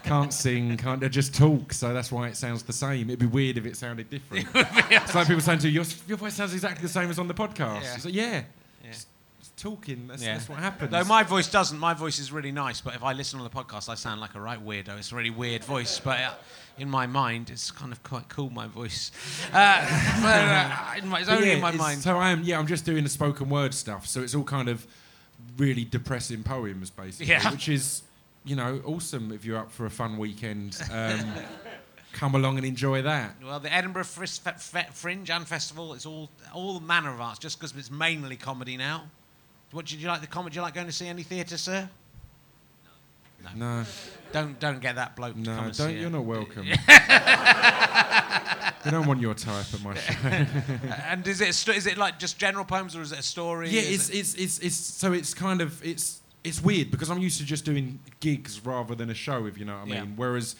can't 0.03 0.31
sing, 0.33 0.77
can't 0.77 1.01
just 1.11 1.33
talk, 1.33 1.73
so 1.73 1.93
that's 1.93 2.11
why 2.11 2.27
it 2.27 2.37
sounds 2.37 2.63
the 2.63 2.73
same. 2.73 3.09
It'd 3.09 3.19
be 3.19 3.25
weird 3.25 3.57
if 3.57 3.65
it 3.65 3.75
sounded 3.75 4.09
different. 4.09 4.47
it's 4.53 5.15
like 5.15 5.27
people 5.27 5.41
saying 5.41 5.59
to 5.59 5.67
you, 5.67 5.81
your, 5.81 5.85
your 6.07 6.17
voice 6.17 6.35
sounds 6.35 6.53
exactly 6.53 6.81
the 6.83 6.89
same 6.89 7.09
as 7.09 7.17
on 7.17 7.27
the 7.27 7.33
podcast. 7.33 7.81
Yeah. 7.81 7.95
It's 7.95 8.05
like, 8.05 8.13
yeah, 8.13 8.43
Yeah. 8.83 8.91
Just, 8.91 9.07
just 9.39 9.57
talking. 9.57 10.07
That's, 10.07 10.23
Yeah. 10.23 10.33
that's 10.33 10.49
what 10.49 10.59
happens. 10.59 10.91
Though 10.91 11.03
my 11.05 11.23
voice 11.23 11.49
doesn't. 11.49 11.79
My 11.79 11.93
voice 11.93 12.19
is 12.19 12.31
really 12.31 12.51
nice, 12.51 12.79
but 12.81 12.93
if 12.95 13.03
I 13.03 13.13
listen 13.13 13.39
on 13.39 13.43
the 13.43 13.49
podcast, 13.49 13.89
I 13.89 13.95
sound 13.95 14.21
like 14.21 14.35
a 14.35 14.39
right 14.41 14.63
weirdo. 14.63 14.97
It's 14.97 15.11
a 15.11 15.15
really 15.15 15.31
weird 15.31 15.63
voice, 15.63 15.99
but 15.99 16.19
uh, 16.19 16.33
in 16.77 16.89
my 16.89 17.07
mind, 17.07 17.49
it's 17.49 17.71
kind 17.71 17.91
of 17.91 18.03
quite 18.03 18.29
cool. 18.29 18.49
My 18.51 18.67
voice, 18.67 19.11
uh, 19.51 19.57
uh, 19.57 20.93
in 21.01 21.07
my, 21.09 21.19
it's 21.21 21.29
only 21.29 21.47
yeah, 21.47 21.53
in 21.55 21.61
my 21.61 21.71
mind. 21.71 22.01
So 22.01 22.17
I 22.17 22.29
am, 22.29 22.43
yeah, 22.43 22.59
I'm 22.59 22.67
just 22.67 22.85
doing 22.85 23.03
the 23.03 23.09
spoken 23.09 23.49
word 23.49 23.73
stuff. 23.73 24.05
So 24.05 24.21
it's 24.21 24.35
all 24.35 24.43
kind 24.43 24.69
of 24.69 24.85
really 25.57 25.85
depressing 25.85 26.43
poems, 26.43 26.89
basically, 26.89 27.35
which 27.51 27.69
is, 27.69 28.03
you 28.45 28.55
know, 28.55 28.81
awesome 28.85 29.31
if 29.31 29.45
you're 29.45 29.57
up 29.57 29.71
for 29.71 29.85
a 29.85 29.89
fun 29.89 30.17
weekend. 30.17 30.77
Um, 30.91 31.19
come 32.13 32.35
along 32.35 32.57
and 32.57 32.65
enjoy 32.65 33.01
that. 33.01 33.35
Well, 33.43 33.59
the 33.59 33.73
Edinburgh 33.73 34.05
Fris- 34.05 34.37
Fe- 34.37 34.87
Fringe 34.93 35.29
and 35.29 35.45
Festival 35.47 35.93
is 35.93 36.05
all 36.05 36.29
all 36.53 36.79
manner 36.79 37.13
of 37.13 37.19
arts, 37.19 37.39
just 37.39 37.59
because 37.59 37.75
it's 37.75 37.91
mainly 37.91 38.35
comedy 38.37 38.77
now. 38.77 39.05
What 39.71 39.85
did 39.87 39.99
you 40.01 40.07
like 40.07 40.21
the 40.21 40.27
comedy? 40.27 40.53
Do 40.53 40.59
you 40.59 40.61
like 40.61 40.73
going 40.75 40.87
to 40.87 40.93
see 40.93 41.07
any 41.07 41.23
theatre, 41.23 41.57
sir? 41.57 41.89
No, 43.43 43.49
No. 43.79 43.85
Don't 44.31 44.59
don't 44.59 44.79
get 44.81 44.95
that 44.95 45.15
bloke 45.15 45.35
to 45.35 45.43
come 45.43 45.67
no, 45.67 45.71
don't. 45.71 45.95
You're 45.95 46.07
it. 46.07 46.11
not 46.11 46.25
welcome. 46.25 46.65
we 48.85 48.91
don't 48.91 49.07
want 49.07 49.19
your 49.21 49.33
type 49.33 49.65
at 49.73 49.83
my 49.83 49.93
show. 49.95 50.13
And 51.09 51.25
is 51.27 51.41
it 51.41 51.53
st- 51.55 51.77
is 51.77 51.87
it 51.87 51.97
like 51.97 52.19
just 52.19 52.37
general 52.37 52.65
poems 52.65 52.95
or 52.95 53.01
is 53.01 53.11
it 53.11 53.19
a 53.19 53.23
story? 53.23 53.69
yeah, 53.69 53.81
Is 53.81 54.09
it's, 54.09 54.11
it- 54.11 54.17
it's 54.17 54.33
it's 54.35 54.59
it's 54.59 54.75
so 54.75 55.13
it's 55.13 55.33
kind 55.33 55.61
of 55.61 55.83
it's 55.85 56.21
it's 56.45 56.61
weird 56.61 56.91
because 56.91 57.09
I'm 57.09 57.19
used 57.19 57.39
to 57.39 57.45
just 57.45 57.65
doing 57.65 57.99
gigs 58.19 58.65
rather 58.65 58.95
than 58.95 59.09
a 59.09 59.13
show, 59.13 59.45
if 59.45 59.57
you 59.57 59.65
know 59.65 59.77
what 59.79 59.87
I 59.87 59.93
Yeah. 59.95 60.03
mean. 60.03 60.13
Whereas 60.15 60.55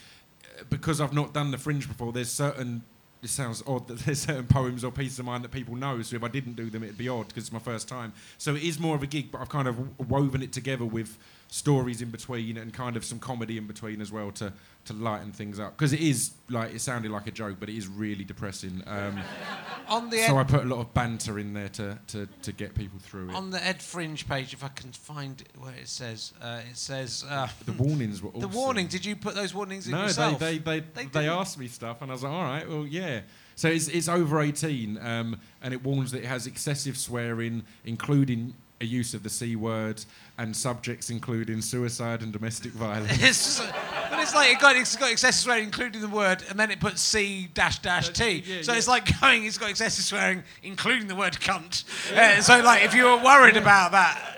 uh, 0.60 0.64
because 0.70 1.00
I've 1.00 1.14
not 1.14 1.34
done 1.34 1.52
the 1.52 1.58
fringe 1.58 1.88
before, 1.88 2.12
there's 2.12 2.32
certain 2.32 2.84
it 3.22 3.30
sounds 3.30 3.64
odd 3.66 3.88
that 3.88 3.98
there's 4.06 4.20
certain 4.22 4.46
poems 4.46 4.84
or 4.84 4.92
pieces 4.92 5.18
of 5.20 5.26
mine 5.26 5.42
that 5.42 5.52
people 5.52 5.76
know. 5.76 6.02
So 6.04 6.16
if 6.16 6.24
I 6.24 6.28
didn't 6.28 6.56
do 6.56 6.70
them, 6.70 6.84
it'd 6.84 6.98
be 6.98 7.10
odd 7.10 7.28
because 7.30 7.44
it's 7.46 7.52
my 7.52 7.60
first 7.60 7.88
time. 7.88 8.14
So 8.38 8.54
it 8.56 8.62
is 8.64 8.80
more 8.80 8.96
of 8.96 9.02
a 9.04 9.08
gig, 9.08 9.32
but 9.32 9.42
I've 9.42 9.50
kind 9.50 9.68
of 9.68 10.10
woven 10.10 10.44
it 10.44 10.52
together 10.54 10.86
with 10.86 11.18
stories 11.56 12.02
in 12.02 12.10
between 12.10 12.58
and 12.58 12.74
kind 12.74 12.98
of 12.98 13.06
some 13.06 13.18
comedy 13.18 13.58
in 13.58 13.66
between 13.66 14.02
as 14.02 14.12
well 14.12 14.30
to 14.30 14.52
to 14.84 14.92
lighten 14.94 15.32
things 15.32 15.58
up 15.58 15.76
because 15.76 15.94
it 15.94 16.02
is 16.02 16.34
like 16.50 16.76
it 16.76 16.82
sounded 16.82 17.10
like 17.10 17.28
a 17.28 17.32
joke, 17.32 17.56
but 17.62 17.70
it 17.70 17.78
is 17.78 17.88
really 17.88 18.26
depressing. 18.26 18.84
Um, 18.86 19.20
On 19.88 20.10
the 20.10 20.18
so 20.28 20.38
I 20.38 20.44
put 20.44 20.64
a 20.64 20.68
lot 20.68 20.82
of 20.82 20.94
banter 20.94 21.40
in 21.40 21.54
there 21.54 21.70
to 21.70 21.98
to, 22.08 22.28
to 22.42 22.52
get 22.52 22.76
people 22.76 23.00
through 23.00 23.30
it. 23.30 23.36
on 23.36 23.52
the 23.52 23.66
Ed 23.66 23.82
Fringe 23.82 24.28
page, 24.28 24.52
if 24.52 24.66
I 24.66 24.68
can 24.68 24.92
find 24.92 25.40
it 25.40 25.48
where 25.58 25.74
it 25.74 25.88
says, 25.88 26.34
uh, 26.42 26.60
it 26.70 26.76
says 26.76 27.24
uh, 27.30 27.48
the 27.66 27.72
warnings 27.72 28.22
were 28.22 28.32
the 28.38 28.50
warning. 28.50 28.88
Did 28.88 29.06
you 29.06 29.16
put 29.16 29.34
those 29.34 29.54
warnings 29.54 29.86
in 29.88 29.94
No, 29.94 30.04
yourself? 30.04 30.40
they 30.40 30.58
they 30.58 30.82
They 30.82 31.04
they, 31.04 31.06
they, 31.06 31.30
asked 31.30 31.58
me 31.58 31.68
stuff, 31.70 32.02
and 32.02 32.12
I 32.12 32.16
was 32.16 32.24
like, 32.24 32.34
all 32.34 32.44
right, 32.44 32.68
well, 32.68 32.86
yeah. 32.86 33.22
So 33.56 33.70
it's 33.70 33.88
it's 33.88 34.10
over 34.10 34.42
eighteen, 34.42 34.98
um, 35.02 35.40
and 35.62 35.74
it 35.74 35.82
warns 35.84 36.12
that 36.12 36.20
it 36.24 36.28
has 36.28 36.48
excessive 36.48 36.98
swearing, 36.98 37.64
including 37.86 38.56
a 38.86 38.88
use 38.88 39.14
of 39.14 39.24
the 39.24 39.30
c 39.30 39.56
word, 39.56 40.04
and 40.38 40.56
subjects 40.56 41.10
including 41.10 41.62
suicide 41.62 42.22
and 42.22 42.32
domestic 42.32 42.72
violence. 42.86 43.12
It's 43.12 43.58
just, 43.58 43.74
but 44.10 44.20
it's 44.20 44.36
like 44.36 44.52
it 44.54 44.60
got, 44.60 44.76
it's 44.76 44.96
got 44.96 45.12
excessive 45.12 45.42
swearing, 45.42 45.66
including 45.66 46.02
the 46.02 46.08
word, 46.08 46.44
and 46.50 46.60
then 46.60 46.72
it 46.72 46.80
puts 46.80 47.02
C 47.02 47.50
dash 47.54 47.80
dash 47.80 48.10
T. 48.10 48.44
yeah, 48.46 48.62
so 48.62 48.72
yeah. 48.72 48.78
it's 48.78 48.88
like 48.88 49.20
going, 49.20 49.46
it's 49.46 49.58
got 49.58 49.70
excessive 49.70 50.06
swearing, 50.06 50.44
including 50.64 51.08
the 51.08 51.16
word 51.16 51.34
cunt. 51.34 51.84
Uh, 52.16 52.42
so 52.42 52.62
like, 52.62 52.84
if 52.84 52.94
you 52.94 53.06
were 53.06 53.18
worried 53.18 53.58
about 53.58 53.92
that, 53.92 54.38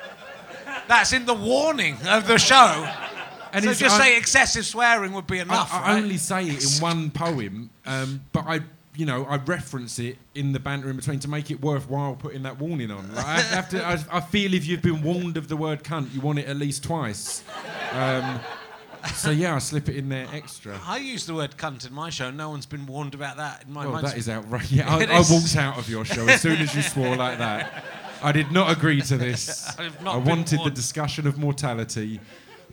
that's 0.88 1.14
in 1.14 1.26
the 1.26 1.34
warning 1.34 1.98
of 2.08 2.28
the 2.28 2.38
show. 2.38 2.90
And 3.54 3.64
so 3.64 3.74
just 3.74 4.00
I- 4.00 4.04
say 4.04 4.18
excessive 4.18 4.66
swearing 4.66 5.14
would 5.14 5.28
be 5.28 5.40
I, 5.40 5.44
enough. 5.44 5.74
I 5.74 5.82
right? 5.82 6.04
only 6.04 6.18
say 6.18 6.46
it 6.46 6.64
in 6.64 6.82
one 6.82 7.12
poem, 7.12 7.70
um, 7.86 8.22
but 8.32 8.46
I, 8.48 8.60
you 8.98 9.06
know, 9.06 9.26
I 9.26 9.38
reference 9.38 10.00
it 10.00 10.18
in 10.34 10.54
the 10.54 10.60
banter 10.60 10.90
in 10.90 10.96
between 10.96 11.20
to 11.20 11.30
make 11.30 11.52
it 11.52 11.62
worthwhile 11.62 12.16
putting 12.16 12.42
that 12.44 12.58
warning 12.60 12.90
on. 12.90 13.14
Like, 13.14 13.26
I 13.26 13.40
have 13.42 13.70
to. 13.70 13.86
I, 13.86 14.04
I 14.12 14.20
feel 14.22 14.56
if 14.56 14.66
you've 14.66 14.82
been 14.82 15.04
warned 15.04 15.38
of 15.38 15.48
the 15.48 15.56
word 15.56 15.84
cunt, 15.84 16.14
you 16.16 16.20
want 16.22 16.40
it 16.40 16.48
at 16.48 16.58
least 16.58 16.84
twice. 16.84 17.44
Um, 17.92 18.40
so 19.14 19.30
yeah, 19.30 19.56
I 19.56 19.60
slip 19.60 19.88
it 19.88 19.96
in 19.96 20.10
there 20.10 20.28
extra. 20.34 20.80
I 20.84 20.98
use 20.98 21.28
the 21.28 21.36
word 21.36 21.56
cunt 21.58 21.88
in 21.88 21.94
my 21.94 22.10
show. 22.10 22.32
No 22.32 22.50
one's 22.50 22.66
been 22.66 22.88
warned 22.88 23.14
about 23.14 23.38
that 23.38 23.66
in 23.68 23.72
my 23.74 23.84
Well, 23.84 23.94
mind. 23.94 24.08
that 24.08 24.18
is 24.18 24.28
outrageous. 24.28 24.72
Yeah, 24.72 24.94
I, 24.94 25.04
I 25.18 25.24
walked 25.30 25.56
out 25.56 25.78
of 25.78 25.88
your 25.88 26.04
show 26.04 26.28
as 26.28 26.42
soon 26.42 26.58
as 26.58 26.76
you 26.76 26.82
swore 26.82 27.16
like 27.16 27.38
that. 27.38 27.86
I 28.24 28.32
did 28.32 28.52
not 28.52 28.76
agree 28.76 29.02
to 29.02 29.16
this. 29.18 29.78
I 30.06 30.18
wanted 30.18 30.62
the 30.64 30.72
discussion 30.72 31.28
of 31.28 31.38
mortality, 31.38 32.20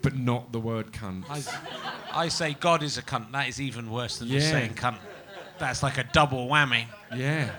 but 0.01 0.17
not 0.17 0.53
the 0.53 0.61
word 0.61 0.91
cunt. 0.93 1.25
I, 1.29 2.23
I 2.25 2.29
say 2.29 2.57
God 2.59 2.83
is 2.83 2.97
a 2.97 3.03
cunt. 3.03 3.31
That 3.33 3.47
is 3.49 3.61
even 3.61 3.91
worse 3.91 4.19
than 4.19 4.29
just 4.29 4.49
saying 4.49 4.73
cunt. 4.75 4.97
That's 5.59 5.83
like 5.83 5.99
a 5.99 6.05
double 6.05 6.49
whammy. 6.49 6.87
yeah. 7.15 7.51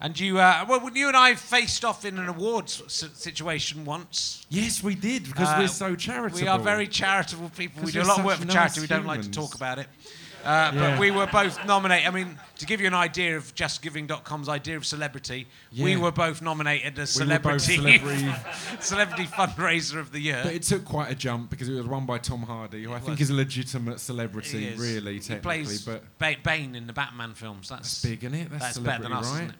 And 0.00 0.18
you, 0.18 0.38
uh, 0.38 0.64
well, 0.68 0.88
you 0.94 1.08
and 1.08 1.16
I 1.16 1.34
faced 1.34 1.84
off 1.84 2.04
in 2.04 2.20
an 2.20 2.28
awards 2.28 2.80
situation 2.86 3.84
once. 3.84 4.46
Yes, 4.48 4.80
we 4.80 4.94
did 4.94 5.24
because 5.24 5.48
Uh, 5.48 5.56
we're 5.58 5.66
so 5.66 5.96
charitable. 5.96 6.40
We 6.40 6.46
are 6.46 6.58
very 6.58 6.86
charitable 6.86 7.50
people. 7.50 7.82
We 7.82 7.90
do 7.90 8.02
a 8.02 8.04
lot 8.04 8.20
of 8.20 8.24
work 8.24 8.38
for 8.38 8.46
charity. 8.46 8.78
nice 8.78 8.80
We 8.80 8.86
don't 8.86 9.06
like 9.06 9.22
to 9.22 9.30
talk 9.30 9.56
about 9.56 9.80
it. 9.80 9.88
Uh, 10.48 10.72
Yeah. 10.74 10.90
But 10.92 10.98
we 10.98 11.10
were 11.10 11.26
both 11.26 11.62
nominated. 11.66 12.06
I 12.08 12.10
mean, 12.10 12.38
to 12.58 12.64
give 12.66 12.80
you 12.80 12.86
an 12.86 12.94
idea 12.94 13.36
of 13.36 13.54
JustGiving.com's 13.54 14.48
idea 14.48 14.76
of 14.78 14.86
celebrity, 14.86 15.46
we 15.78 15.96
were 15.96 16.10
both 16.10 16.40
nominated 16.40 16.98
as 16.98 17.14
We 17.14 17.24
celebrity 17.24 17.58
celebrity. 17.76 18.32
celebrity 18.80 19.24
fundraiser 19.26 19.98
of 19.98 20.10
the 20.10 20.20
year. 20.20 20.40
But 20.42 20.54
it 20.54 20.62
took 20.62 20.84
quite 20.86 21.10
a 21.10 21.14
jump 21.14 21.50
because 21.50 21.68
it 21.68 21.74
was 21.74 21.84
run 21.86 22.06
by 22.06 22.16
Tom 22.18 22.42
Hardy, 22.42 22.84
who 22.84 22.92
I 22.94 22.98
think 23.00 23.20
is 23.20 23.28
a 23.30 23.34
legitimate 23.34 24.00
celebrity, 24.00 24.70
He 24.70 24.74
really, 24.80 25.14
he 25.14 25.20
technically. 25.20 25.64
plays 25.64 25.82
but 25.84 26.02
ba- 26.18 26.36
Bane 26.42 26.74
in 26.74 26.86
the 26.86 26.92
Batman 26.94 27.34
films. 27.34 27.68
That's, 27.68 28.00
that's 28.00 28.04
big, 28.04 28.24
isn't 28.24 28.38
it? 28.38 28.50
That's, 28.50 28.64
that's 28.64 28.78
better 28.78 29.02
than 29.02 29.12
us, 29.12 29.26
right? 29.30 29.34
isn't 29.42 29.50
it? 29.50 29.56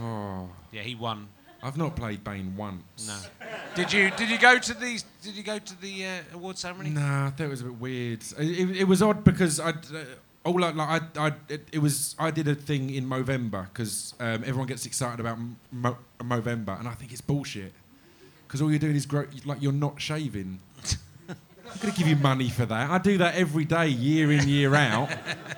Oh, 0.00 0.48
Yeah, 0.72 0.82
he 0.82 0.94
won. 0.94 1.28
I've 1.62 1.76
not 1.76 1.94
played 1.94 2.24
Bane 2.24 2.56
once. 2.56 3.06
No. 3.06 3.46
Did 3.74 3.92
you? 3.92 4.10
Did 4.12 4.30
you 4.30 4.38
go 4.38 4.58
to 4.58 4.72
the? 4.72 5.02
Did 5.20 5.34
you 5.34 5.42
go 5.42 5.58
to 5.58 5.80
the 5.82 6.06
uh, 6.06 6.10
award 6.32 6.56
ceremony? 6.56 6.88
Nah, 6.88 7.26
I 7.26 7.30
thought 7.30 7.44
it 7.44 7.50
was 7.50 7.60
a 7.60 7.64
bit 7.64 7.78
weird. 7.78 8.22
It, 8.38 8.48
it, 8.60 8.76
it 8.78 8.84
was 8.84 9.02
odd 9.02 9.22
because 9.24 9.60
I, 9.60 9.68
uh, 9.68 9.74
all 10.44 10.64
I, 10.64 10.70
like 10.70 11.02
I, 11.18 11.26
I, 11.28 11.32
it, 11.48 11.68
it 11.72 11.78
was 11.78 12.14
I 12.18 12.30
did 12.30 12.48
a 12.48 12.54
thing 12.54 12.90
in 12.90 13.06
Movember 13.06 13.64
because 13.72 14.14
um, 14.20 14.42
everyone 14.46 14.66
gets 14.66 14.86
excited 14.86 15.20
about 15.20 15.38
Mo- 15.70 15.98
Movember, 16.20 16.78
and 16.78 16.88
I 16.88 16.92
think 16.94 17.12
it's 17.12 17.20
bullshit 17.20 17.72
because 18.46 18.62
all 18.62 18.70
you're 18.70 18.78
doing 18.78 18.96
is 18.96 19.06
grow, 19.06 19.26
like 19.44 19.60
you're 19.62 19.72
not 19.72 20.00
shaving. 20.00 20.60
I'm 21.28 21.78
gonna 21.80 21.94
give 21.94 22.08
you 22.08 22.16
money 22.16 22.48
for 22.48 22.66
that. 22.66 22.90
I 22.90 22.98
do 22.98 23.16
that 23.18 23.36
every 23.36 23.64
day, 23.64 23.86
year 23.88 24.32
in, 24.32 24.48
year 24.48 24.74
out, 24.74 25.08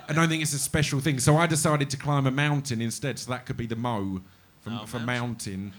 and 0.08 0.20
I 0.20 0.26
think 0.26 0.42
it's 0.42 0.52
a 0.52 0.58
special 0.58 1.00
thing. 1.00 1.18
So 1.18 1.36
I 1.38 1.46
decided 1.46 1.88
to 1.90 1.96
climb 1.96 2.26
a 2.26 2.30
mountain 2.30 2.82
instead, 2.82 3.18
so 3.18 3.30
that 3.30 3.46
could 3.46 3.56
be 3.56 3.66
the 3.66 3.76
mo 3.76 4.20
for, 4.60 4.70
Oh, 4.70 4.84
for 4.86 4.98
mountain. 4.98 5.06
mountain. 5.06 5.72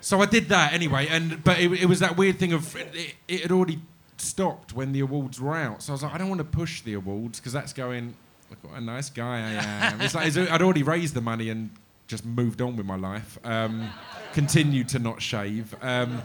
So 0.00 0.22
I 0.22 0.26
did 0.26 0.48
that 0.48 0.72
anyway, 0.72 1.08
and 1.10 1.44
but 1.44 1.58
it, 1.60 1.70
it 1.72 1.86
was 1.86 1.98
that 2.00 2.16
weird 2.16 2.38
thing 2.38 2.54
of 2.54 2.74
it, 2.74 3.16
it 3.28 3.40
had 3.42 3.52
already 3.52 3.80
stopped 4.20 4.74
when 4.74 4.92
the 4.92 5.00
awards 5.00 5.40
were 5.40 5.56
out. 5.56 5.82
So 5.82 5.92
I 5.92 5.94
was 5.94 6.02
like, 6.02 6.14
I 6.14 6.18
don't 6.18 6.28
want 6.28 6.40
to 6.40 6.44
push 6.44 6.82
the 6.82 6.94
awards 6.94 7.40
because 7.40 7.52
that's 7.52 7.72
going. 7.72 8.14
Look 8.50 8.58
what 8.64 8.78
a 8.78 8.80
nice 8.80 9.10
guy 9.10 9.38
I 9.38 9.92
am. 9.92 10.00
It's 10.00 10.14
like 10.14 10.36
I'd 10.36 10.62
already 10.62 10.82
raised 10.82 11.14
the 11.14 11.20
money 11.20 11.50
and 11.50 11.70
just 12.08 12.24
moved 12.24 12.60
on 12.60 12.76
with 12.76 12.84
my 12.84 12.96
life. 12.96 13.38
Um, 13.44 13.88
continued 14.32 14.88
to 14.88 14.98
not 14.98 15.22
shave. 15.22 15.74
Um, 15.80 16.22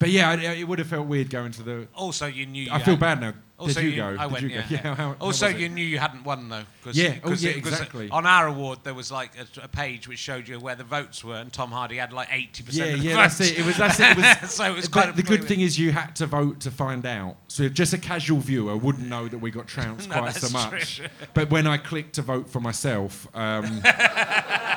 but 0.00 0.08
yeah, 0.10 0.32
it, 0.32 0.58
it 0.60 0.64
would 0.64 0.80
have 0.80 0.88
felt 0.88 1.06
weird 1.06 1.30
going 1.30 1.52
to 1.52 1.62
the. 1.62 1.86
Also, 1.94 2.26
you 2.26 2.46
knew. 2.46 2.64
You 2.64 2.72
I 2.72 2.80
feel 2.82 2.96
bad 2.96 3.20
now. 3.20 3.34
Also, 3.58 3.82
Did 3.82 3.90
you, 3.90 3.96
go? 3.96 4.16
I 4.18 4.22
Did 4.24 4.32
went. 4.32 4.42
you 4.44 4.48
yeah. 4.48 4.60
go? 4.62 4.66
yeah. 4.70 4.80
how- 4.80 4.94
how 4.94 5.16
also, 5.20 5.46
it? 5.48 5.58
you 5.58 5.68
knew 5.68 5.84
you 5.84 5.98
hadn't 5.98 6.24
won 6.24 6.48
though. 6.48 6.62
Cause, 6.82 6.96
Yeah, 6.96 7.16
oh, 7.22 7.28
'cause 7.28 7.44
yeah, 7.44 7.50
it- 7.50 7.58
exactly. 7.58 8.08
On 8.08 8.24
our 8.24 8.46
award, 8.46 8.78
there 8.84 8.94
was 8.94 9.12
like 9.12 9.32
a, 9.38 9.64
a 9.64 9.68
page 9.68 10.08
which 10.08 10.18
showed 10.18 10.48
you 10.48 10.58
where 10.58 10.74
the 10.74 10.82
votes 10.84 11.22
were, 11.22 11.34
and 11.36 11.52
Tom 11.52 11.70
Hardy 11.70 11.98
had 11.98 12.10
like 12.14 12.28
eighty 12.32 12.62
Yeah, 12.62 12.66
percent. 12.66 12.94
of 12.94 13.00
the 13.02 13.08
yeah, 13.10 13.16
votes. 13.22 13.36
that's 13.38 13.50
it. 13.50 13.58
It 13.58 13.66
was 13.66 13.76
that's 13.76 14.00
it. 14.00 14.06
it 14.12 14.16
was, 14.40 14.50
so 14.54 14.64
it 14.64 14.74
was 14.76 14.86
of 14.86 15.16
the 15.16 15.22
good 15.22 15.44
thing 15.44 15.60
is 15.60 15.78
you 15.78 15.92
had 15.92 16.16
to 16.16 16.26
vote 16.26 16.60
to 16.60 16.70
find 16.70 17.04
out. 17.04 17.36
So 17.48 17.68
just 17.68 17.92
a 17.92 17.98
casual 17.98 18.38
viewer 18.38 18.78
wouldn't 18.78 19.06
know 19.06 19.28
that 19.28 19.36
we 19.36 19.50
got 19.50 19.66
trounced 19.66 20.08
No, 20.08 20.20
quite 20.20 20.36
so 20.36 20.48
much. 20.48 20.96
true. 20.96 21.06
But 21.34 21.50
when 21.50 21.66
I 21.66 21.76
clicked 21.76 22.14
to 22.14 22.22
vote 22.22 22.48
for 22.48 22.60
myself, 22.60 23.28
um, 23.36 23.82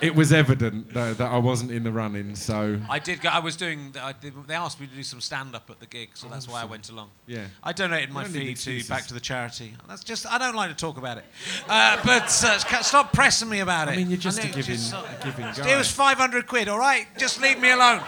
it 0.00 0.14
was 0.14 0.32
evident 0.32 0.92
that, 0.94 1.18
that 1.18 1.30
I 1.30 1.38
wasn't 1.38 1.70
in 1.70 1.84
the 1.84 1.92
running. 1.92 2.34
So 2.34 2.80
I 2.88 2.98
did. 2.98 3.20
Go, 3.20 3.28
I 3.28 3.38
was 3.38 3.56
doing. 3.56 3.94
I 4.00 4.12
did, 4.12 4.34
they 4.46 4.54
asked 4.54 4.80
me 4.80 4.86
to 4.86 4.94
do 4.94 5.02
some 5.02 5.20
stand 5.20 5.54
up 5.54 5.70
at 5.70 5.80
the 5.80 5.86
gig, 5.86 6.10
so 6.14 6.28
that's 6.28 6.48
why 6.48 6.62
I 6.62 6.64
went 6.64 6.88
along. 6.90 7.10
yeah, 7.26 7.46
I 7.62 7.72
donated 7.72 8.10
my 8.10 8.24
fee 8.24 8.54
to 8.54 8.88
back 8.88 9.06
to 9.06 9.14
the 9.14 9.20
charity. 9.20 9.74
That's 9.88 10.04
just. 10.04 10.26
I 10.26 10.38
don't 10.38 10.54
like 10.54 10.70
to 10.70 10.76
talk 10.76 10.98
about 10.98 11.18
it. 11.18 11.24
Uh, 11.68 12.00
but 12.04 12.24
uh, 12.24 12.58
stop 12.58 13.12
pressing 13.12 13.48
me 13.48 13.60
about 13.60 13.88
it. 13.88 13.92
I 13.92 13.96
mean 13.96 14.10
you're 14.10 14.18
just 14.18 14.38
a 14.38 14.46
giving, 14.46 14.62
just, 14.62 14.94
uh, 14.94 15.04
a 15.20 15.24
giving 15.24 15.44
It 15.46 15.76
was 15.76 15.90
500 15.90 16.46
quid, 16.46 16.68
all 16.68 16.78
right? 16.78 17.06
Just 17.18 17.40
leave 17.40 17.60
me 17.60 17.70
alone. 17.70 18.00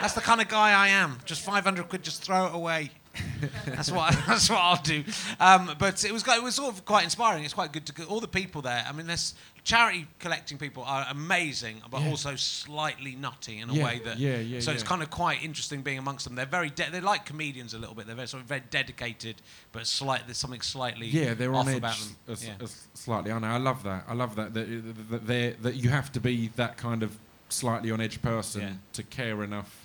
That's 0.00 0.14
the 0.14 0.20
kind 0.20 0.40
of 0.40 0.48
guy 0.48 0.70
I 0.70 0.88
am. 0.88 1.18
Just 1.24 1.42
500 1.42 1.88
quid, 1.88 2.02
just 2.02 2.22
throw 2.22 2.46
it 2.46 2.54
away. 2.54 2.90
that's 3.66 3.90
what 3.90 4.14
that's 4.26 4.48
what 4.48 4.58
I'll 4.60 4.82
do. 4.82 5.04
Um, 5.38 5.74
but 5.78 6.04
it 6.04 6.12
was 6.12 6.26
it 6.26 6.42
was 6.42 6.54
sort 6.54 6.72
of 6.74 6.84
quite 6.84 7.04
inspiring. 7.04 7.44
It's 7.44 7.54
quite 7.54 7.72
good 7.72 7.86
to 7.86 8.04
all 8.04 8.20
the 8.20 8.28
people 8.28 8.62
there. 8.62 8.84
I 8.88 8.92
mean, 8.92 9.06
this 9.06 9.34
charity 9.64 10.06
collecting 10.18 10.58
people 10.58 10.82
are 10.84 11.06
amazing, 11.10 11.82
but 11.90 12.00
Yeah. 12.00 12.08
also 12.08 12.34
slightly 12.36 13.14
nutty 13.14 13.58
in 13.58 13.70
a 13.70 13.74
Yeah, 13.74 13.84
way 13.84 14.00
that. 14.04 14.18
yeah, 14.18 14.36
yeah, 14.38 14.60
So 14.60 14.72
it's 14.72 14.82
kind 14.82 15.02
of 15.02 15.10
quite 15.10 15.42
interesting 15.42 15.82
being 15.82 15.98
amongst 15.98 16.24
them. 16.24 16.34
They're 16.34 16.46
very 16.46 16.70
de- 16.70 16.90
they're 16.90 17.00
like 17.00 17.26
comedians 17.26 17.72
a 17.74 17.78
little 17.78 17.94
bit. 17.94 18.06
They're 18.06 18.16
very, 18.16 18.26
sort 18.28 18.42
of 18.42 18.48
very 18.48 18.62
dedicated, 18.70 19.36
but 19.70 19.86
slight 19.86 20.22
there's 20.26 20.38
something 20.38 20.62
slightly 20.62 21.06
yeah, 21.06 21.34
they're 21.34 21.54
off 21.54 21.66
on 21.66 21.72
edge 21.72 21.76
about 21.78 21.96
them. 21.98 22.16
as- 22.28 22.44
Yeah. 22.44 22.54
as 22.60 22.86
slightly. 22.94 23.30
I 23.30 23.38
know. 23.38 23.46
I 23.48 23.58
love 23.58 23.82
that. 23.84 24.04
I 24.08 24.14
love 24.14 24.34
that 24.36 24.52
that, 24.54 25.26
that, 25.26 25.62
that 25.62 25.74
you 25.76 25.90
have 25.90 26.10
to 26.12 26.20
be 26.20 26.48
that 26.56 26.76
kind 26.76 27.02
of 27.04 27.16
slightly 27.48 27.90
on 27.92 28.00
edge 28.00 28.20
person 28.22 28.60
Yeah. 28.62 28.72
to 28.94 29.02
care 29.04 29.44
enough 29.44 29.81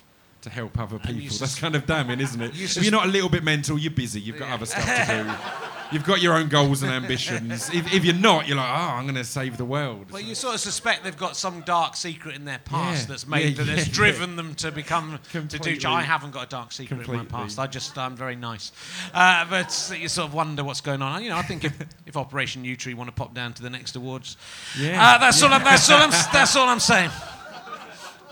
to 0.48 0.54
help 0.54 0.78
other 0.78 0.98
people. 0.98 1.36
That's 1.38 1.58
kind 1.58 1.74
of 1.74 1.86
damning, 1.86 2.20
isn't 2.20 2.40
it? 2.40 2.52
If 2.54 2.82
you're 2.82 2.92
not 2.92 3.06
a 3.06 3.10
little 3.10 3.28
bit 3.28 3.42
mental, 3.44 3.78
you're 3.78 3.90
busy. 3.90 4.20
You've 4.20 4.38
got 4.38 4.48
Yeah. 4.48 4.54
other 4.54 4.66
stuff 4.66 4.84
to 4.84 5.24
do. 5.24 5.30
You've 5.90 6.04
got 6.04 6.20
your 6.20 6.34
own 6.34 6.48
goals 6.48 6.82
and 6.82 6.92
ambitions. 6.92 7.70
if, 7.72 7.94
if 7.94 8.04
you're 8.04 8.14
not, 8.14 8.46
you're 8.46 8.58
like, 8.58 8.68
oh, 8.68 8.92
I'm 8.96 9.04
going 9.04 9.14
to 9.14 9.24
save 9.24 9.56
the 9.56 9.64
world. 9.64 10.10
Well, 10.10 10.20
you 10.20 10.34
sort 10.34 10.54
of 10.54 10.60
suspect 10.60 11.02
they've 11.02 11.16
got 11.16 11.34
some 11.34 11.62
dark 11.62 11.96
secret 11.96 12.34
in 12.36 12.44
their 12.44 12.58
past 12.58 13.04
Yeah. 13.04 13.06
that's 13.08 13.26
made 13.26 13.56
Yeah, 13.56 13.64
that 13.64 13.68
has 13.78 13.88
yeah, 13.88 13.94
driven 13.94 14.36
them 14.36 14.54
to 14.56 14.70
become 14.70 15.18
to 15.32 15.40
do. 15.58 15.78
I 15.88 16.02
haven't 16.02 16.32
got 16.32 16.44
a 16.44 16.48
dark 16.50 16.72
secret 16.72 17.08
in 17.08 17.16
my 17.16 17.24
past. 17.24 17.58
I 17.58 17.66
just 17.68 17.96
I'm 17.96 18.16
very 18.16 18.36
nice, 18.36 18.70
uh, 19.14 19.46
but 19.48 19.90
you 19.98 20.08
sort 20.08 20.28
of 20.28 20.34
wonder 20.34 20.62
what's 20.62 20.82
going 20.82 21.00
on. 21.00 21.22
You 21.22 21.30
know, 21.30 21.38
I 21.38 21.42
think 21.42 21.64
if, 21.64 21.72
if 22.06 22.18
Operation 22.18 22.64
Yewtree 22.64 22.94
want 22.94 23.08
to 23.08 23.12
pop 23.14 23.32
down 23.32 23.54
to 23.54 23.62
the 23.62 23.70
next 23.70 23.96
awards, 23.96 24.36
Yeah. 24.78 25.02
uh, 25.14 25.16
that's 25.16 25.42
all. 25.42 25.50
I'm, 25.54 25.64
that's 25.64 25.88
all. 25.90 26.02
I'm, 26.02 26.10
that's 26.34 26.54
all 26.54 26.68
I'm 26.68 26.80
saying. 26.80 27.10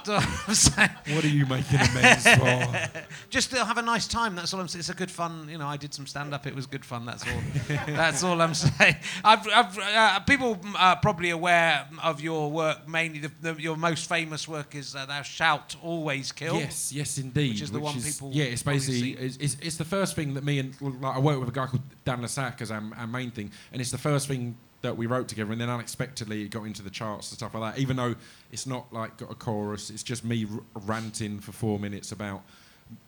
All 0.08 0.20
I'm 0.20 0.54
saying. 0.54 0.90
What 1.10 1.24
are 1.24 1.28
you 1.28 1.46
making 1.46 1.80
amends 1.80 2.28
for? 2.28 3.02
Just 3.30 3.50
to 3.50 3.64
have 3.64 3.78
a 3.78 3.82
nice 3.82 4.06
time. 4.06 4.34
That's 4.34 4.52
all 4.54 4.60
I'm 4.60 4.68
saying. 4.68 4.80
It's 4.80 4.88
a 4.88 4.94
good 4.94 5.10
fun. 5.10 5.48
You 5.48 5.58
know, 5.58 5.66
I 5.66 5.76
did 5.76 5.94
some 5.94 6.06
stand 6.06 6.34
up. 6.34 6.46
It 6.46 6.54
was 6.54 6.66
good 6.66 6.84
fun. 6.84 7.06
That's 7.06 7.24
all. 7.24 7.76
that's 7.86 8.22
all 8.22 8.40
I'm 8.40 8.54
saying. 8.54 8.96
I've, 9.24 9.46
I've, 9.48 9.78
uh, 9.78 10.20
people 10.20 10.58
are 10.76 10.96
probably 10.96 11.30
aware 11.30 11.86
of 12.02 12.20
your 12.20 12.50
work. 12.50 12.88
Mainly, 12.88 13.20
the, 13.20 13.30
the, 13.40 13.60
your 13.60 13.76
most 13.76 14.08
famous 14.08 14.46
work 14.48 14.74
is 14.74 14.94
uh, 14.94 15.06
"Thou 15.06 15.22
Shalt 15.22 15.76
Always 15.82 16.32
Kill." 16.32 16.56
Yes, 16.56 16.92
yes, 16.92 17.18
indeed. 17.18 17.52
Which 17.52 17.62
is 17.62 17.72
the 17.72 17.80
one 17.80 18.00
people 18.00 18.30
Yeah, 18.32 18.44
it's 18.44 18.62
basically 18.62 19.12
it's, 19.12 19.36
it's, 19.36 19.56
it's 19.60 19.76
the 19.76 19.84
first 19.84 20.16
thing 20.16 20.34
that 20.34 20.44
me 20.44 20.58
and 20.58 20.74
like, 20.80 21.16
I 21.16 21.18
work 21.18 21.40
with 21.40 21.48
a 21.48 21.52
guy 21.52 21.66
called 21.66 21.82
Dan 22.04 22.22
le 22.22 22.28
Sac 22.28 22.60
as 22.60 22.70
our, 22.70 22.82
our 22.96 23.06
main 23.06 23.30
thing, 23.30 23.50
and 23.72 23.80
it's 23.80 23.90
the 23.90 23.98
first 23.98 24.28
thing 24.28 24.56
that 24.86 24.96
we 24.96 25.06
wrote 25.06 25.28
together, 25.28 25.52
and 25.52 25.60
then 25.60 25.68
unexpectedly 25.68 26.42
it 26.42 26.50
got 26.50 26.64
into 26.64 26.82
the 26.82 26.90
charts 26.90 27.30
and 27.30 27.38
stuff 27.38 27.54
like 27.54 27.74
that. 27.74 27.80
Even 27.80 27.96
though 27.96 28.14
it's 28.52 28.66
not 28.66 28.92
like 28.92 29.16
got 29.16 29.30
a 29.30 29.34
chorus, 29.34 29.90
it's 29.90 30.02
just 30.02 30.24
me 30.24 30.46
r- 30.50 30.60
ranting 30.86 31.38
for 31.40 31.52
four 31.52 31.78
minutes 31.78 32.12
about 32.12 32.42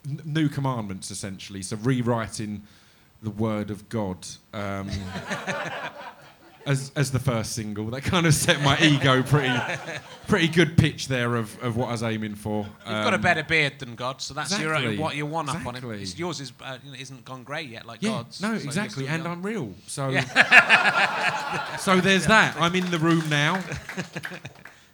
n- 0.06 0.20
new 0.24 0.48
commandments, 0.48 1.10
essentially. 1.10 1.62
So 1.62 1.76
rewriting 1.76 2.62
the 3.22 3.30
word 3.30 3.70
of 3.70 3.88
God. 3.88 4.26
Um, 4.52 4.90
As, 6.68 6.92
as 6.94 7.10
the 7.12 7.18
first 7.18 7.52
single, 7.54 7.86
that 7.86 8.02
kind 8.02 8.26
of 8.26 8.34
set 8.34 8.60
my 8.62 8.78
ego 8.78 9.22
pretty, 9.22 9.54
pretty 10.26 10.48
good 10.48 10.76
pitch 10.76 11.08
there 11.08 11.34
of, 11.36 11.58
of 11.62 11.76
what 11.76 11.88
I 11.88 11.92
was 11.92 12.02
aiming 12.02 12.34
for. 12.34 12.64
You've 12.84 12.84
got 13.04 13.14
a 13.14 13.16
Um, 13.16 13.22
better 13.22 13.42
beard 13.42 13.78
than 13.78 13.94
God, 13.94 14.20
so 14.20 14.34
that's 14.34 14.50
your 14.60 14.74
exactly, 14.74 14.98
what 14.98 15.16
you 15.16 15.24
one 15.24 15.48
up 15.48 15.64
on 15.64 15.76
It. 15.76 15.82
It's- 15.84 16.18
Yours 16.18 16.40
is 16.40 16.52
uh, 16.60 16.76
isn't 16.98 17.24
gone 17.24 17.42
grey 17.42 17.62
yet, 17.62 17.86
like 17.86 18.02
Yeah, 18.02 18.10
God's. 18.10 18.42
no, 18.42 18.58
so 18.58 18.64
exactly, 18.64 19.08
and 19.08 19.22
young. 19.24 19.32
I'm 19.32 19.42
real. 19.42 19.72
So, 19.86 20.10
so 21.78 22.00
there's 22.02 22.26
that. 22.26 22.54
I'm 22.60 22.74
in 22.74 22.90
the 22.90 22.98
room 22.98 23.26
now. 23.30 23.62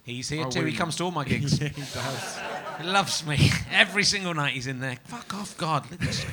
He's 0.05 0.29
here 0.29 0.47
I 0.47 0.51
too. 0.51 0.65
He 0.65 0.77
comes 0.77 0.97
to 0.97 1.05
all 1.05 1.11
my 1.11 1.25
gigs. 1.33 1.59
yeah, 1.59 1.69
he 1.69 1.81
does. 1.81 2.39
He 2.79 2.85
loves 2.87 3.25
me. 3.27 3.51
Every 3.73 4.05
single 4.05 4.35
night 4.35 4.53
he's 4.53 4.67
in 4.67 4.79
there. 4.79 4.99
Fuck 5.05 5.33
off, 5.33 5.57
God. 5.57 5.91
Look 5.91 6.03
at 6.03 6.07
this. 6.09 6.27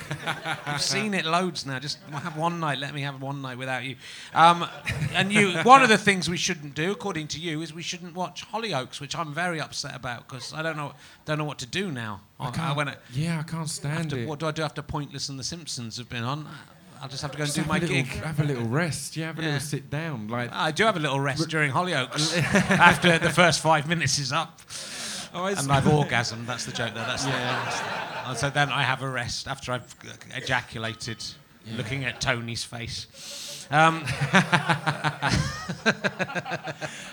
I've 0.66 0.82
seen 0.82 1.14
it 1.14 1.24
loads 1.24 1.66
now. 1.66 1.80
Just 1.80 2.00
have 2.12 2.36
one 2.36 2.60
night. 2.60 2.80
Let 2.80 2.94
me 2.94 3.02
have 3.02 3.22
one 3.22 3.42
night 3.42 3.58
without 3.58 3.86
you. 3.86 3.96
Um, 4.34 4.68
and 5.14 5.32
you. 5.32 5.54
One 5.60 5.82
of 5.84 5.90
the 5.90 5.98
things 5.98 6.30
we 6.30 6.36
shouldn't 6.36 6.76
do, 6.76 6.92
according 6.92 7.28
to 7.30 7.40
you, 7.40 7.62
is 7.62 7.74
we 7.74 7.82
shouldn't 7.82 8.14
watch 8.14 8.46
Hollyoaks, 8.52 9.00
which 9.00 9.16
I'm 9.16 9.34
very 9.34 9.62
upset 9.62 9.96
about 9.96 10.28
because 10.28 10.54
I 10.54 10.62
don't 10.62 10.76
know 10.76 10.94
don't 11.24 11.38
know 11.38 11.46
what 11.46 11.60
to 11.60 11.68
do 11.68 11.92
now. 11.92 12.22
I, 12.40 12.52
I, 12.58 12.74
when 12.74 12.90
I, 12.90 12.96
Yeah, 13.14 13.40
I 13.40 13.44
can't 13.44 13.70
stand 13.70 14.12
after, 14.12 14.20
it. 14.20 14.28
what 14.28 14.40
do 14.40 14.48
I 14.48 14.52
do 14.52 14.64
after 14.64 14.82
Pointless 14.82 15.30
and 15.30 15.40
The 15.40 15.44
Simpsons 15.44 15.98
have 15.98 16.10
been 16.10 16.24
on? 16.24 16.48
I'll 17.02 17.10
just 17.10 17.22
have 17.24 17.32
to 17.32 17.38
go 17.38 17.44
and 17.46 17.54
do 17.54 17.64
my 17.66 17.80
little, 17.80 17.96
gig. 17.96 18.06
Have 18.08 18.40
a 18.40 18.44
little 18.44 18.66
rest. 18.68 19.18
Yeah, 19.18 19.28
have 19.28 19.40
a 19.40 19.42
Yeah. 19.42 19.48
little 19.54 19.62
sit 19.62 19.90
down. 19.90 20.28
Like, 20.28 20.52
I 20.54 20.72
do 20.72 20.86
have 20.86 20.96
a 20.98 21.00
little 21.00 21.20
rest 21.20 21.50
during 21.50 21.72
Hollyoaks 21.72 22.38
after 22.70 23.18
the 23.18 23.32
first 23.32 23.60
five 23.60 23.88
minutes 23.88 24.20
is 24.20 24.32
up. 24.32 24.62
oh, 25.34 25.46
And 25.46 25.72
I've 25.72 25.86
orgasmed. 25.86 26.46
That's 26.46 26.66
the 26.66 26.72
joke, 26.72 26.94
though. 26.94 27.00
That's 27.02 27.26
yeah. 27.26 28.30
And 28.30 28.38
so 28.38 28.50
then 28.52 28.70
I 28.70 28.84
have 28.84 29.02
a 29.02 29.10
rest 29.10 29.48
after 29.48 29.72
I've 29.74 29.96
ejaculated, 30.36 31.24
looking 31.76 32.06
at 32.06 32.22
Tony's 32.22 32.64
face. 32.64 33.08
Um, 33.72 34.04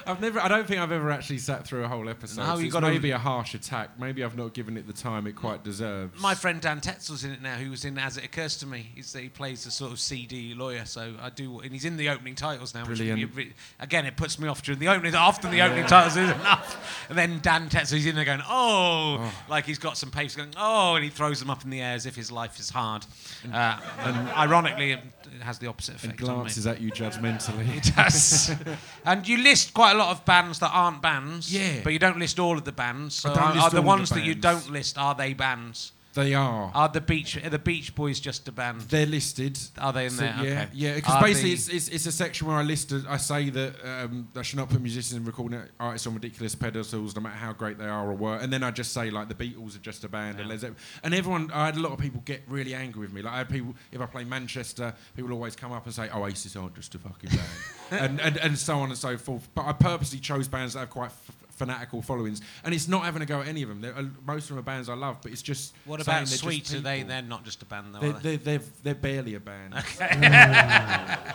I've 0.06 0.20
never. 0.20 0.40
I 0.40 0.48
don't 0.48 0.66
think 0.66 0.80
I've 0.80 0.92
ever 0.92 1.10
actually 1.10 1.38
sat 1.38 1.66
through 1.66 1.84
a 1.84 1.88
whole 1.88 2.08
episode. 2.08 2.42
No, 2.42 2.58
you 2.58 2.70
gotta- 2.70 2.88
maybe 2.88 3.10
a 3.10 3.18
harsh 3.18 3.54
attack. 3.54 3.98
Maybe 3.98 4.24
I've 4.24 4.36
not 4.36 4.54
given 4.54 4.76
it 4.76 4.86
the 4.86 4.92
time 4.92 5.26
it 5.26 5.36
quite 5.36 5.62
deserves. 5.64 6.20
my 6.20 6.34
friend 6.34 6.60
Dan 6.60 6.80
Tetsell's 6.80 7.24
in 7.24 7.30
it 7.32 7.42
now, 7.42 7.56
who 7.56 7.70
was 7.70 7.84
in 7.84 7.98
As 7.98 8.16
It 8.16 8.24
Occurs 8.24 8.56
to 8.58 8.66
Me. 8.66 8.90
He's, 8.94 9.12
he 9.14 9.28
plays 9.28 9.66
a 9.66 9.70
sort 9.70 9.92
of 9.92 10.00
CD 10.00 10.54
lawyer, 10.54 10.84
so 10.84 11.14
I 11.20 11.30
do, 11.30 11.60
and 11.60 11.72
he's 11.72 11.84
in 11.84 11.96
the 11.96 12.08
opening 12.08 12.34
titles 12.34 12.74
now. 12.74 12.80
Which 12.86 12.98
Brilliant. 12.98 13.36
you- 13.36 13.52
again, 13.80 14.06
it 14.06 14.16
puts 14.16 14.38
me 14.38 14.48
off 14.48 14.62
during 14.62 14.78
the 14.78 14.88
opening. 14.88 15.14
Often 15.14 15.50
the 15.50 15.62
opening 15.62 15.86
titles 15.86 16.16
is 16.16 16.30
enough, 16.30 17.06
and 17.08 17.16
then 17.18 17.40
Dan 17.42 17.68
Tetsell's 17.68 18.06
in 18.06 18.14
there 18.14 18.24
going, 18.24 18.42
"Oh," 18.48 19.32
like 19.48 19.66
he's 19.66 19.78
got 19.78 19.96
some 19.98 20.10
papers 20.10 20.34
going, 20.36 20.54
"Oh," 20.56 20.94
and 20.94 21.04
he 21.04 21.10
throws 21.10 21.38
them 21.40 21.50
up 21.50 21.64
in 21.64 21.70
the 21.70 21.80
air 21.80 21.94
as 21.94 22.06
if 22.06 22.16
his 22.16 22.32
life 22.32 22.58
is 22.58 22.70
hard. 22.70 23.04
Uh, 23.52 23.78
and 24.00 24.16
ironically, 24.30 24.96
it 25.34 25.42
has 25.42 25.58
the 25.58 25.66
opposite 25.66 25.96
effect 25.96 26.22
on 26.22 26.28
me. 26.28 26.34
glances 26.34 26.66
at 26.66 26.80
you 26.80 26.90
judgmentally. 26.90 27.66
It 27.76 27.92
does. 27.94 28.54
and 29.04 29.26
you 29.26 29.38
list 29.38 29.74
quite 29.74 29.92
a 29.92 29.98
lot 29.98 30.10
of 30.10 30.24
bands 30.24 30.58
that 30.60 30.70
aren't 30.72 31.02
bands. 31.02 31.52
Yeah. 31.52 31.80
But 31.84 31.92
you 31.92 31.98
don't 31.98 32.18
list 32.18 32.38
all 32.38 32.56
of 32.56 32.64
the 32.64 32.72
bands. 32.72 33.14
So 33.16 33.30
are, 33.30 33.38
are 33.38 33.54
the 33.54 33.60
all 33.60 33.70
the 33.70 33.82
ones 33.82 34.10
that 34.10 34.24
you 34.24 34.34
don't 34.34 34.70
list, 34.70 34.98
are 34.98 35.14
they 35.14 35.34
bands? 35.34 35.92
They 36.18 36.34
are. 36.34 36.72
Are 36.74 36.88
the 36.88 37.00
Beach 37.00 37.36
are 37.36 37.48
the 37.48 37.58
Beach 37.58 37.94
Boys 37.94 38.18
just 38.18 38.48
a 38.48 38.52
band? 38.52 38.80
They're 38.82 39.06
listed. 39.06 39.58
Are 39.78 39.92
they 39.92 40.06
in 40.06 40.10
So, 40.10 40.22
there? 40.22 40.34
yeah, 40.42 40.42
okay. 40.42 40.68
yeah. 40.74 40.94
Because 40.96 41.22
basically, 41.22 41.52
it's, 41.52 41.68
it's, 41.68 41.88
it's 41.88 42.06
a 42.06 42.12
section 42.12 42.48
where 42.48 42.56
I 42.56 42.62
listed. 42.62 43.06
I 43.08 43.18
say 43.18 43.50
that 43.50 43.74
um, 43.84 44.28
I 44.34 44.42
should 44.42 44.58
not 44.58 44.68
put 44.68 44.80
musicians 44.80 45.12
and 45.14 45.26
recording 45.26 45.62
artists 45.78 46.06
on 46.08 46.14
ridiculous 46.14 46.54
pedestals, 46.56 47.14
no 47.14 47.22
matter 47.22 47.36
how 47.36 47.52
great 47.52 47.78
they 47.78 47.86
are 47.86 48.10
or 48.10 48.14
were. 48.14 48.36
And 48.36 48.52
then 48.52 48.62
I 48.64 48.72
just 48.72 48.92
say 48.92 49.10
like 49.10 49.28
the 49.28 49.34
Beatles 49.34 49.76
are 49.76 49.80
just 49.80 50.02
a 50.04 50.08
band, 50.08 50.40
and 50.40 50.76
And 51.04 51.14
everyone, 51.14 51.50
I 51.52 51.66
had 51.66 51.76
a 51.76 51.80
lot 51.80 51.92
of 51.92 51.98
people 52.00 52.20
get 52.24 52.42
really 52.48 52.74
angry 52.74 53.02
with 53.02 53.12
me. 53.12 53.22
Like 53.22 53.34
I 53.34 53.38
had 53.38 53.48
people, 53.48 53.74
if 53.92 54.00
I 54.00 54.06
play 54.06 54.24
Manchester, 54.24 54.94
people 55.14 55.32
always 55.32 55.54
come 55.54 55.72
up 55.72 55.86
and 55.86 55.94
say, 55.94 56.10
"Oasis 56.10 56.56
aren't 56.56 56.74
just 56.74 56.94
a 56.96 56.98
fucking 56.98 57.30
band," 57.30 57.50
and, 58.02 58.20
and 58.20 58.36
and 58.38 58.58
so 58.58 58.78
on 58.80 58.88
and 58.88 58.98
so 58.98 59.16
forth. 59.16 59.48
But 59.54 59.66
I 59.66 59.72
purposely 59.72 60.18
chose 60.18 60.48
bands 60.48 60.74
that 60.74 60.80
have 60.80 60.90
quite. 60.90 61.06
F- 61.06 61.36
fanatical 61.58 62.00
followings 62.00 62.40
and 62.64 62.72
it's 62.72 62.88
not 62.88 63.04
having 63.04 63.20
a 63.22 63.26
go 63.26 63.40
at 63.40 63.48
any 63.48 63.62
of 63.62 63.68
them 63.68 63.80
They're, 63.80 63.96
uh, 63.96 64.04
most 64.26 64.44
of 64.44 64.50
them 64.50 64.58
are 64.58 64.62
bands 64.62 64.88
I 64.88 64.94
love 64.94 65.18
but 65.22 65.32
it's 65.32 65.42
just 65.42 65.74
what 65.84 66.00
about 66.00 66.12
they're 66.12 66.24
just 66.24 66.38
Sweet? 66.38 66.72
Are 66.74 66.80
they? 66.80 67.02
They're 67.02 67.22
not 67.22 67.44
just 67.44 67.62
a 67.62 67.66
band 67.66 67.94
though. 67.94 68.00
they're, 68.00 68.10
are 68.10 68.20
they? 68.20 68.36
they're, 68.36 68.58
they're, 68.58 68.68
they're 68.82 68.94
barely 68.94 69.34
a 69.34 69.40
band 69.40 69.74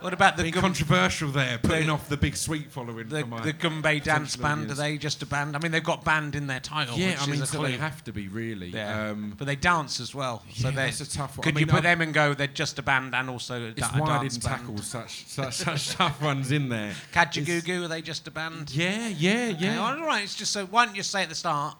What 0.00 0.14
about 0.14 0.36
the 0.38 0.50
Gum- 0.50 0.62
controversial 0.62 1.30
there, 1.30 1.58
putting 1.58 1.88
the- 1.88 1.92
off 1.92 2.08
the 2.08 2.16
big 2.16 2.34
sweet 2.36 2.70
following 2.72 3.08
the, 3.08 3.22
for 3.22 3.40
the 3.42 3.52
Goombay 3.52 4.02
Dance 4.02 4.34
Band? 4.36 4.70
Are 4.70 4.74
they 4.74 4.96
just 4.96 5.22
a 5.22 5.26
band? 5.26 5.54
I 5.54 5.58
mean, 5.58 5.72
they've 5.72 5.84
got 5.84 6.04
band 6.04 6.34
in 6.34 6.46
their 6.46 6.60
title. 6.60 6.96
Yeah, 6.96 7.10
which 7.10 7.20
I 7.22 7.26
mean, 7.26 7.34
is 7.34 7.40
a 7.42 7.46
so 7.46 7.58
clue. 7.58 7.68
they 7.72 7.76
have 7.76 8.02
to 8.04 8.12
be 8.12 8.28
really. 8.28 8.68
Yeah. 8.68 9.10
Um, 9.10 9.34
but 9.36 9.46
they 9.46 9.56
dance 9.56 10.00
as 10.00 10.14
well. 10.14 10.42
So 10.54 10.68
Yeah, 10.70 10.74
that's 10.76 11.00
a 11.02 11.10
tough 11.10 11.36
one. 11.36 11.44
Could 11.44 11.56
I 11.56 11.60
you 11.60 11.66
mean, 11.66 11.74
put 11.74 11.80
I- 11.80 11.90
them 11.90 12.00
and 12.00 12.14
go? 12.14 12.32
They're 12.32 12.46
just 12.46 12.78
a 12.78 12.82
band 12.82 13.14
and 13.14 13.28
also 13.28 13.60
a, 13.60 13.66
it's 13.68 13.80
da- 13.80 13.96
a 13.98 14.00
why 14.00 14.16
I 14.18 14.22
didn't 14.22 14.42
band. 14.42 14.58
tackle 14.60 14.78
such, 14.78 15.26
such 15.26 15.54
such 15.54 15.90
tough 15.96 16.22
ones 16.22 16.50
in 16.50 16.70
there. 16.70 16.94
Kajagoogoo, 17.12 17.84
are 17.84 17.88
they 17.88 18.00
just 18.02 18.26
a 18.26 18.30
band? 18.30 18.70
Yeah, 18.74 19.08
yeah, 19.08 19.52
Okay, 19.54 19.56
yeah. 19.74 19.78
all 19.78 20.00
right, 20.02 20.24
it's 20.24 20.34
just 20.34 20.52
so. 20.52 20.64
Why 20.66 20.86
don't 20.86 20.96
you 20.96 21.02
say 21.02 21.22
at 21.24 21.28
the 21.28 21.34
start, 21.34 21.76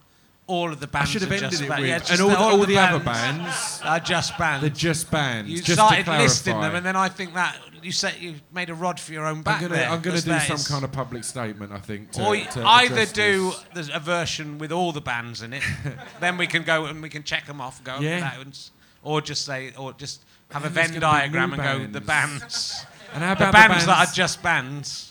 all 0.50 0.72
of 0.72 0.80
the 0.80 0.88
I 0.88 0.90
bands 0.90 1.10
should 1.10 1.22
have 1.22 1.32
ended 1.32 1.60
it 1.60 1.68
ba- 1.68 1.76
with, 1.78 1.88
yeah, 1.88 2.00
and 2.10 2.20
all, 2.20 2.28
the- 2.28 2.34
the, 2.34 2.40
all 2.40 2.66
the 2.66 2.78
other 2.78 2.98
bands, 3.04 3.80
are 3.84 4.00
just 4.00 4.36
bands. 4.36 4.60
they're 4.62 4.70
just 4.70 5.10
bands. 5.10 5.48
you 5.50 5.58
just 5.62 5.72
started 5.78 6.06
listing 6.08 6.60
them, 6.60 6.74
and 6.74 6.84
then 6.84 6.96
I 6.96 7.08
think 7.08 7.34
that 7.34 7.56
you 7.82 7.92
said 7.92 8.14
you 8.20 8.34
made 8.52 8.68
a 8.68 8.74
rod 8.74 8.98
for 9.00 9.12
your 9.12 9.26
own 9.26 9.42
back 9.42 9.62
I'm 9.62 9.68
gonna, 9.68 9.74
there. 9.80 9.88
I'm 9.88 10.00
gonna 10.00 10.20
do 10.20 10.38
some 10.40 10.56
is- 10.56 10.68
kind 10.68 10.84
of 10.84 10.92
public 10.92 11.24
statement. 11.24 11.72
I 11.72 11.78
think. 11.78 12.10
To, 12.12 12.26
or 12.26 12.36
to 12.36 12.62
either 12.64 13.06
do 13.06 13.52
this. 13.74 13.88
a 13.94 14.00
version 14.00 14.58
with 14.58 14.72
all 14.72 14.92
the 14.92 15.00
bands 15.00 15.40
in 15.42 15.52
it, 15.52 15.62
then 16.20 16.36
we 16.36 16.46
can 16.46 16.62
go 16.64 16.86
and 16.86 17.00
we 17.02 17.08
can 17.08 17.22
check 17.22 17.46
them 17.46 17.60
off 17.60 17.78
and 17.78 17.86
go. 17.86 17.98
Yeah. 18.00 18.36
One's, 18.38 18.72
or 19.02 19.20
just 19.20 19.46
say, 19.46 19.72
or 19.78 19.92
just 19.94 20.24
have 20.50 20.64
a 20.64 20.66
And 20.66 20.74
Venn 20.74 21.00
diagram 21.00 21.52
and 21.54 21.62
go 21.62 21.86
the 21.86 22.04
bands. 22.04 22.40
bands, 22.40 22.86
And 23.14 23.22
how 23.22 23.34
the 23.34 23.50
bands, 23.52 23.84
the 23.84 23.92
that 23.92 24.08
are 24.08 24.12
just 24.12 24.42
bands, 24.42 25.09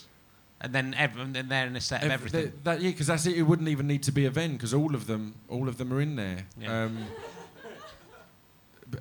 and 0.61 0.73
then 0.73 0.93
everyone, 0.97 1.33
then 1.33 1.47
they're 1.47 1.67
in 1.67 1.75
a 1.75 1.81
set 1.81 2.01
of 2.03 2.07
Ev- 2.11 2.13
everything. 2.13 2.45
That, 2.45 2.63
that- 2.63 2.81
yeah, 2.81 2.89
because 2.91 3.07
that's 3.07 3.25
it. 3.25 3.37
It 3.37 3.43
wouldn't 3.43 3.69
even 3.69 3.87
need 3.87 4.03
to 4.03 4.11
be 4.11 4.25
a 4.25 4.29
Venn 4.31 4.53
because 4.53 4.73
all 4.73 4.93
of 4.95 5.07
them, 5.07 5.35
all 5.47 5.67
of 5.67 5.77
them 5.77 5.93
are 5.93 6.01
in 6.01 6.15
there. 6.15 6.45
Yeah. 6.59 6.83
Um, 6.85 7.05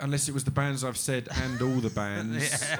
unless 0.01 0.29
it 0.29 0.33
was 0.35 0.45
the 0.45 0.51
bands 0.51 0.85
I've 0.85 0.97
said 0.99 1.29
and 1.33 1.61
all 1.63 1.81
the 1.81 1.91
bands. 1.91 2.65
Yeah. 2.71 2.79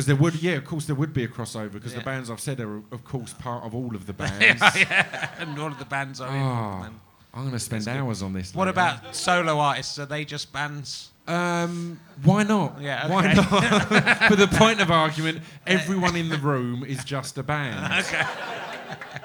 Because 0.00 0.06
there 0.06 0.16
would, 0.16 0.40
yeah, 0.40 0.52
of 0.52 0.64
course 0.64 0.84
there 0.84 0.94
would 0.94 1.12
be 1.12 1.24
a 1.24 1.28
crossover 1.28 1.72
because 1.72 1.90
Yeah. 1.92 1.98
the 1.98 2.04
bands 2.04 2.30
I've 2.30 2.38
said 2.38 2.60
are, 2.60 2.76
of 2.92 3.02
course, 3.04 3.32
part 3.34 3.64
of 3.64 3.74
all 3.74 3.96
of 3.96 4.06
the 4.06 4.12
bands. 4.22 4.62
yeah, 4.62 4.70
yeah, 4.76 5.30
and 5.40 5.58
all 5.58 5.66
of 5.66 5.78
the 5.80 5.84
bands 5.86 6.20
are 6.20 6.28
in. 6.28 6.40
Oh, 6.40 6.82
and- 6.86 7.00
I'm 7.34 7.40
going 7.42 7.52
to 7.52 7.58
spend 7.58 7.86
hours 7.88 8.22
on 8.22 8.32
this. 8.32 8.54
What 8.54 8.66
later. 8.66 8.70
about 8.70 9.14
solo 9.16 9.58
artists? 9.58 9.98
Are 9.98 10.06
they 10.06 10.24
just 10.24 10.52
bands? 10.52 11.10
Um, 11.28 12.00
why 12.24 12.42
not? 12.42 12.80
Yeah, 12.80 13.06
Why 13.08 13.32
not? 13.34 13.46
For 14.28 14.34
the 14.36 14.48
point 14.48 14.80
of 14.80 14.90
argument, 14.90 15.40
everyone 15.66 16.16
in 16.16 16.28
the 16.30 16.38
room 16.38 16.84
is 16.84 17.04
just 17.04 17.38
a 17.38 17.42
band. 17.42 18.04
Okay. 18.06 18.26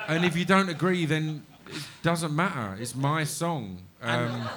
And 0.07 0.25
if 0.25 0.35
you 0.35 0.43
don't 0.43 0.67
agree, 0.69 1.05
then 1.05 1.43
it 1.67 1.81
doesn't 2.01 2.35
matter. 2.35 2.75
It's 2.79 2.93
my 2.93 3.23
song. 3.23 3.79
Um, 4.01 4.49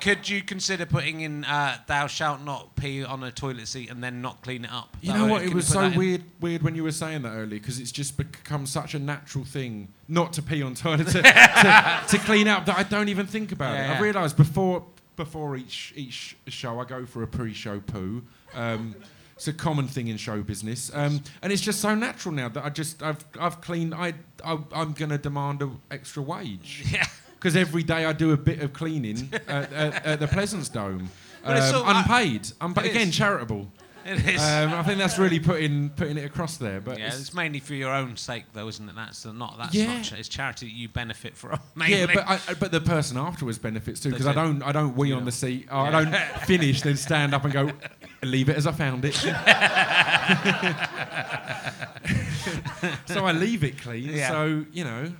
Could 0.00 0.28
you 0.28 0.42
consider 0.42 0.86
putting 0.86 1.20
in 1.20 1.44
uh, 1.44 1.76
"Thou 1.86 2.08
shalt 2.08 2.42
not 2.42 2.74
pee 2.74 3.04
on 3.04 3.22
a 3.22 3.30
toilet 3.30 3.68
seat" 3.68 3.90
and 3.90 4.02
then 4.02 4.20
not 4.20 4.42
clean 4.42 4.64
it 4.64 4.72
up? 4.72 4.96
You 5.00 5.12
That 5.12 5.18
know 5.18 5.26
what? 5.26 5.42
It 5.42 5.54
was 5.54 5.68
so 5.68 5.88
weird, 5.90 6.22
weird 6.40 6.62
when 6.62 6.74
you 6.74 6.82
were 6.82 6.90
saying 6.92 7.22
that 7.22 7.30
earlier 7.30 7.60
because 7.60 7.78
it's 7.78 7.92
just 7.92 8.16
become 8.16 8.66
such 8.66 8.94
a 8.94 8.98
natural 8.98 9.44
thing 9.44 9.88
not 10.08 10.32
to 10.34 10.42
pee 10.42 10.62
on 10.64 10.74
toilet 10.74 11.06
to, 11.08 11.22
to, 11.22 12.00
to 12.08 12.18
clean 12.18 12.48
up 12.48 12.66
that 12.66 12.76
I 12.76 12.82
don't 12.82 13.08
even 13.08 13.26
think 13.26 13.52
about 13.52 13.74
Yeah, 13.74 13.84
it. 13.84 13.88
yeah. 13.92 13.98
I 13.98 14.00
realised 14.00 14.36
before 14.36 14.84
before 15.18 15.56
each 15.56 15.92
each 15.94 16.36
show 16.46 16.80
I 16.80 16.84
go 16.84 17.04
for 17.04 17.22
a 17.22 17.26
pre-show 17.26 17.80
poo. 17.80 18.22
Um, 18.54 18.94
it's 19.36 19.46
a 19.48 19.52
common 19.52 19.86
thing 19.86 20.08
in 20.08 20.16
show 20.16 20.42
business, 20.42 20.90
um, 20.94 21.20
and 21.42 21.52
it's 21.52 21.60
just 21.62 21.80
so 21.80 21.94
natural 21.94 22.34
now 22.34 22.48
that 22.48 22.64
I 22.64 22.70
just 22.70 23.02
I've 23.02 23.22
I've 23.38 23.60
cleaned. 23.60 23.94
I, 23.94 24.14
I 24.42 24.58
I'm 24.72 24.94
gonna 24.94 25.18
demand 25.18 25.60
an 25.60 25.78
extra 25.90 26.22
wage. 26.22 26.84
Yeah. 26.92 27.04
Because 27.34 27.54
every 27.54 27.84
day 27.84 28.04
I 28.04 28.12
do 28.12 28.32
a 28.32 28.36
bit 28.36 28.60
of 28.62 28.72
cleaning 28.72 29.28
at, 29.46 29.72
at, 29.72 30.04
at 30.04 30.18
the 30.18 30.26
Pleasance 30.26 30.68
Dome, 30.68 31.08
um, 31.44 31.56
sort 31.62 31.74
of 31.76 31.86
like- 31.86 31.96
unpaid, 32.04 32.42
unpa- 32.60 32.82
again 32.90 33.08
is. 33.10 33.16
charitable. 33.16 33.68
It 34.10 34.26
is. 34.26 34.40
Um, 34.42 34.72
I 34.72 34.82
think 34.84 34.98
that's 34.98 35.18
really 35.18 35.38
putting 35.38 35.90
putting 35.90 36.16
it 36.16 36.24
across 36.24 36.56
there. 36.56 36.80
But 36.80 36.98
yeah, 36.98 37.06
it's- 37.08 37.20
it's 37.20 37.34
mainly 37.34 37.60
for 37.60 37.74
your 37.74 37.92
own 37.92 38.16
sake, 38.16 38.44
though, 38.54 38.66
isn't 38.68 38.88
it? 38.88 38.94
That's 38.96 39.26
not 39.26 39.56
that's 39.58 39.74
Yeah. 39.74 39.96
not. 39.96 40.04
cha- 40.04 40.16
It's 40.16 40.28
charity 40.28 40.66
that 40.66 40.72
you 40.72 40.88
benefit 40.88 41.36
from. 41.36 41.60
Mainly. 41.74 41.98
yeah, 41.98 42.06
but 42.14 42.26
I, 42.28 42.38
but 42.58 42.70
the 42.72 42.80
person 42.80 43.18
afterwards 43.18 43.58
benefits 43.58 44.00
too 44.00 44.10
because 44.10 44.26
I 44.26 44.32
don't 44.32 44.62
I 44.62 44.72
don't 44.72 44.96
wee 44.96 45.12
on 45.12 45.20
know. 45.20 45.24
the 45.26 45.32
seat. 45.32 45.68
Oh, 45.70 45.80
I 45.80 45.90
don't 45.90 46.14
finish 46.46 46.80
then 46.82 46.96
stand 46.96 47.34
up 47.34 47.44
and 47.44 47.52
go 47.52 47.70
leave 48.22 48.48
it 48.48 48.56
as 48.56 48.66
I 48.66 48.72
found 48.72 49.04
it. 49.04 49.14
so 53.06 53.26
I 53.26 53.32
leave 53.32 53.64
it 53.64 53.78
clean. 53.80 54.08
Yeah. 54.10 54.28
So 54.30 54.64
you 54.72 54.84
know, 54.84 55.12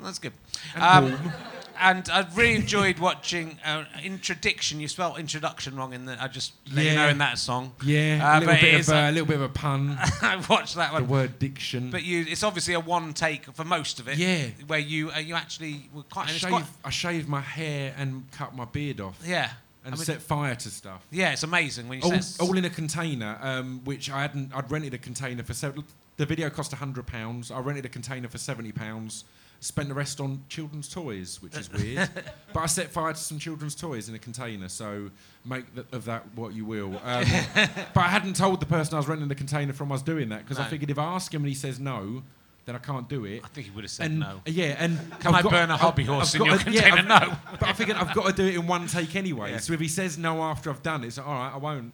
that's 0.00 0.18
good. 0.18 0.32
Um. 0.76 1.32
And 1.80 2.08
I 2.10 2.26
really 2.34 2.54
enjoyed 2.54 2.98
watching 2.98 3.58
uh, 3.64 3.84
Introduction. 4.04 4.80
You 4.80 4.88
spelled 4.88 5.18
introduction 5.18 5.76
wrong 5.76 5.92
in 5.92 6.04
the. 6.04 6.22
I 6.22 6.28
just 6.28 6.52
let 6.72 6.84
you 6.84 6.90
Yeah. 6.92 6.96
know 7.04 7.08
in 7.08 7.18
that 7.18 7.38
song. 7.38 7.72
Yeah, 7.84 8.20
Uh, 8.22 8.38
a 8.38 8.40
little 8.40 8.54
bit 8.56 8.80
of 8.80 8.88
uh, 8.88 8.92
a- 8.94 9.10
a 9.10 9.12
little 9.12 9.26
bit 9.26 9.36
of 9.36 9.42
a 9.42 9.48
pun. 9.48 9.98
I 10.22 10.44
watched 10.48 10.74
that 10.76 10.92
one. 10.92 11.02
the 11.04 11.08
word 11.08 11.38
diction. 11.38 11.90
But 11.90 12.02
you, 12.04 12.24
it's 12.28 12.42
obviously 12.42 12.74
a 12.74 12.80
one 12.80 13.14
take 13.14 13.46
for 13.54 13.64
most 13.64 13.98
of 14.00 14.08
it. 14.08 14.18
Yeah. 14.18 14.46
Where 14.66 14.78
you, 14.78 15.10
uh, 15.10 15.18
you 15.18 15.34
actually 15.34 15.88
were 15.94 16.02
quite. 16.04 16.28
I 16.28 16.30
and 16.32 16.38
shave, 16.40 16.50
quite 16.50 16.64
I 16.84 16.90
shaved 16.90 17.28
my 17.28 17.40
hair 17.40 17.94
and 17.96 18.30
cut 18.32 18.54
my 18.54 18.64
beard 18.66 19.00
off 19.00 19.18
yeah. 19.24 19.50
and 19.84 19.94
I 19.94 19.96
mean, 19.96 20.04
set 20.04 20.20
fire 20.22 20.54
to 20.54 20.70
stuff. 20.70 21.04
yeah, 21.10 21.32
it's 21.32 21.42
amazing 21.42 21.88
when 21.88 22.00
you 22.00 22.04
All, 22.04 22.20
say. 22.20 22.44
all 22.44 22.56
in 22.56 22.64
a 22.64 22.70
container, 22.70 23.38
um, 23.40 23.80
which 23.84 24.10
I 24.10 24.20
hadn't. 24.22 24.54
I'd 24.54 24.70
rented 24.70 24.94
a 24.94 24.98
container 24.98 25.42
for 25.42 25.54
seven. 25.54 25.84
The 26.18 26.26
video 26.26 26.50
cost 26.50 26.72
hundred 26.74 27.06
pounds. 27.06 27.50
I 27.50 27.60
rented 27.60 27.86
a 27.86 27.88
container 27.88 28.28
for 28.28 28.36
seventy 28.38 28.72
pounds. 28.72 29.24
Spent 29.62 29.88
the 29.88 29.94
rest 29.94 30.20
on 30.20 30.42
children's 30.48 30.88
toys, 30.88 31.38
which 31.42 31.54
is 31.54 31.70
weird. 31.70 32.08
but 32.54 32.60
I 32.60 32.66
set 32.66 32.88
fire 32.90 33.12
to 33.12 33.18
some 33.18 33.38
children's 33.38 33.74
toys 33.74 34.08
in 34.08 34.14
a 34.14 34.18
container. 34.18 34.68
So 34.70 35.10
make 35.44 35.72
th- 35.74 35.86
of 35.92 36.06
that 36.06 36.24
what 36.34 36.54
you 36.54 36.64
will. 36.64 36.98
Um, 37.04 37.24
but 37.94 37.96
I 38.00 38.08
hadn't 38.08 38.36
told 38.36 38.60
the 38.60 38.66
person 38.66 38.94
I 38.94 38.96
was 38.96 39.06
renting 39.06 39.28
the 39.28 39.34
container 39.34 39.74
from 39.74 39.92
I 39.92 39.96
was 39.96 40.02
doing 40.02 40.30
that 40.30 40.44
because 40.46 40.58
I 40.58 40.64
figured 40.68 40.88
if 40.90 40.98
I 40.98 41.04
ask 41.04 41.32
him 41.34 41.42
and 41.42 41.48
he 41.50 41.54
says 41.54 41.78
no, 41.78 42.22
then 42.64 42.74
I 42.74 42.78
can't 42.78 43.06
do 43.06 43.26
it. 43.26 43.42
I 43.44 43.48
think 43.48 43.66
he 43.66 43.70
would 43.72 43.84
have 43.84 43.90
said 43.90 44.06
And 44.06 44.20
no. 44.20 44.40
yeah, 44.46 44.76
and 44.78 44.98
Can 45.20 45.34
I've 45.34 45.44
I 45.44 45.50
burn 45.50 45.70
a 45.70 45.76
hobby 45.76 46.04
I've- 46.04 46.12
horse 46.12 46.34
I've 46.34 46.40
in 46.40 46.46
your 46.46 46.56
got 46.56 46.64
to- 46.66 46.72
yeah, 46.72 46.88
container? 46.96 47.12
I've- 47.14 47.30
No. 47.30 47.36
But 47.60 47.68
I 47.68 47.72
figured 47.74 47.96
I've 47.98 48.14
got 48.14 48.26
to 48.28 48.32
do 48.32 48.46
it 48.46 48.54
in 48.54 48.66
one 48.66 48.86
take 48.86 49.14
anyway. 49.14 49.50
Yeah. 49.52 49.58
So 49.58 49.74
if 49.74 49.80
he 49.80 49.88
says 49.88 50.16
no 50.16 50.40
after 50.42 50.70
I've 50.70 50.82
done 50.82 51.04
it, 51.04 51.08
it's 51.08 51.18
like, 51.18 51.26
all 51.26 51.34
right, 51.34 51.52
I 51.52 51.58
won't. 51.58 51.92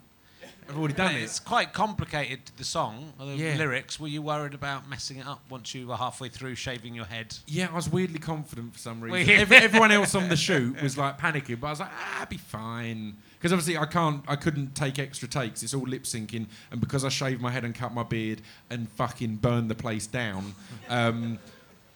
I've 0.69 0.77
already 0.79 0.95
done 0.95 1.15
it. 1.15 1.23
It's 1.23 1.39
quite 1.39 1.73
complicated, 1.73 2.41
the 2.57 2.65
song, 2.65 3.13
the 3.19 3.27
Yeah. 3.37 3.57
lyrics. 3.57 4.01
Were 4.01 4.09
you 4.09 4.21
worried 4.23 4.55
about 4.55 4.89
messing 4.89 5.19
it 5.19 5.27
up 5.27 5.43
once 5.49 5.75
you 5.75 5.87
were 5.87 5.97
halfway 5.97 6.29
through 6.29 6.57
shaving 6.57 6.95
your 6.95 7.05
head? 7.05 7.37
Yeah, 7.47 7.69
I 7.71 7.75
was 7.75 7.89
weirdly 7.89 8.19
confident 8.19 8.73
for 8.73 8.79
some 8.79 9.01
reason. 9.01 9.33
Every, 9.37 9.57
everyone 9.59 9.93
else 9.93 10.15
on 10.15 10.29
the 10.29 10.37
shoot 10.49 10.81
was 10.83 10.99
like 10.99 11.19
panicking, 11.19 11.61
but 11.61 11.69
I 11.69 11.71
was 11.71 11.81
like, 11.81 11.91
ah, 11.93 12.21
I'll 12.21 12.27
be 12.27 12.37
fine. 12.37 13.17
Because 13.39 13.53
obviously 13.53 13.79
I 13.79 13.87
can't, 13.87 14.25
I 14.27 14.35
couldn't 14.37 14.75
take 14.75 14.99
extra 14.99 15.29
takes. 15.29 15.63
It's 15.63 15.75
all 15.75 15.83
lip 15.83 16.03
syncing, 16.05 16.47
and 16.71 16.81
because 16.81 17.05
I 17.05 17.11
shaved 17.11 17.41
my 17.41 17.51
head 17.51 17.65
and 17.65 17.75
cut 17.75 17.95
my 17.95 18.03
beard 18.03 18.43
and 18.71 18.89
fucking 18.93 19.37
burned 19.37 19.71
the 19.71 19.75
place 19.75 20.07
down, 20.07 20.55
um, 20.89 21.39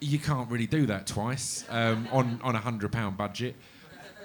you 0.01 0.19
can't 0.19 0.51
really 0.51 0.67
do 0.67 0.87
that 0.87 1.07
twice 1.07 1.65
um, 1.69 2.09
on 2.13 2.41
on 2.43 2.55
a 2.55 2.59
hundred 2.61 2.93
pound 2.93 3.17
budget. 3.17 3.57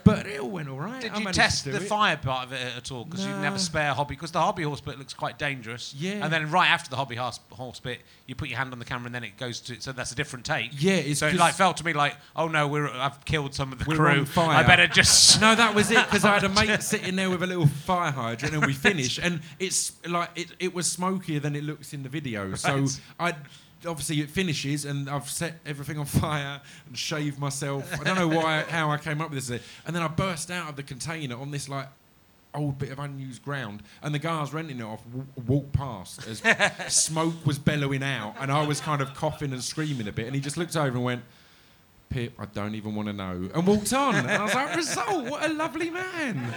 But 0.06 0.28
it 0.28 0.40
all 0.40 0.50
went 0.52 0.70
all 0.70 0.78
right. 0.80 1.02
Did 1.02 1.12
I 1.14 1.20
you 1.20 1.32
test 1.34 1.66
the 1.66 1.76
it. 1.78 1.82
fire 1.82 2.16
part 2.16 2.46
of 2.46 2.54
it 2.54 2.78
at 2.78 2.92
all? 2.92 3.04
Because 3.06 3.26
you 3.26 3.32
No. 3.32 3.42
never 3.42 3.58
spare 3.60 3.94
hobby. 3.94 4.16
Because 4.16 4.32
the 4.32 4.40
hobby 4.40 4.64
horse 4.64 4.80
bit 4.80 4.98
looks 5.00 5.14
quite 5.14 5.38
dangerous. 5.40 5.94
Yeah. 5.98 6.24
And 6.24 6.32
then 6.32 6.52
right 6.52 6.68
after 6.70 6.90
the 6.92 6.96
hobby 6.96 7.16
horse, 7.16 7.40
horse 7.52 7.80
bit, 7.80 8.02
you 8.28 8.36
put 8.36 8.48
your 8.48 8.58
hand 8.60 8.72
on 8.72 8.78
the 8.80 8.86
camera 8.86 9.08
and 9.08 9.16
then 9.16 9.24
it 9.24 9.36
goes 9.36 9.60
to. 9.62 9.82
So 9.82 9.92
that's 9.92 10.12
a 10.12 10.16
different 10.16 10.46
take. 10.46 10.70
Yeah, 10.80 10.94
it's 10.94 11.20
so 11.22 11.28
it 11.28 11.36
like 11.36 11.56
felt 11.56 11.78
to 11.78 11.86
me 11.86 11.94
like, 11.94 12.16
oh 12.36 12.48
no, 12.48 12.68
we're 12.68 12.88
I've 12.88 13.26
killed 13.26 13.56
some 13.56 13.74
of 13.74 13.80
the 13.80 13.86
We're 13.88 13.96
crew. 13.98 14.08
on 14.20 14.26
fire. 14.26 14.56
I 14.58 14.64
better 14.64 14.88
just. 14.88 15.42
No, 15.42 15.54
that 15.56 15.74
was 15.76 15.90
it 15.92 16.06
because 16.06 16.24
I 16.24 16.36
had 16.36 16.44
a 16.44 16.50
mate 16.68 16.82
sitting 16.84 17.16
there 17.16 17.30
with 17.30 17.42
a 17.44 17.48
little 17.48 17.66
fire 17.68 18.12
hydrant, 18.12 18.54
and 18.54 18.66
we 18.66 18.74
finished, 18.74 19.18
and 19.20 19.42
it's 19.60 19.92
like 20.08 20.30
it, 20.36 20.48
it 20.60 20.74
was 20.74 20.86
smokier 20.88 21.40
than 21.40 21.56
it 21.56 21.64
looks 21.64 21.94
in 21.94 22.04
the 22.04 22.10
video. 22.10 22.54
So 22.56 22.86
I 23.20 23.34
obviously 23.88 24.22
it 24.22 24.30
finishes, 24.30 24.86
and 24.86 25.10
I've 25.10 25.30
set 25.30 25.56
everything 25.66 25.98
on 26.00 26.06
fire 26.24 26.62
and 26.88 26.98
shaved 26.98 27.40
myself. 27.40 27.92
I 28.00 28.04
don't 28.04 28.18
know 28.18 28.28
why 28.28 28.62
how 28.70 28.90
I 28.92 28.98
came 28.98 29.22
up 29.22 29.32
with 29.32 29.48
this, 29.48 29.62
and 29.86 29.96
then 29.96 30.04
I 30.04 30.08
burst 30.08 30.52
out 30.52 30.70
of 30.70 30.76
the 30.76 30.84
container 30.84 31.38
on 31.40 31.52
this 31.52 31.70
like. 31.70 31.88
Old 32.54 32.80
bit 32.80 32.90
of 32.90 33.00
unused 33.00 33.44
ground, 33.44 33.84
and 34.02 34.16
the 34.16 34.20
guys 34.20 34.54
renting 34.54 34.80
it 34.80 34.84
off 34.84 35.04
w- 35.04 35.26
walked 35.46 35.74
past 35.74 36.26
as 36.26 36.42
smoke 36.88 37.34
was 37.46 37.60
bellowing 37.60 38.02
out, 38.02 38.36
and 38.40 38.50
I 38.50 38.66
was 38.66 38.80
kind 38.80 39.02
of 39.02 39.14
coughing 39.14 39.52
and 39.52 39.62
screaming 39.62 40.08
a 40.08 40.14
bit, 40.14 40.26
and 40.28 40.34
he 40.34 40.40
just 40.40 40.56
looked 40.56 40.78
over 40.78 40.96
and 40.96 41.04
went, 41.04 41.22
Pip, 42.08 42.32
I 42.40 42.46
don't 42.46 42.74
even 42.76 42.96
want 42.96 43.10
to 43.10 43.14
know. 43.14 43.50
And 43.54 43.68
walked 43.68 43.92
on. 43.92 44.16
And 44.16 44.32
I 44.32 44.42
was 44.42 44.54
like, 44.54 44.74
Result, 44.74 45.30
what 45.30 45.44
a 45.44 45.54
lovely 45.54 45.90
man. 45.90 46.54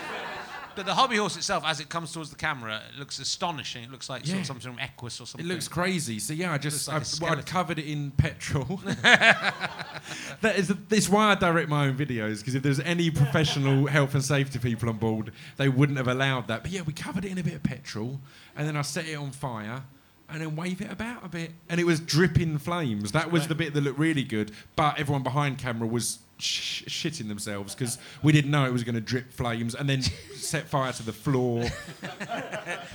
But 0.78 0.86
the 0.86 0.94
hobby 0.94 1.16
horse 1.16 1.36
itself, 1.36 1.64
as 1.66 1.80
it 1.80 1.88
comes 1.88 2.12
towards 2.12 2.30
the 2.30 2.36
camera, 2.36 2.80
it 2.88 3.00
looks 3.00 3.18
astonishing. 3.18 3.82
It 3.82 3.90
looks 3.90 4.08
like 4.08 4.24
sort 4.24 4.38
of 4.38 4.46
something 4.46 4.70
from 4.70 4.78
Equus 4.78 5.20
or 5.20 5.26
something. 5.26 5.44
It 5.44 5.52
looks 5.52 5.66
crazy. 5.66 6.20
So 6.20 6.32
yeah, 6.32 6.52
I 6.52 6.58
just 6.58 6.86
like 6.86 7.02
a 7.02 7.04
I, 7.04 7.04
well. 7.20 7.32
I'd 7.36 7.46
covered 7.46 7.80
it 7.80 7.86
in 7.86 8.12
petrol. 8.12 8.76
that 9.02 10.54
is 10.54 10.72
it's 10.88 11.08
why 11.08 11.32
I 11.32 11.34
direct 11.34 11.68
my 11.68 11.88
own 11.88 11.96
videos 11.96 12.38
because 12.38 12.54
if 12.54 12.62
there's 12.62 12.78
any 12.78 13.10
professional 13.10 13.88
health 13.88 14.14
and 14.14 14.22
safety 14.22 14.60
people 14.60 14.88
on 14.88 14.98
board, 14.98 15.32
they 15.56 15.68
wouldn't 15.68 15.98
have 15.98 16.06
allowed 16.06 16.46
that. 16.46 16.62
But 16.62 16.70
yeah, 16.70 16.82
we 16.82 16.92
covered 16.92 17.24
it 17.24 17.32
in 17.32 17.38
a 17.38 17.42
bit 17.42 17.54
of 17.54 17.64
petrol, 17.64 18.20
and 18.54 18.68
then 18.68 18.76
I 18.76 18.82
set 18.82 19.08
it 19.08 19.16
on 19.16 19.32
fire. 19.32 19.82
And 20.30 20.42
then 20.42 20.54
wave 20.54 20.82
it 20.82 20.92
about 20.92 21.24
a 21.24 21.28
bit, 21.28 21.52
and 21.70 21.80
it 21.80 21.84
was 21.84 22.00
dripping 22.00 22.58
flames. 22.58 23.12
That 23.12 23.32
was 23.32 23.48
the 23.48 23.54
bit 23.54 23.72
that 23.72 23.80
looked 23.80 23.98
really 23.98 24.24
good. 24.24 24.52
But 24.76 25.00
everyone 25.00 25.22
behind 25.22 25.56
camera 25.56 25.88
was 25.88 26.18
sh- 26.38 26.84
shitting 26.84 27.28
themselves 27.28 27.74
because 27.74 27.98
we 28.22 28.32
didn't 28.32 28.50
know 28.50 28.64
it 28.64 28.72
was 28.72 28.84
going 28.84 28.94
to 28.94 29.00
drip 29.00 29.32
flames, 29.32 29.74
and 29.74 29.88
then 29.88 30.02
set 30.02 30.66
fire 30.68 30.92
to 30.92 31.02
the 31.02 31.12
floor. 31.12 31.64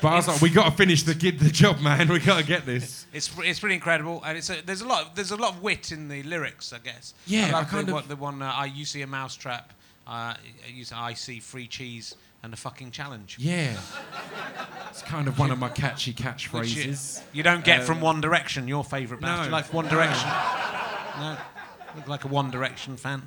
But 0.01 0.09
I 0.09 0.15
was 0.15 0.27
like, 0.27 0.41
we 0.41 0.49
got 0.49 0.65
to 0.69 0.71
finish 0.71 1.03
the 1.03 1.15
kid 1.15 1.39
the 1.39 1.49
job, 1.49 1.79
man. 1.79 2.09
We 2.09 2.19
got 2.19 2.37
to 2.39 2.45
get 2.45 2.65
this. 2.65 3.07
It's 3.13 3.31
it's 3.39 3.59
pretty 3.59 3.75
incredible, 3.75 4.21
and 4.25 4.37
it's 4.37 4.49
a, 4.49 4.61
there's 4.65 4.81
a 4.81 4.87
lot 4.87 5.05
of, 5.05 5.15
there's 5.15 5.31
a 5.31 5.37
lot 5.37 5.53
of 5.55 5.61
wit 5.63 5.91
in 5.93 6.09
the 6.09 6.23
lyrics, 6.23 6.73
I 6.73 6.79
guess. 6.79 7.13
Yeah, 7.25 7.47
I, 7.47 7.51
love 7.51 7.61
I 7.67 7.69
kind 7.69 7.87
the, 7.87 7.91
of- 7.95 8.01
one, 8.01 8.07
the 8.09 8.15
one 8.17 8.41
uh, 8.41 8.51
I 8.53 8.65
you 8.65 8.83
see 8.83 9.01
a 9.01 9.07
mousetrap, 9.07 9.71
uh, 10.05 10.33
you 10.67 10.83
see 10.83 10.93
I 10.95 11.13
see 11.13 11.39
free 11.39 11.67
cheese 11.67 12.15
and 12.43 12.53
a 12.53 12.57
fucking 12.57 12.91
challenge. 12.91 13.37
Yeah, 13.39 13.77
it's 14.89 15.01
kind 15.03 15.29
of 15.29 15.39
one 15.39 15.51
of 15.51 15.59
my 15.59 15.69
catchy 15.83 16.11
Which 16.11 16.19
you, 16.19 16.25
catchphrases. 16.25 17.21
you 17.31 17.43
don't 17.43 17.63
get 17.63 17.81
Um, 17.81 17.85
from 17.85 18.01
One 18.01 18.19
Direction, 18.19 18.67
your 18.67 18.83
favourite 18.83 19.21
band. 19.21 19.37
Do 19.37 19.43
you 19.45 19.51
no. 19.51 19.55
like 19.57 19.73
One 19.73 19.87
Direction? 19.87 20.27
no, 21.19 21.37
look 21.95 22.07
like 22.07 22.23
a 22.25 22.27
One 22.27 22.51
Direction 22.51 22.97
fan. 22.97 23.21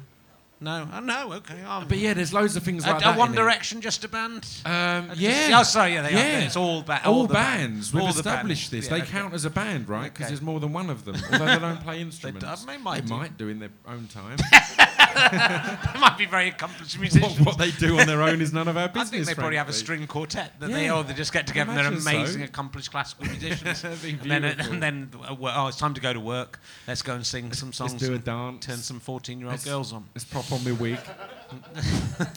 No, 0.59 0.89
oh, 0.91 1.01
no, 1.01 1.35
okay. 1.35 1.63
But 1.87 1.99
yeah, 1.99 2.15
there's 2.15 2.33
loads 2.33 2.57
of 2.57 2.63
things 2.63 2.83
Are- 2.87 2.95
like 2.95 3.05
are 3.05 3.13
that. 3.13 3.19
One 3.19 3.29
in 3.29 3.35
it. 3.35 3.37
Direction 3.37 3.83
just 3.83 4.05
a 4.05 4.09
band? 4.09 4.47
Um, 4.65 4.73
Uh, 4.73 5.01
just- 5.09 5.21
yeah. 5.21 5.59
oh, 5.61 5.63
sorry, 5.65 5.93
yeah, 5.93 6.01
they 6.01 6.09
are. 6.15 6.17
Yeah. 6.17 6.39
It's 6.41 6.57
all, 6.57 6.81
ba- 6.81 7.03
All 7.05 7.27
the 7.27 7.35
bands. 7.35 7.93
We've 7.93 8.03
All 8.03 8.11
the 8.11 8.21
established 8.21 8.71
bands. 8.71 8.87
this. 8.87 8.91
Yeah, 8.91 8.97
they 8.97 9.03
okay. 9.03 9.13
count 9.13 9.35
as 9.35 9.45
a 9.45 9.51
band, 9.51 9.87
right? 9.87 10.05
Because 10.05 10.25
Okay. 10.25 10.31
there's 10.31 10.41
more 10.41 10.59
than 10.59 10.73
one 10.73 10.89
of 10.89 11.05
them, 11.05 11.17
although 11.31 11.45
they 11.45 11.59
don't 11.59 11.83
play 11.83 12.01
instruments. 12.09 12.65
they 12.65 12.79
might 12.79 13.05
do. 13.05 13.15
might 13.15 13.37
do 13.37 13.49
in 13.49 13.59
their 13.59 13.69
own 13.87 14.09
time. 14.09 14.39
They 15.93 16.01
might 16.01 16.17
be 16.19 16.27
very 16.27 16.49
accomplished 16.49 16.99
musicians. 16.99 17.41
what 17.41 17.59
they 17.59 17.71
do 17.73 17.99
on 17.99 18.07
their 18.07 18.23
own 18.23 18.41
is 18.41 18.53
none 18.53 18.69
of 18.69 18.77
our 18.77 18.89
business. 18.89 19.09
I 19.09 19.11
think 19.17 19.27
they 19.27 19.35
probably 19.35 19.57
have 19.57 19.69
a 19.69 19.73
string 19.73 20.07
quartet 20.07 20.59
that 20.61 20.71
they 20.71 20.85
Yeah. 20.87 20.91
all 20.95 21.03
they 21.05 21.15
just 21.15 21.33
get 21.33 21.47
together 21.47 21.71
and 21.71 21.79
they're 21.79 21.87
imagine 21.87 22.03
so. 22.03 22.11
amazing, 22.11 22.43
accomplished 22.43 22.91
classical 22.91 23.27
musicians. 23.31 23.85
And 23.85 24.21
then, 24.31 24.45
and 24.45 24.83
then 24.83 25.11
uh, 25.29 25.35
oh, 25.41 25.67
it's 25.69 25.77
time 25.79 25.95
to 25.95 26.01
go 26.01 26.13
to 26.13 26.21
work. 26.21 26.61
Let's 26.87 27.03
go 27.03 27.15
and 27.15 27.27
sing 27.27 27.53
some 27.53 27.73
songs. 27.73 27.93
Let's 27.93 28.07
do 28.07 28.15
a 28.15 28.19
dance. 28.19 28.67
Turn 28.67 28.77
some 28.79 29.01
fourteen-year-old 29.01 29.65
girls 29.65 29.93
on. 29.93 30.05
Let's 30.15 30.25
pop 30.25 30.51
on 30.53 30.65
my 30.65 30.73
wig. 30.73 30.99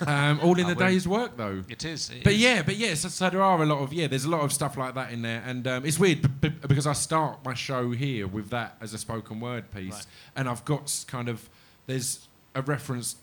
um, 0.06 0.40
all 0.44 0.58
in 0.60 0.66
I 0.66 0.74
the 0.74 0.76
day's 0.76 1.08
work, 1.08 1.36
though. 1.38 1.64
It 1.68 1.84
is. 1.86 2.10
it 2.10 2.24
But 2.24 2.34
is. 2.34 2.40
yeah, 2.42 2.62
but 2.62 2.76
yeah, 2.78 2.94
so, 2.94 3.10
so 3.10 3.30
there 3.30 3.42
are 3.42 3.62
a 3.62 3.66
lot 3.66 3.80
of 3.80 3.94
yeah, 3.94 4.08
there's 4.08 4.26
a 4.26 4.30
lot 4.30 4.42
of 4.42 4.54
stuff 4.54 4.78
like 4.78 4.94
that 4.96 5.12
in 5.12 5.22
there, 5.22 5.44
and 5.46 5.68
um, 5.68 5.86
it's 5.86 6.00
weird 6.00 6.22
b- 6.42 6.50
b- 6.50 6.68
because 6.68 6.88
I 6.88 6.94
start 6.94 7.44
my 7.44 7.54
show 7.54 7.92
here 7.92 8.28
with 8.28 8.50
that 8.52 8.78
as 8.82 8.94
a 8.94 8.98
spoken 8.98 9.40
word 9.40 9.72
piece, 9.72 9.94
Right. 9.94 10.06
and 10.36 10.48
I've 10.50 10.64
got 10.66 11.04
kind 11.08 11.30
of 11.30 11.50
there's 11.88 12.28
a 12.56 12.62
reference 12.62 13.16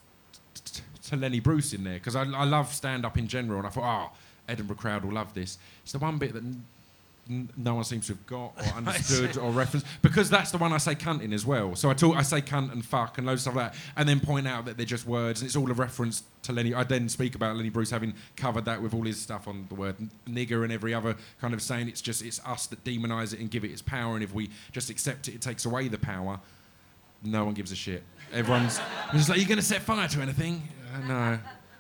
t- 0.55 0.61
t- 0.65 0.83
to 1.11 1.17
Lenny 1.17 1.41
Bruce 1.41 1.73
in 1.73 1.85
there 1.85 1.95
because 1.95 2.17
I, 2.17 2.23
I 2.23 2.45
love 2.45 2.73
stand 2.73 3.05
up 3.05 3.17
in 3.19 3.29
general, 3.29 3.59
and 3.59 3.67
I 3.67 3.71
thought, 3.71 4.11
oh, 4.13 4.17
Edinburgh 4.49 4.77
crowd 4.77 5.05
will 5.05 5.13
love 5.15 5.35
this. 5.35 5.59
It's 5.83 5.93
the 5.93 5.99
one 5.99 6.19
bit 6.19 6.33
that. 6.35 6.43
N- 6.43 6.65
n- 7.29 7.49
no 7.57 7.75
one 7.75 7.83
seems 7.83 8.07
to 8.07 8.13
have 8.13 8.25
got 8.27 8.53
or 8.57 8.63
understood 8.77 9.37
or 9.37 9.51
referenced 9.51 9.85
because 10.01 10.31
that's 10.31 10.53
the 10.53 10.59
one 10.59 10.73
I 10.73 10.79
say 10.79 10.95
cunt 10.95 11.23
in 11.23 11.33
as 11.33 11.45
well. 11.45 11.75
So 11.75 11.91
I 11.91 11.95
talk, 11.95 12.17
I 12.17 12.23
say 12.23 12.41
cunt 12.41 12.71
and 12.71 12.85
fuck 12.85 13.19
and 13.19 13.27
loads 13.27 13.41
of 13.41 13.53
stuff 13.53 13.57
like 13.57 13.73
that, 13.73 13.79
and 13.97 14.09
then 14.09 14.21
point 14.21 14.47
out 14.47 14.65
that 14.67 14.77
they're 14.77 14.87
just 14.87 15.07
words 15.09 15.41
and 15.41 15.49
it's 15.49 15.57
all 15.57 15.69
a 15.69 15.75
reference 15.75 16.23
to 16.43 16.53
Lenny. 16.53 16.73
I 16.73 16.85
then 16.85 17.09
speak 17.09 17.35
about 17.35 17.57
Lenny 17.57 17.69
Bruce 17.71 17.91
having 17.91 18.15
covered 18.37 18.65
that 18.67 18.81
with 18.81 18.95
all 18.95 19.03
his 19.03 19.21
stuff 19.21 19.49
on 19.49 19.67
the 19.69 19.75
word 19.75 19.97
nigger 20.29 20.63
and 20.63 20.73
every 20.73 20.95
other 20.95 21.17
kind 21.41 21.53
of 21.53 21.61
saying. 21.61 21.89
It's 21.89 22.01
just 22.01 22.25
it's 22.25 22.41
us 22.47 22.69
that 22.69 22.85
demonise 22.85 23.33
it 23.33 23.41
and 23.41 23.51
give 23.51 23.65
it 23.65 23.73
its 23.73 23.83
power, 23.83 24.15
and 24.15 24.23
if 24.23 24.33
we 24.33 24.49
just 24.71 24.89
accept 24.89 25.27
it, 25.27 25.35
it 25.35 25.41
takes 25.41 25.65
away 25.65 25.89
the 25.89 25.99
power. 25.99 26.39
No 27.25 27.45
one 27.45 27.55
gives 27.55 27.73
a 27.73 27.77
shit. 27.77 28.05
Everyone's 28.33 28.81
just 29.13 29.29
like, 29.29 29.39
"You 29.39 29.47
going 29.47 29.59
to 29.59 29.65
set 29.65 29.83
fire 29.83 30.09
to 30.09 30.21
anything?" 30.21 30.69
Uh, 30.95 31.07
no, 31.07 31.39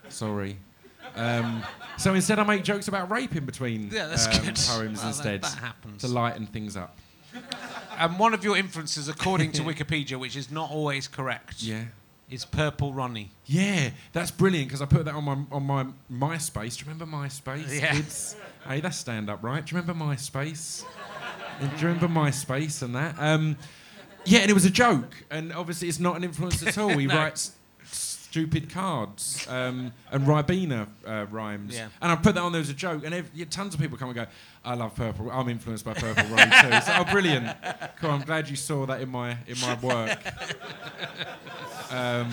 sorry. 0.08 0.56
Um, 1.14 1.62
so 1.96 2.12
instead, 2.14 2.38
I 2.38 2.44
make 2.44 2.62
jokes 2.62 2.88
about 2.88 3.10
rape 3.10 3.34
in 3.36 3.46
between 3.46 3.90
Yeah, 3.90 4.06
that's 4.06 4.26
um, 4.26 4.32
good. 4.44 4.56
poems 4.56 4.98
Well, 4.98 5.08
instead 5.08 5.42
that 5.42 5.54
happens. 5.54 6.02
to 6.02 6.08
lighten 6.08 6.46
things 6.46 6.76
up. 6.76 6.98
And 7.98 8.18
one 8.18 8.34
of 8.34 8.44
your 8.44 8.56
influences, 8.56 9.08
according 9.08 9.52
to 9.52 9.62
Wikipedia, 9.70 10.18
which 10.18 10.36
is 10.36 10.50
not 10.50 10.70
always 10.70 11.08
correct, 11.08 11.62
Yeah. 11.62 11.84
is 12.30 12.44
Purple 12.44 12.92
Ronnie. 12.92 13.30
Yeah, 13.46 13.90
that's 14.12 14.30
brilliant 14.30 14.68
because 14.68 14.82
I 14.82 14.86
put 14.86 15.06
that 15.06 15.14
on 15.14 15.24
my 15.24 15.38
on 15.50 15.62
my 15.62 15.86
MySpace. 16.12 16.76
Do 16.78 16.84
you 16.84 16.92
remember 16.92 17.06
MySpace, 17.16 17.80
Yeah. 17.80 17.92
kids? 17.92 18.36
Hey, 18.68 18.80
that's 18.80 18.98
stand 18.98 19.30
up, 19.30 19.42
right? 19.42 19.64
Do 19.64 19.74
you 19.74 19.80
remember 19.80 20.04
MySpace? 20.04 20.84
And 21.60 21.70
Do 21.70 21.76
you 21.80 21.86
remember 21.94 22.08
MySpace 22.08 22.82
and 22.82 22.94
that? 22.94 23.14
Um, 23.18 23.56
yeah, 24.26 24.40
and 24.40 24.50
it 24.50 24.54
was 24.54 24.64
a 24.64 24.70
joke, 24.70 25.14
and 25.30 25.52
obviously 25.52 25.88
it's 25.88 26.00
not 26.00 26.16
an 26.16 26.24
influence 26.24 26.66
at 26.66 26.76
all. 26.78 26.88
He 26.98 27.06
No. 27.06 27.14
writes 27.16 27.52
stupid 27.84 28.68
cards 28.68 29.46
um, 29.48 29.90
and 30.10 30.26
Ribena 30.26 30.86
uh, 31.06 31.24
rhymes. 31.30 31.74
Yeah. 31.74 31.88
And 32.02 32.12
I 32.12 32.16
put 32.16 32.34
that 32.34 32.42
on 32.42 32.52
there 32.52 32.60
as 32.60 32.68
a 32.68 32.74
joke, 32.74 33.02
and 33.04 33.14
ev- 33.14 33.30
yeah, 33.34 33.46
tons 33.48 33.72
of 33.72 33.80
people 33.80 33.96
come 33.96 34.08
and 34.10 34.16
go, 34.16 34.26
"I 34.64 34.74
love 34.74 34.94
Purple. 34.94 35.30
I'm 35.30 35.48
influenced 35.48 35.84
by 35.86 35.94
Purple 35.94 36.24
Rain 36.24 36.48
too." 36.50 36.68
It's 36.70 36.86
like, 36.88 37.00
oh, 37.08 37.10
brilliant! 37.10 37.48
Cool. 37.98 38.10
I'm 38.10 38.20
glad 38.22 38.50
you 38.50 38.56
saw 38.56 38.84
that 38.86 39.00
in 39.00 39.08
my 39.08 39.38
in 39.46 39.58
my 39.62 39.74
work. 39.80 40.18
Um, 41.90 42.28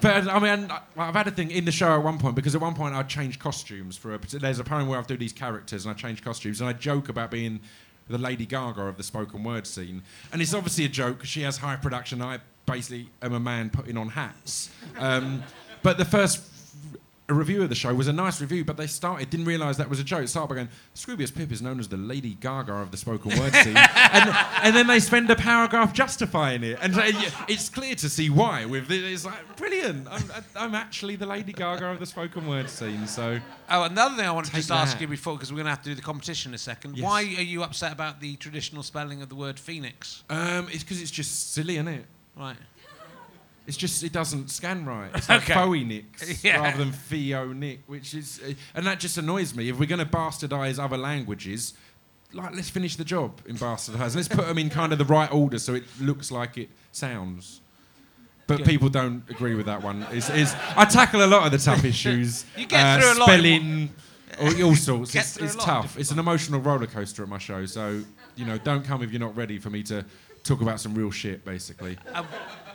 but 0.00 0.28
I 0.28 0.38
mean, 0.38 0.70
I've 0.96 1.14
had 1.14 1.26
a 1.26 1.30
thing 1.32 1.50
in 1.50 1.64
the 1.64 1.72
show 1.72 1.92
at 1.96 2.02
one 2.04 2.18
point 2.18 2.36
because 2.36 2.54
at 2.54 2.60
one 2.60 2.74
point 2.74 2.94
I 2.94 3.02
changed 3.02 3.40
costumes 3.40 3.96
for 3.96 4.14
a. 4.14 4.18
There's 4.18 4.58
a 4.60 4.64
poem 4.64 4.86
where 4.86 4.98
I 4.98 5.02
do 5.02 5.16
these 5.16 5.32
characters 5.32 5.84
and 5.84 5.92
I 5.94 5.98
change 5.98 6.22
costumes 6.22 6.60
and 6.60 6.70
I 6.70 6.72
joke 6.72 7.08
about 7.08 7.30
being 7.30 7.60
the 8.08 8.18
Lady 8.18 8.46
Gaga 8.46 8.82
of 8.82 8.96
the 8.96 9.02
spoken 9.02 9.44
word 9.44 9.66
scene, 9.66 10.02
and 10.32 10.42
it's 10.42 10.54
obviously 10.54 10.84
a 10.84 10.88
joke 10.88 11.24
she 11.24 11.42
has 11.42 11.58
high 11.58 11.76
production. 11.76 12.22
I 12.22 12.40
basically 12.66 13.08
am 13.20 13.32
a 13.32 13.40
man 13.40 13.70
putting 13.70 13.96
on 13.96 14.10
hats. 14.10 14.70
Um, 14.98 15.42
but 15.82 15.98
the 15.98 16.04
first 16.04 16.42
a 17.32 17.34
review 17.34 17.62
of 17.62 17.68
the 17.68 17.74
show 17.74 17.94
was 17.94 18.08
a 18.08 18.12
nice 18.12 18.40
review, 18.40 18.64
but 18.64 18.76
they 18.76 18.86
started 18.86 19.30
didn't 19.30 19.46
realise 19.46 19.76
that 19.78 19.88
was 19.90 19.98
a 20.00 20.04
joke. 20.04 20.22
It 20.24 20.28
started 20.28 20.48
by 20.48 20.54
going, 20.56 20.68
"Scroobius 20.94 21.34
Pip 21.34 21.50
is 21.50 21.60
known 21.62 21.80
as 21.80 21.88
the 21.88 21.96
Lady 21.96 22.34
Gaga 22.40 22.74
of 22.74 22.90
the 22.90 22.96
spoken 22.96 23.38
word 23.38 23.52
scene," 23.54 23.76
and, 24.12 24.30
and 24.62 24.76
then 24.76 24.86
they 24.86 25.00
spend 25.00 25.30
a 25.30 25.36
paragraph 25.36 25.92
justifying 25.92 26.62
it, 26.62 26.78
and 26.80 26.94
uh, 26.96 27.02
it's 27.48 27.68
clear 27.68 27.94
to 27.96 28.08
see 28.08 28.30
why. 28.30 28.64
With 28.64 28.90
it, 28.90 29.04
it's 29.04 29.24
like 29.24 29.56
brilliant. 29.56 30.06
I'm, 30.10 30.22
I'm 30.54 30.74
actually 30.74 31.16
the 31.16 31.26
Lady 31.26 31.52
Gaga 31.52 31.86
of 31.86 31.98
the 31.98 32.06
spoken 32.06 32.46
word 32.46 32.68
scene. 32.70 33.06
So 33.06 33.40
Oh, 33.74 33.84
another 33.84 34.16
thing 34.16 34.26
I 34.26 34.32
wanted 34.32 34.50
to 34.50 34.56
just 34.56 34.70
ask 34.70 35.00
you 35.00 35.08
before, 35.08 35.34
because 35.34 35.50
we're 35.50 35.56
going 35.56 35.64
to 35.64 35.70
have 35.70 35.82
to 35.82 35.88
do 35.88 35.94
the 35.94 36.02
competition 36.02 36.50
in 36.50 36.54
a 36.54 36.58
second. 36.58 36.96
Yes. 36.98 37.04
Why 37.04 37.22
are 37.22 37.42
you 37.42 37.62
upset 37.62 37.90
about 37.92 38.20
the 38.20 38.36
traditional 38.36 38.82
spelling 38.82 39.22
of 39.22 39.30
the 39.30 39.34
word 39.34 39.58
phoenix? 39.58 40.24
um, 40.28 40.68
it's 40.70 40.82
because 40.82 41.00
it's 41.00 41.10
just 41.10 41.52
silly, 41.54 41.76
isn't 41.76 41.88
it? 41.88 42.04
Right. 42.36 42.56
It's 43.66 43.76
just 43.76 44.02
it 44.02 44.12
doesn't 44.12 44.50
scan 44.50 44.84
right. 44.84 45.10
It's 45.14 45.28
like 45.28 45.48
Okay. 45.48 45.54
phoenix 45.72 46.44
Yeah. 46.44 46.62
rather 46.62 46.78
than 46.78 46.92
theonic, 46.92 47.78
which 47.86 48.12
is 48.14 48.40
uh, 48.46 48.52
and 48.74 48.86
that 48.86 48.98
just 49.00 49.18
annoys 49.18 49.54
me. 49.54 49.68
If 49.68 49.78
we're 49.78 49.86
going 49.86 49.98
to 50.00 50.04
bastardize 50.06 50.82
other 50.82 50.96
languages, 50.98 51.74
like 52.32 52.54
let's 52.54 52.70
finish 52.70 52.96
the 52.96 53.04
job 53.04 53.40
in 53.46 53.56
bastardizing. 53.56 54.16
Let's 54.16 54.28
put 54.28 54.46
them 54.46 54.58
in 54.58 54.68
kind 54.70 54.92
of 54.92 54.98
the 54.98 55.04
right 55.04 55.32
order 55.32 55.58
so 55.58 55.74
it 55.74 55.84
looks 56.00 56.30
like 56.32 56.58
it 56.58 56.70
sounds. 56.90 57.60
But 58.48 58.58
Good. 58.58 58.66
people 58.66 58.88
don't 58.88 59.22
agree 59.30 59.54
with 59.54 59.66
that 59.66 59.82
one. 59.82 60.02
Is 60.12 60.28
is 60.30 60.54
I 60.76 60.84
tackle 60.84 61.24
a 61.24 61.26
lot 61.26 61.46
of 61.46 61.52
the 61.52 61.58
tough 61.58 61.84
issues. 61.84 62.44
You 62.56 62.66
get 62.66 62.84
uh, 62.84 63.00
through 63.00 63.12
a 63.12 63.18
lot 63.20 63.28
spelling, 63.28 63.90
all, 64.40 64.64
all 64.64 64.74
sorts. 64.76 65.14
It's, 65.14 65.36
it's 65.36 65.54
tough. 65.56 65.96
It's 65.96 66.10
an 66.10 66.18
emotional 66.18 66.60
roller 66.60 66.86
coaster 66.88 67.22
at 67.22 67.28
my 67.28 67.38
show. 67.38 67.64
So 67.66 68.02
you 68.34 68.44
know, 68.44 68.58
don't 68.58 68.84
come 68.84 69.02
if 69.04 69.12
you're 69.12 69.20
not 69.20 69.36
ready 69.36 69.58
for 69.58 69.70
me 69.70 69.82
to 69.84 70.04
talk 70.42 70.60
about 70.60 70.80
some 70.80 70.94
real 70.94 71.10
shit, 71.12 71.44
basically. 71.44 71.96
Um, 72.12 72.26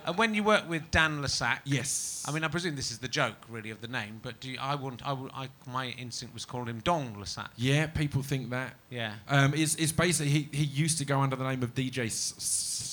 and 0.08 0.18
when 0.18 0.34
you 0.34 0.42
work 0.42 0.68
with 0.68 0.90
Dan 0.90 1.22
le 1.22 1.28
Sac, 1.28 1.62
Yes. 1.64 2.24
I 2.26 2.32
mean, 2.32 2.44
I 2.44 2.48
presume 2.48 2.76
this 2.76 2.90
is 2.90 2.98
the 2.98 3.08
joke, 3.08 3.36
really, 3.48 3.70
of 3.70 3.80
the 3.80 3.88
name. 3.88 4.20
But 4.22 4.40
do 4.40 4.50
you, 4.50 4.58
I 4.60 4.74
want, 4.74 5.06
I, 5.06 5.12
would- 5.12 5.30
I, 5.34 5.48
my 5.66 5.86
instinct 5.98 6.34
was 6.34 6.44
calling 6.44 6.66
him 6.68 6.80
Dong 6.80 7.16
le 7.18 7.26
Sac. 7.26 7.50
Yeah, 7.56 7.86
people 7.86 8.22
think 8.22 8.50
that. 8.50 8.74
Yeah. 8.90 9.14
Um, 9.28 9.54
it's, 9.54 9.74
it's 9.76 9.92
basically 9.92 10.30
he, 10.32 10.48
he 10.52 10.64
used 10.64 10.98
to 10.98 11.04
go 11.04 11.20
under 11.20 11.36
the 11.36 11.44
name 11.48 11.62
of 11.62 11.74
DJ 11.74 12.06
S- 12.06 12.34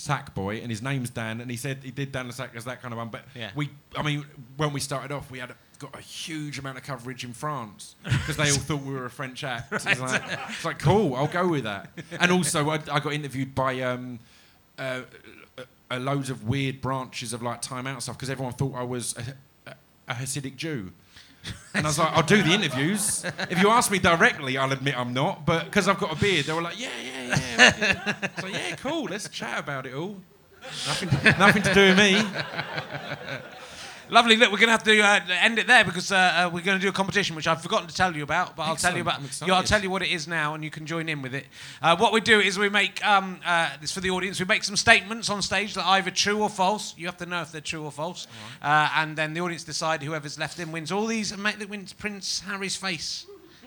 Sackboy, 0.08 0.62
and 0.62 0.70
his 0.70 0.82
name's 0.82 1.10
Dan, 1.10 1.42
and 1.42 1.50
he 1.50 1.58
said 1.58 1.80
he 1.84 1.92
did 1.92 2.12
Dan 2.12 2.32
Sack 2.32 2.52
as 2.56 2.66
that 2.66 2.82
kind 2.82 2.94
of 2.94 2.98
one. 3.00 3.10
But 3.10 3.26
Yeah. 3.36 3.50
we, 3.56 3.70
I 3.98 4.04
mean, 4.04 4.26
when 4.58 4.72
we 4.72 4.80
started 4.80 5.12
off, 5.12 5.30
we 5.32 5.40
had 5.40 5.52
a, 5.52 5.56
got 5.80 5.98
a 5.98 6.02
huge 6.02 6.60
amount 6.60 6.78
of 6.78 6.84
coverage 6.84 7.24
in 7.26 7.34
France 7.34 7.96
because 8.04 8.38
they 8.38 8.50
all 8.52 8.58
thought 8.58 8.82
we 8.84 8.94
were 8.94 9.06
a 9.06 9.10
French 9.10 9.44
act. 9.44 9.74
It's, 9.74 10.00
like, 10.00 10.22
it's 10.50 10.64
like 10.64 10.80
cool, 10.80 11.16
I'll 11.16 11.28
go 11.28 11.48
with 11.48 11.64
that. 11.66 11.90
And 12.20 12.32
also, 12.32 12.70
I, 12.70 12.76
I 12.92 13.00
got 13.00 13.14
interviewed 13.14 13.54
by. 13.56 13.82
Um, 13.82 14.20
uh, 14.78 15.02
uh, 15.92 16.00
loads 16.00 16.30
of 16.30 16.48
weird 16.48 16.82
branches 16.82 17.34
of 17.34 17.42
like 17.42 17.62
time 17.62 17.88
out 17.88 18.04
stuff 18.04 18.18
because 18.18 18.30
everyone 18.30 18.54
thought 18.54 18.76
I 18.76 18.84
was 18.84 19.16
a, 19.66 19.74
a, 20.08 20.14
Hasidic 20.14 20.56
Jew. 20.56 20.92
And 21.76 21.86
I 21.86 21.90
was 21.90 22.00
like, 22.00 22.12
I'll 22.14 22.24
do 22.24 22.42
the 22.42 22.54
interviews. 22.54 23.24
If 23.52 23.62
you 23.62 23.70
ask 23.70 23.92
me 23.92 24.00
directly, 24.00 24.58
I'll 24.58 24.72
admit 24.72 24.98
I'm 24.98 25.14
not. 25.14 25.46
But 25.46 25.66
because 25.66 25.88
I've 25.88 26.00
got 26.00 26.12
a 26.12 26.20
beard, 26.20 26.46
they 26.48 26.54
were 26.54 26.62
like, 26.62 26.80
yeah, 26.80 26.90
yeah, 27.04 27.36
yeah. 27.38 28.30
So 28.40 28.48
yeah, 28.48 28.76
cool. 28.78 29.04
Let's 29.04 29.30
chat 29.30 29.60
about 29.60 29.86
it 29.86 29.94
all. 29.94 30.18
Nothing, 30.88 31.10
nothing 31.38 31.62
to 31.62 31.74
do 31.74 31.90
with 31.90 31.98
me. 31.98 32.24
Lovely. 34.10 34.36
Look, 34.36 34.52
we're 34.52 34.58
going 34.58 34.68
to 34.68 34.72
have 34.72 34.84
to 34.84 35.00
uh, 35.02 35.20
end 35.42 35.58
it 35.58 35.66
there 35.66 35.84
because 35.84 36.12
uh, 36.12 36.16
uh, 36.16 36.50
we're 36.54 36.62
going 36.62 36.78
to 36.78 36.82
do 36.82 36.90
a 36.90 36.94
competition 36.94 37.36
which 37.36 37.48
I've 37.48 37.62
forgotten 37.62 37.88
to 37.88 37.96
tell 37.96 38.16
you 38.16 38.24
about, 38.24 38.56
but 38.56 38.64
I'll 38.64 38.76
tell 38.76 38.96
you 38.96 39.02
about. 39.02 39.20
Yeah, 39.46 39.56
I'll 39.56 39.64
tell 39.64 39.82
you 39.82 39.90
what 39.90 40.04
it 40.04 40.10
is 40.10 40.28
now, 40.28 40.54
and 40.54 40.64
you 40.64 40.70
can 40.70 40.86
join 40.86 41.10
in 41.10 41.22
with 41.22 41.34
it. 41.34 41.48
Uh, 41.82 41.96
what 41.96 42.14
we 42.14 42.22
do 42.22 42.40
is 42.40 42.60
we 42.60 42.70
make 42.70 43.06
um, 43.06 43.40
uh, 43.46 43.70
this 43.82 43.92
for 43.92 44.02
the 44.02 44.12
audience. 44.12 44.40
We 44.40 44.46
make 44.46 44.64
some 44.64 44.76
statements 44.76 45.30
on 45.30 45.42
stage 45.42 45.74
that 45.74 45.84
are 45.84 45.98
either 45.98 46.12
true 46.12 46.42
or 46.42 46.50
false. 46.50 46.94
You 46.98 47.08
have 47.08 47.18
to 47.18 47.26
know 47.26 47.42
if 47.42 47.52
they're 47.52 47.62
true 47.62 47.84
or 47.84 47.92
false, 47.92 48.28
uh, 48.62 48.90
and 48.96 49.18
then 49.18 49.34
the 49.34 49.42
audience 49.42 49.64
decide 49.64 50.04
whoever's 50.04 50.38
left 50.38 50.60
in 50.60 50.72
wins. 50.72 50.92
All 50.92 51.08
these 51.08 51.32
and 51.32 51.42
make 51.42 51.58
that 51.60 51.70
wins 51.70 51.94
Prince 51.94 52.42
Harry's 52.42 52.76
face. 52.76 53.26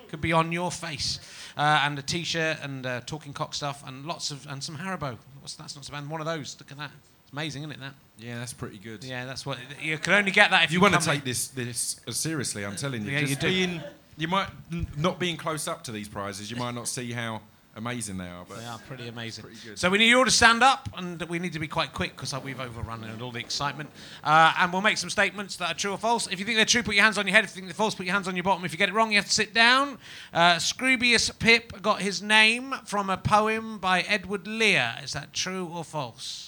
Could 0.09 0.21
be 0.23 0.33
on 0.33 0.53
your 0.53 0.71
face, 0.71 1.21
uh, 1.59 1.83
and 1.85 1.99
a 1.99 2.03
T-shirt, 2.03 2.59
and 2.63 2.87
uh, 2.87 3.01
talking 3.03 3.35
cock 3.35 3.53
stuff, 3.55 3.83
and 3.87 4.07
lots 4.07 4.31
of 4.31 4.47
and 4.47 4.65
some 4.65 4.79
Haribo. 4.79 5.19
What's 5.41 5.55
that's 5.55 5.77
not 5.77 5.85
so 5.85 5.93
bad. 5.93 6.09
One 6.09 6.21
of 6.21 6.27
those. 6.27 6.57
Look 6.59 6.73
at 6.73 6.79
that. 6.79 6.93
Amazing, 7.33 7.63
isn't 7.63 7.73
it? 7.73 7.81
That. 7.81 7.95
Yeah, 8.19 8.39
that's 8.39 8.53
pretty 8.53 8.79
good. 8.79 9.05
Yeah, 9.05 9.27
that's 9.27 9.45
what 9.45 9.59
you 9.83 9.99
can 9.99 10.15
only 10.15 10.31
get 10.31 10.51
that 10.51 10.65
if 10.65 10.73
you, 10.73 10.79
you 10.79 10.83
want 10.83 10.95
to 10.95 11.01
take 11.01 11.25
this 11.25 11.49
this 11.49 12.01
seriously, 12.11 12.65
I'm 12.65 12.77
telling 12.77 13.05
you. 13.05 13.13
Yeah, 13.13 13.21
you 13.21 13.27
just 13.29 13.41
do. 13.41 13.49
being, 13.49 13.83
you 14.17 14.29
might 14.29 14.49
not 14.97 15.19
being 15.19 15.37
close 15.37 15.69
up 15.69 15.85
to 15.85 15.93
these 15.93 16.09
prizes, 16.09 16.51
you 16.51 16.57
might 16.57 16.75
not 16.75 16.89
see 16.89 17.13
how 17.13 17.43
amazing 17.77 18.19
they 18.19 18.27
are. 18.27 18.45
But 18.47 18.59
They 18.59 18.67
are 18.67 18.79
pretty 18.79 19.09
amazing. 19.09 19.45
Pretty 19.45 19.59
good. 19.65 19.79
So 19.79 19.89
we 19.89 19.99
need 19.99 20.09
you 20.09 20.19
all 20.19 20.25
to 20.25 20.31
stand 20.31 20.63
up, 20.63 20.89
and 20.97 21.23
we 21.23 21.39
need 21.39 21.53
to 21.55 21.59
be 21.59 21.69
quite 21.69 21.95
quick 21.95 22.17
because 22.17 22.35
we've 22.43 22.59
overrun 22.61 23.05
and 23.05 23.23
all 23.23 23.31
the 23.31 23.39
excitement. 23.39 23.89
Uh, 24.23 24.53
and 24.59 24.73
we'll 24.73 24.83
make 24.83 24.99
some 24.99 25.11
statements 25.11 25.57
that 25.57 25.71
are 25.71 25.75
true 25.75 25.93
or 25.93 25.99
false. 25.99 26.27
If 26.27 26.41
you 26.41 26.45
think 26.45 26.57
they're 26.57 26.65
true, 26.65 26.83
put 26.83 26.97
your 26.97 27.05
hands 27.05 27.17
on 27.19 27.27
your 27.27 27.35
head. 27.35 27.45
If 27.45 27.51
you 27.51 27.55
think 27.55 27.67
they're 27.67 27.75
false, 27.75 27.95
put 27.95 28.07
your 28.07 28.15
hands 28.15 28.29
on 28.29 28.37
your 28.37 28.43
bottom. 28.43 28.65
If 28.65 28.73
you 28.73 28.79
get 28.79 28.89
it 28.89 28.95
wrong, 28.95 29.13
you 29.13 29.17
have 29.19 29.27
to 29.27 29.33
sit 29.33 29.55
down. 29.55 29.99
Uh, 30.33 30.57
Scroobius 30.57 31.39
Pip 31.39 31.81
got 31.81 32.03
his 32.03 32.21
name 32.21 32.75
from 32.85 33.09
a 33.09 33.17
poem 33.17 33.79
by 33.79 34.01
Edward 34.03 34.47
Lear. 34.47 34.97
Is 35.03 35.13
that 35.13 35.33
true 35.33 35.71
or 35.73 35.85
false? 35.85 36.48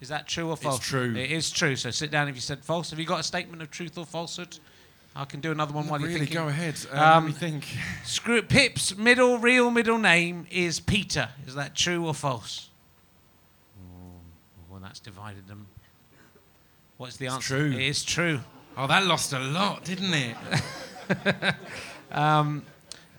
Is 0.00 0.08
that 0.08 0.26
true 0.26 0.48
or 0.48 0.56
false? 0.56 0.78
It's 0.78 0.86
true. 0.86 1.14
It 1.14 1.30
is 1.30 1.50
true. 1.50 1.76
So 1.76 1.90
sit 1.90 2.10
down 2.10 2.28
if 2.28 2.34
you 2.34 2.40
said 2.40 2.64
false. 2.64 2.90
Have 2.90 2.98
you 2.98 3.04
got 3.06 3.20
a 3.20 3.22
statement 3.22 3.60
of 3.62 3.70
truth 3.70 3.98
or 3.98 4.06
falsehood? 4.06 4.58
I 5.14 5.24
can 5.24 5.40
do 5.40 5.50
another 5.50 5.72
one 5.74 5.88
while 5.88 6.00
you're 6.00 6.08
really, 6.08 6.26
go 6.26 6.48
ahead. 6.48 6.76
Um, 6.92 6.98
Um, 6.98 7.24
let 7.24 7.26
me 7.26 7.32
think. 7.32 7.66
Screw 8.04 8.40
Pip's 8.42 8.96
middle 8.96 9.38
real 9.38 9.70
middle 9.70 9.98
name 9.98 10.46
is 10.50 10.78
Peter. 10.80 11.30
Is 11.46 11.54
that 11.56 11.74
true 11.74 12.06
or 12.06 12.14
false? 12.14 12.70
Oh, 13.78 14.12
well, 14.70 14.80
that's 14.80 15.00
divided 15.00 15.48
them. 15.48 15.66
What's 16.96 17.16
the 17.16 17.26
It's 17.26 17.34
answer? 17.34 17.56
true. 17.58 17.72
It 17.72 17.82
is 17.82 18.04
true. 18.04 18.40
Oh, 18.76 18.86
that 18.86 19.04
lost 19.04 19.32
a 19.32 19.38
lot, 19.40 19.84
didn't 19.84 20.14
it? 20.14 20.36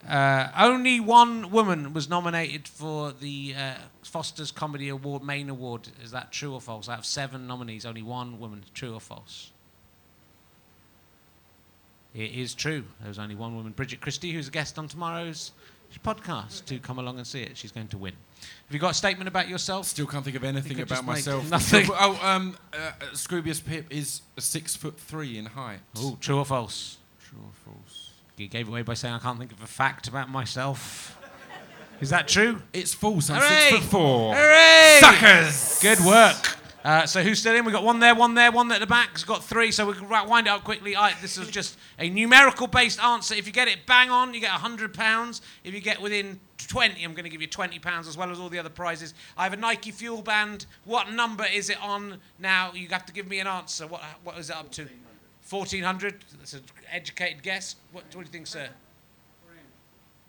Uh, 0.08 0.50
only 0.58 1.00
one 1.00 1.52
woman 1.52 1.94
was 1.94 2.10
nominated 2.10 2.68
for 2.68 3.12
the 3.12 3.54
uh, 3.58 3.74
Foster's 4.04 4.52
Comedy 4.52 4.90
Award 4.90 5.24
main 5.24 5.50
award. 5.50 5.90
Is 6.04 6.12
that 6.12 6.32
true 6.32 6.54
or 6.54 6.62
false? 6.62 6.90
Out 6.90 7.00
of 7.00 7.06
seven 7.06 7.46
nominees, 7.48 7.86
only 7.86 8.02
one 8.02 8.40
woman. 8.40 8.64
True 8.74 8.96
or 8.96 9.00
false? 9.00 9.52
It 12.14 12.32
is 12.32 12.54
true. 12.54 12.84
There 13.00 13.08
was 13.08 13.20
only 13.20 13.36
one 13.36 13.56
woman, 13.56 13.72
Bridget 13.72 14.02
Christie, 14.02 14.32
who's 14.32 14.48
a 14.48 14.52
guest 14.52 14.78
on 14.78 14.88
tomorrow's 14.88 15.52
podcast. 16.04 16.66
To 16.66 16.80
come 16.80 17.00
along 17.00 17.18
and 17.18 17.28
see 17.28 17.42
it, 17.42 17.58
she's 17.58 17.72
going 17.72 17.88
to 17.90 17.98
win. 17.98 18.14
Have 18.40 18.74
you 18.74 18.80
got 18.80 18.92
a 18.92 18.96
statement 18.96 19.28
about 19.28 19.48
yourself? 19.48 19.86
Still 19.86 20.08
can't 20.08 20.24
think 20.24 20.36
of 20.36 20.44
anything 20.44 20.78
could 20.78 20.88
about 20.92 21.06
myself. 21.06 21.50
nothing. 21.50 21.88
Oh, 22.00 22.20
um, 22.24 22.58
uh, 22.74 22.92
Scroobius 23.14 23.64
Pip 23.64 23.86
is 23.90 24.22
six 24.40 24.76
foot 24.76 24.98
three 24.98 25.38
in 25.38 25.46
height. 25.48 25.80
Oh, 25.98 26.18
true 26.20 26.40
or 26.40 26.46
false? 26.46 26.98
True 27.24 27.40
or 27.40 27.74
false? 27.74 28.11
You 28.42 28.48
gave 28.48 28.68
away 28.68 28.82
by 28.82 28.96
saying 28.96 29.14
I 29.14 29.20
can't 29.20 29.38
think 29.38 29.52
of 29.52 29.62
a 29.62 29.68
fact 29.68 30.08
about 30.08 30.28
myself. 30.28 31.16
Is 32.00 32.10
that 32.10 32.28
true? 32.28 32.64
It's 32.74 32.92
false. 32.92 33.30
I'm 33.30 33.40
Hooray! 33.40 33.70
six 33.70 33.84
foot 33.84 33.92
four. 33.92 34.36
Hooray! 34.36 34.98
Suckers! 35.00 35.80
Good 35.80 36.00
work. 36.04 36.58
Uh, 36.84 37.06
so 37.06 37.22
who's 37.22 37.38
still 37.38 37.56
in? 37.56 37.64
We've 37.64 37.74
got 37.76 37.84
one 37.84 38.00
there, 38.00 38.16
one 38.16 38.34
there, 38.34 38.52
one 38.52 38.72
at 38.72 38.80
the 38.80 38.88
back. 38.88 39.10
It's 39.12 39.24
got 39.24 39.44
three, 39.44 39.72
so 39.72 39.86
we 39.86 39.94
can 39.94 40.10
wind 40.10 40.48
it 40.48 40.50
up 40.50 40.64
quickly. 40.64 40.96
I, 40.96 41.14
this 41.22 41.38
is 41.38 41.50
just 41.50 41.78
a 42.00 42.10
numerical-based 42.10 43.00
answer. 43.00 43.36
If 43.36 43.46
you 43.46 43.54
get 43.54 43.68
it 43.68 43.86
bang 43.86 44.10
on, 44.10 44.34
you 44.34 44.40
get 44.40 44.50
£100. 44.50 45.42
If 45.64 45.76
you 45.76 45.80
get 45.80 46.02
within 46.02 46.40
20, 46.58 47.04
I'm 47.04 47.14
going 47.14 47.26
to 47.26 47.30
give 47.30 47.44
you 47.44 47.48
£20 47.48 48.08
as 48.08 48.18
well 48.18 48.32
as 48.32 48.40
all 48.40 48.50
the 48.50 48.58
other 48.58 48.70
prizes. 48.70 49.14
I 49.38 49.44
have 49.44 49.54
a 49.54 49.58
Nike 49.58 49.92
Fuel 49.92 50.24
Band. 50.24 50.66
What 50.86 51.12
number 51.12 51.46
is 51.46 51.70
it 51.70 51.80
on 51.80 52.18
now? 52.40 52.72
You 52.74 52.88
have 52.90 53.06
to 53.06 53.14
give 53.14 53.28
me 53.28 53.40
an 53.40 53.46
answer. 53.46 53.86
What, 53.86 54.02
what 54.24 54.40
is 54.40 54.50
it 54.50 54.56
up 54.56 54.72
to? 54.72 54.88
1400 55.52 56.24
That's 56.38 56.54
an 56.54 56.64
educated 56.92 57.44
guess. 57.44 57.76
What, 57.92 58.04
what 58.06 58.12
do 58.12 58.20
you 58.20 58.26
think, 58.26 58.48
sir? 58.48 58.70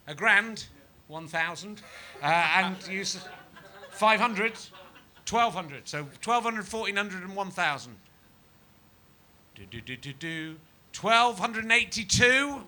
A 0.06 0.14
grand? 0.14 0.66
1,000. 1.08 1.80
Uh, 2.22 2.26
and 2.26 2.76
you... 2.88 3.02
s- 3.02 3.26
500? 3.92 4.52
1200. 5.28 5.88
So 5.88 5.98
1200, 6.02 6.66
1400, 6.72 7.22
and 7.22 7.36
1000. 7.36 7.96
Do, 9.54 9.62
do, 9.66 9.80
do, 9.80 9.96
do, 9.96 10.12
do. 10.12 10.56
1282. 11.00 12.62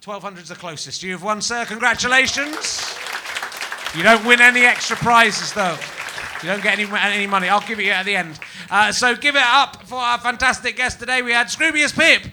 1200's 0.00 0.48
the 0.48 0.54
closest. 0.54 1.02
You 1.02 1.12
have 1.12 1.22
won, 1.22 1.42
sir. 1.42 1.64
Congratulations. 1.64 2.96
You 3.96 4.02
don't 4.02 4.24
win 4.24 4.40
any 4.40 4.64
extra 4.64 4.96
prizes, 4.96 5.52
though. 5.52 5.76
You 6.44 6.50
don't 6.50 6.62
get 6.62 6.78
any, 6.78 6.86
any 6.92 7.26
money. 7.26 7.48
I'll 7.48 7.66
give 7.66 7.80
it 7.80 7.86
you 7.86 7.92
at 7.92 8.04
the 8.04 8.16
end. 8.16 8.38
Uh, 8.70 8.92
so 8.92 9.16
give 9.16 9.34
it 9.34 9.42
up 9.42 9.82
for 9.86 9.96
our 9.96 10.18
fantastic 10.18 10.76
guest 10.76 11.00
today. 11.00 11.22
We 11.22 11.32
had 11.32 11.46
Scroobius 11.46 11.96
Pip, 11.96 12.30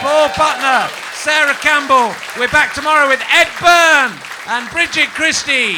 Paul 0.00 0.28
Putner, 0.30 0.90
Sarah 1.14 1.54
Campbell. 1.54 2.12
We're 2.36 2.50
back 2.50 2.74
tomorrow 2.74 3.06
with 3.06 3.22
Ed 3.30 3.46
Byrne 3.60 4.18
and 4.48 4.68
Bridget 4.70 5.06
Christie. 5.10 5.76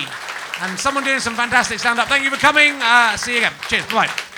And 0.63 0.79
someone 0.79 1.05
doing 1.05 1.21
some 1.21 1.35
fantastic 1.35 1.79
stand 1.79 1.99
up. 1.99 2.09
Thank 2.09 2.25
you 2.25 2.31
for 2.31 2.39
coming. 2.39 2.81
Uh, 2.81 3.17
see 3.19 3.33
you 3.33 3.39
again. 3.39 3.53
Cheers. 3.69 3.85
Bye. 3.93 4.30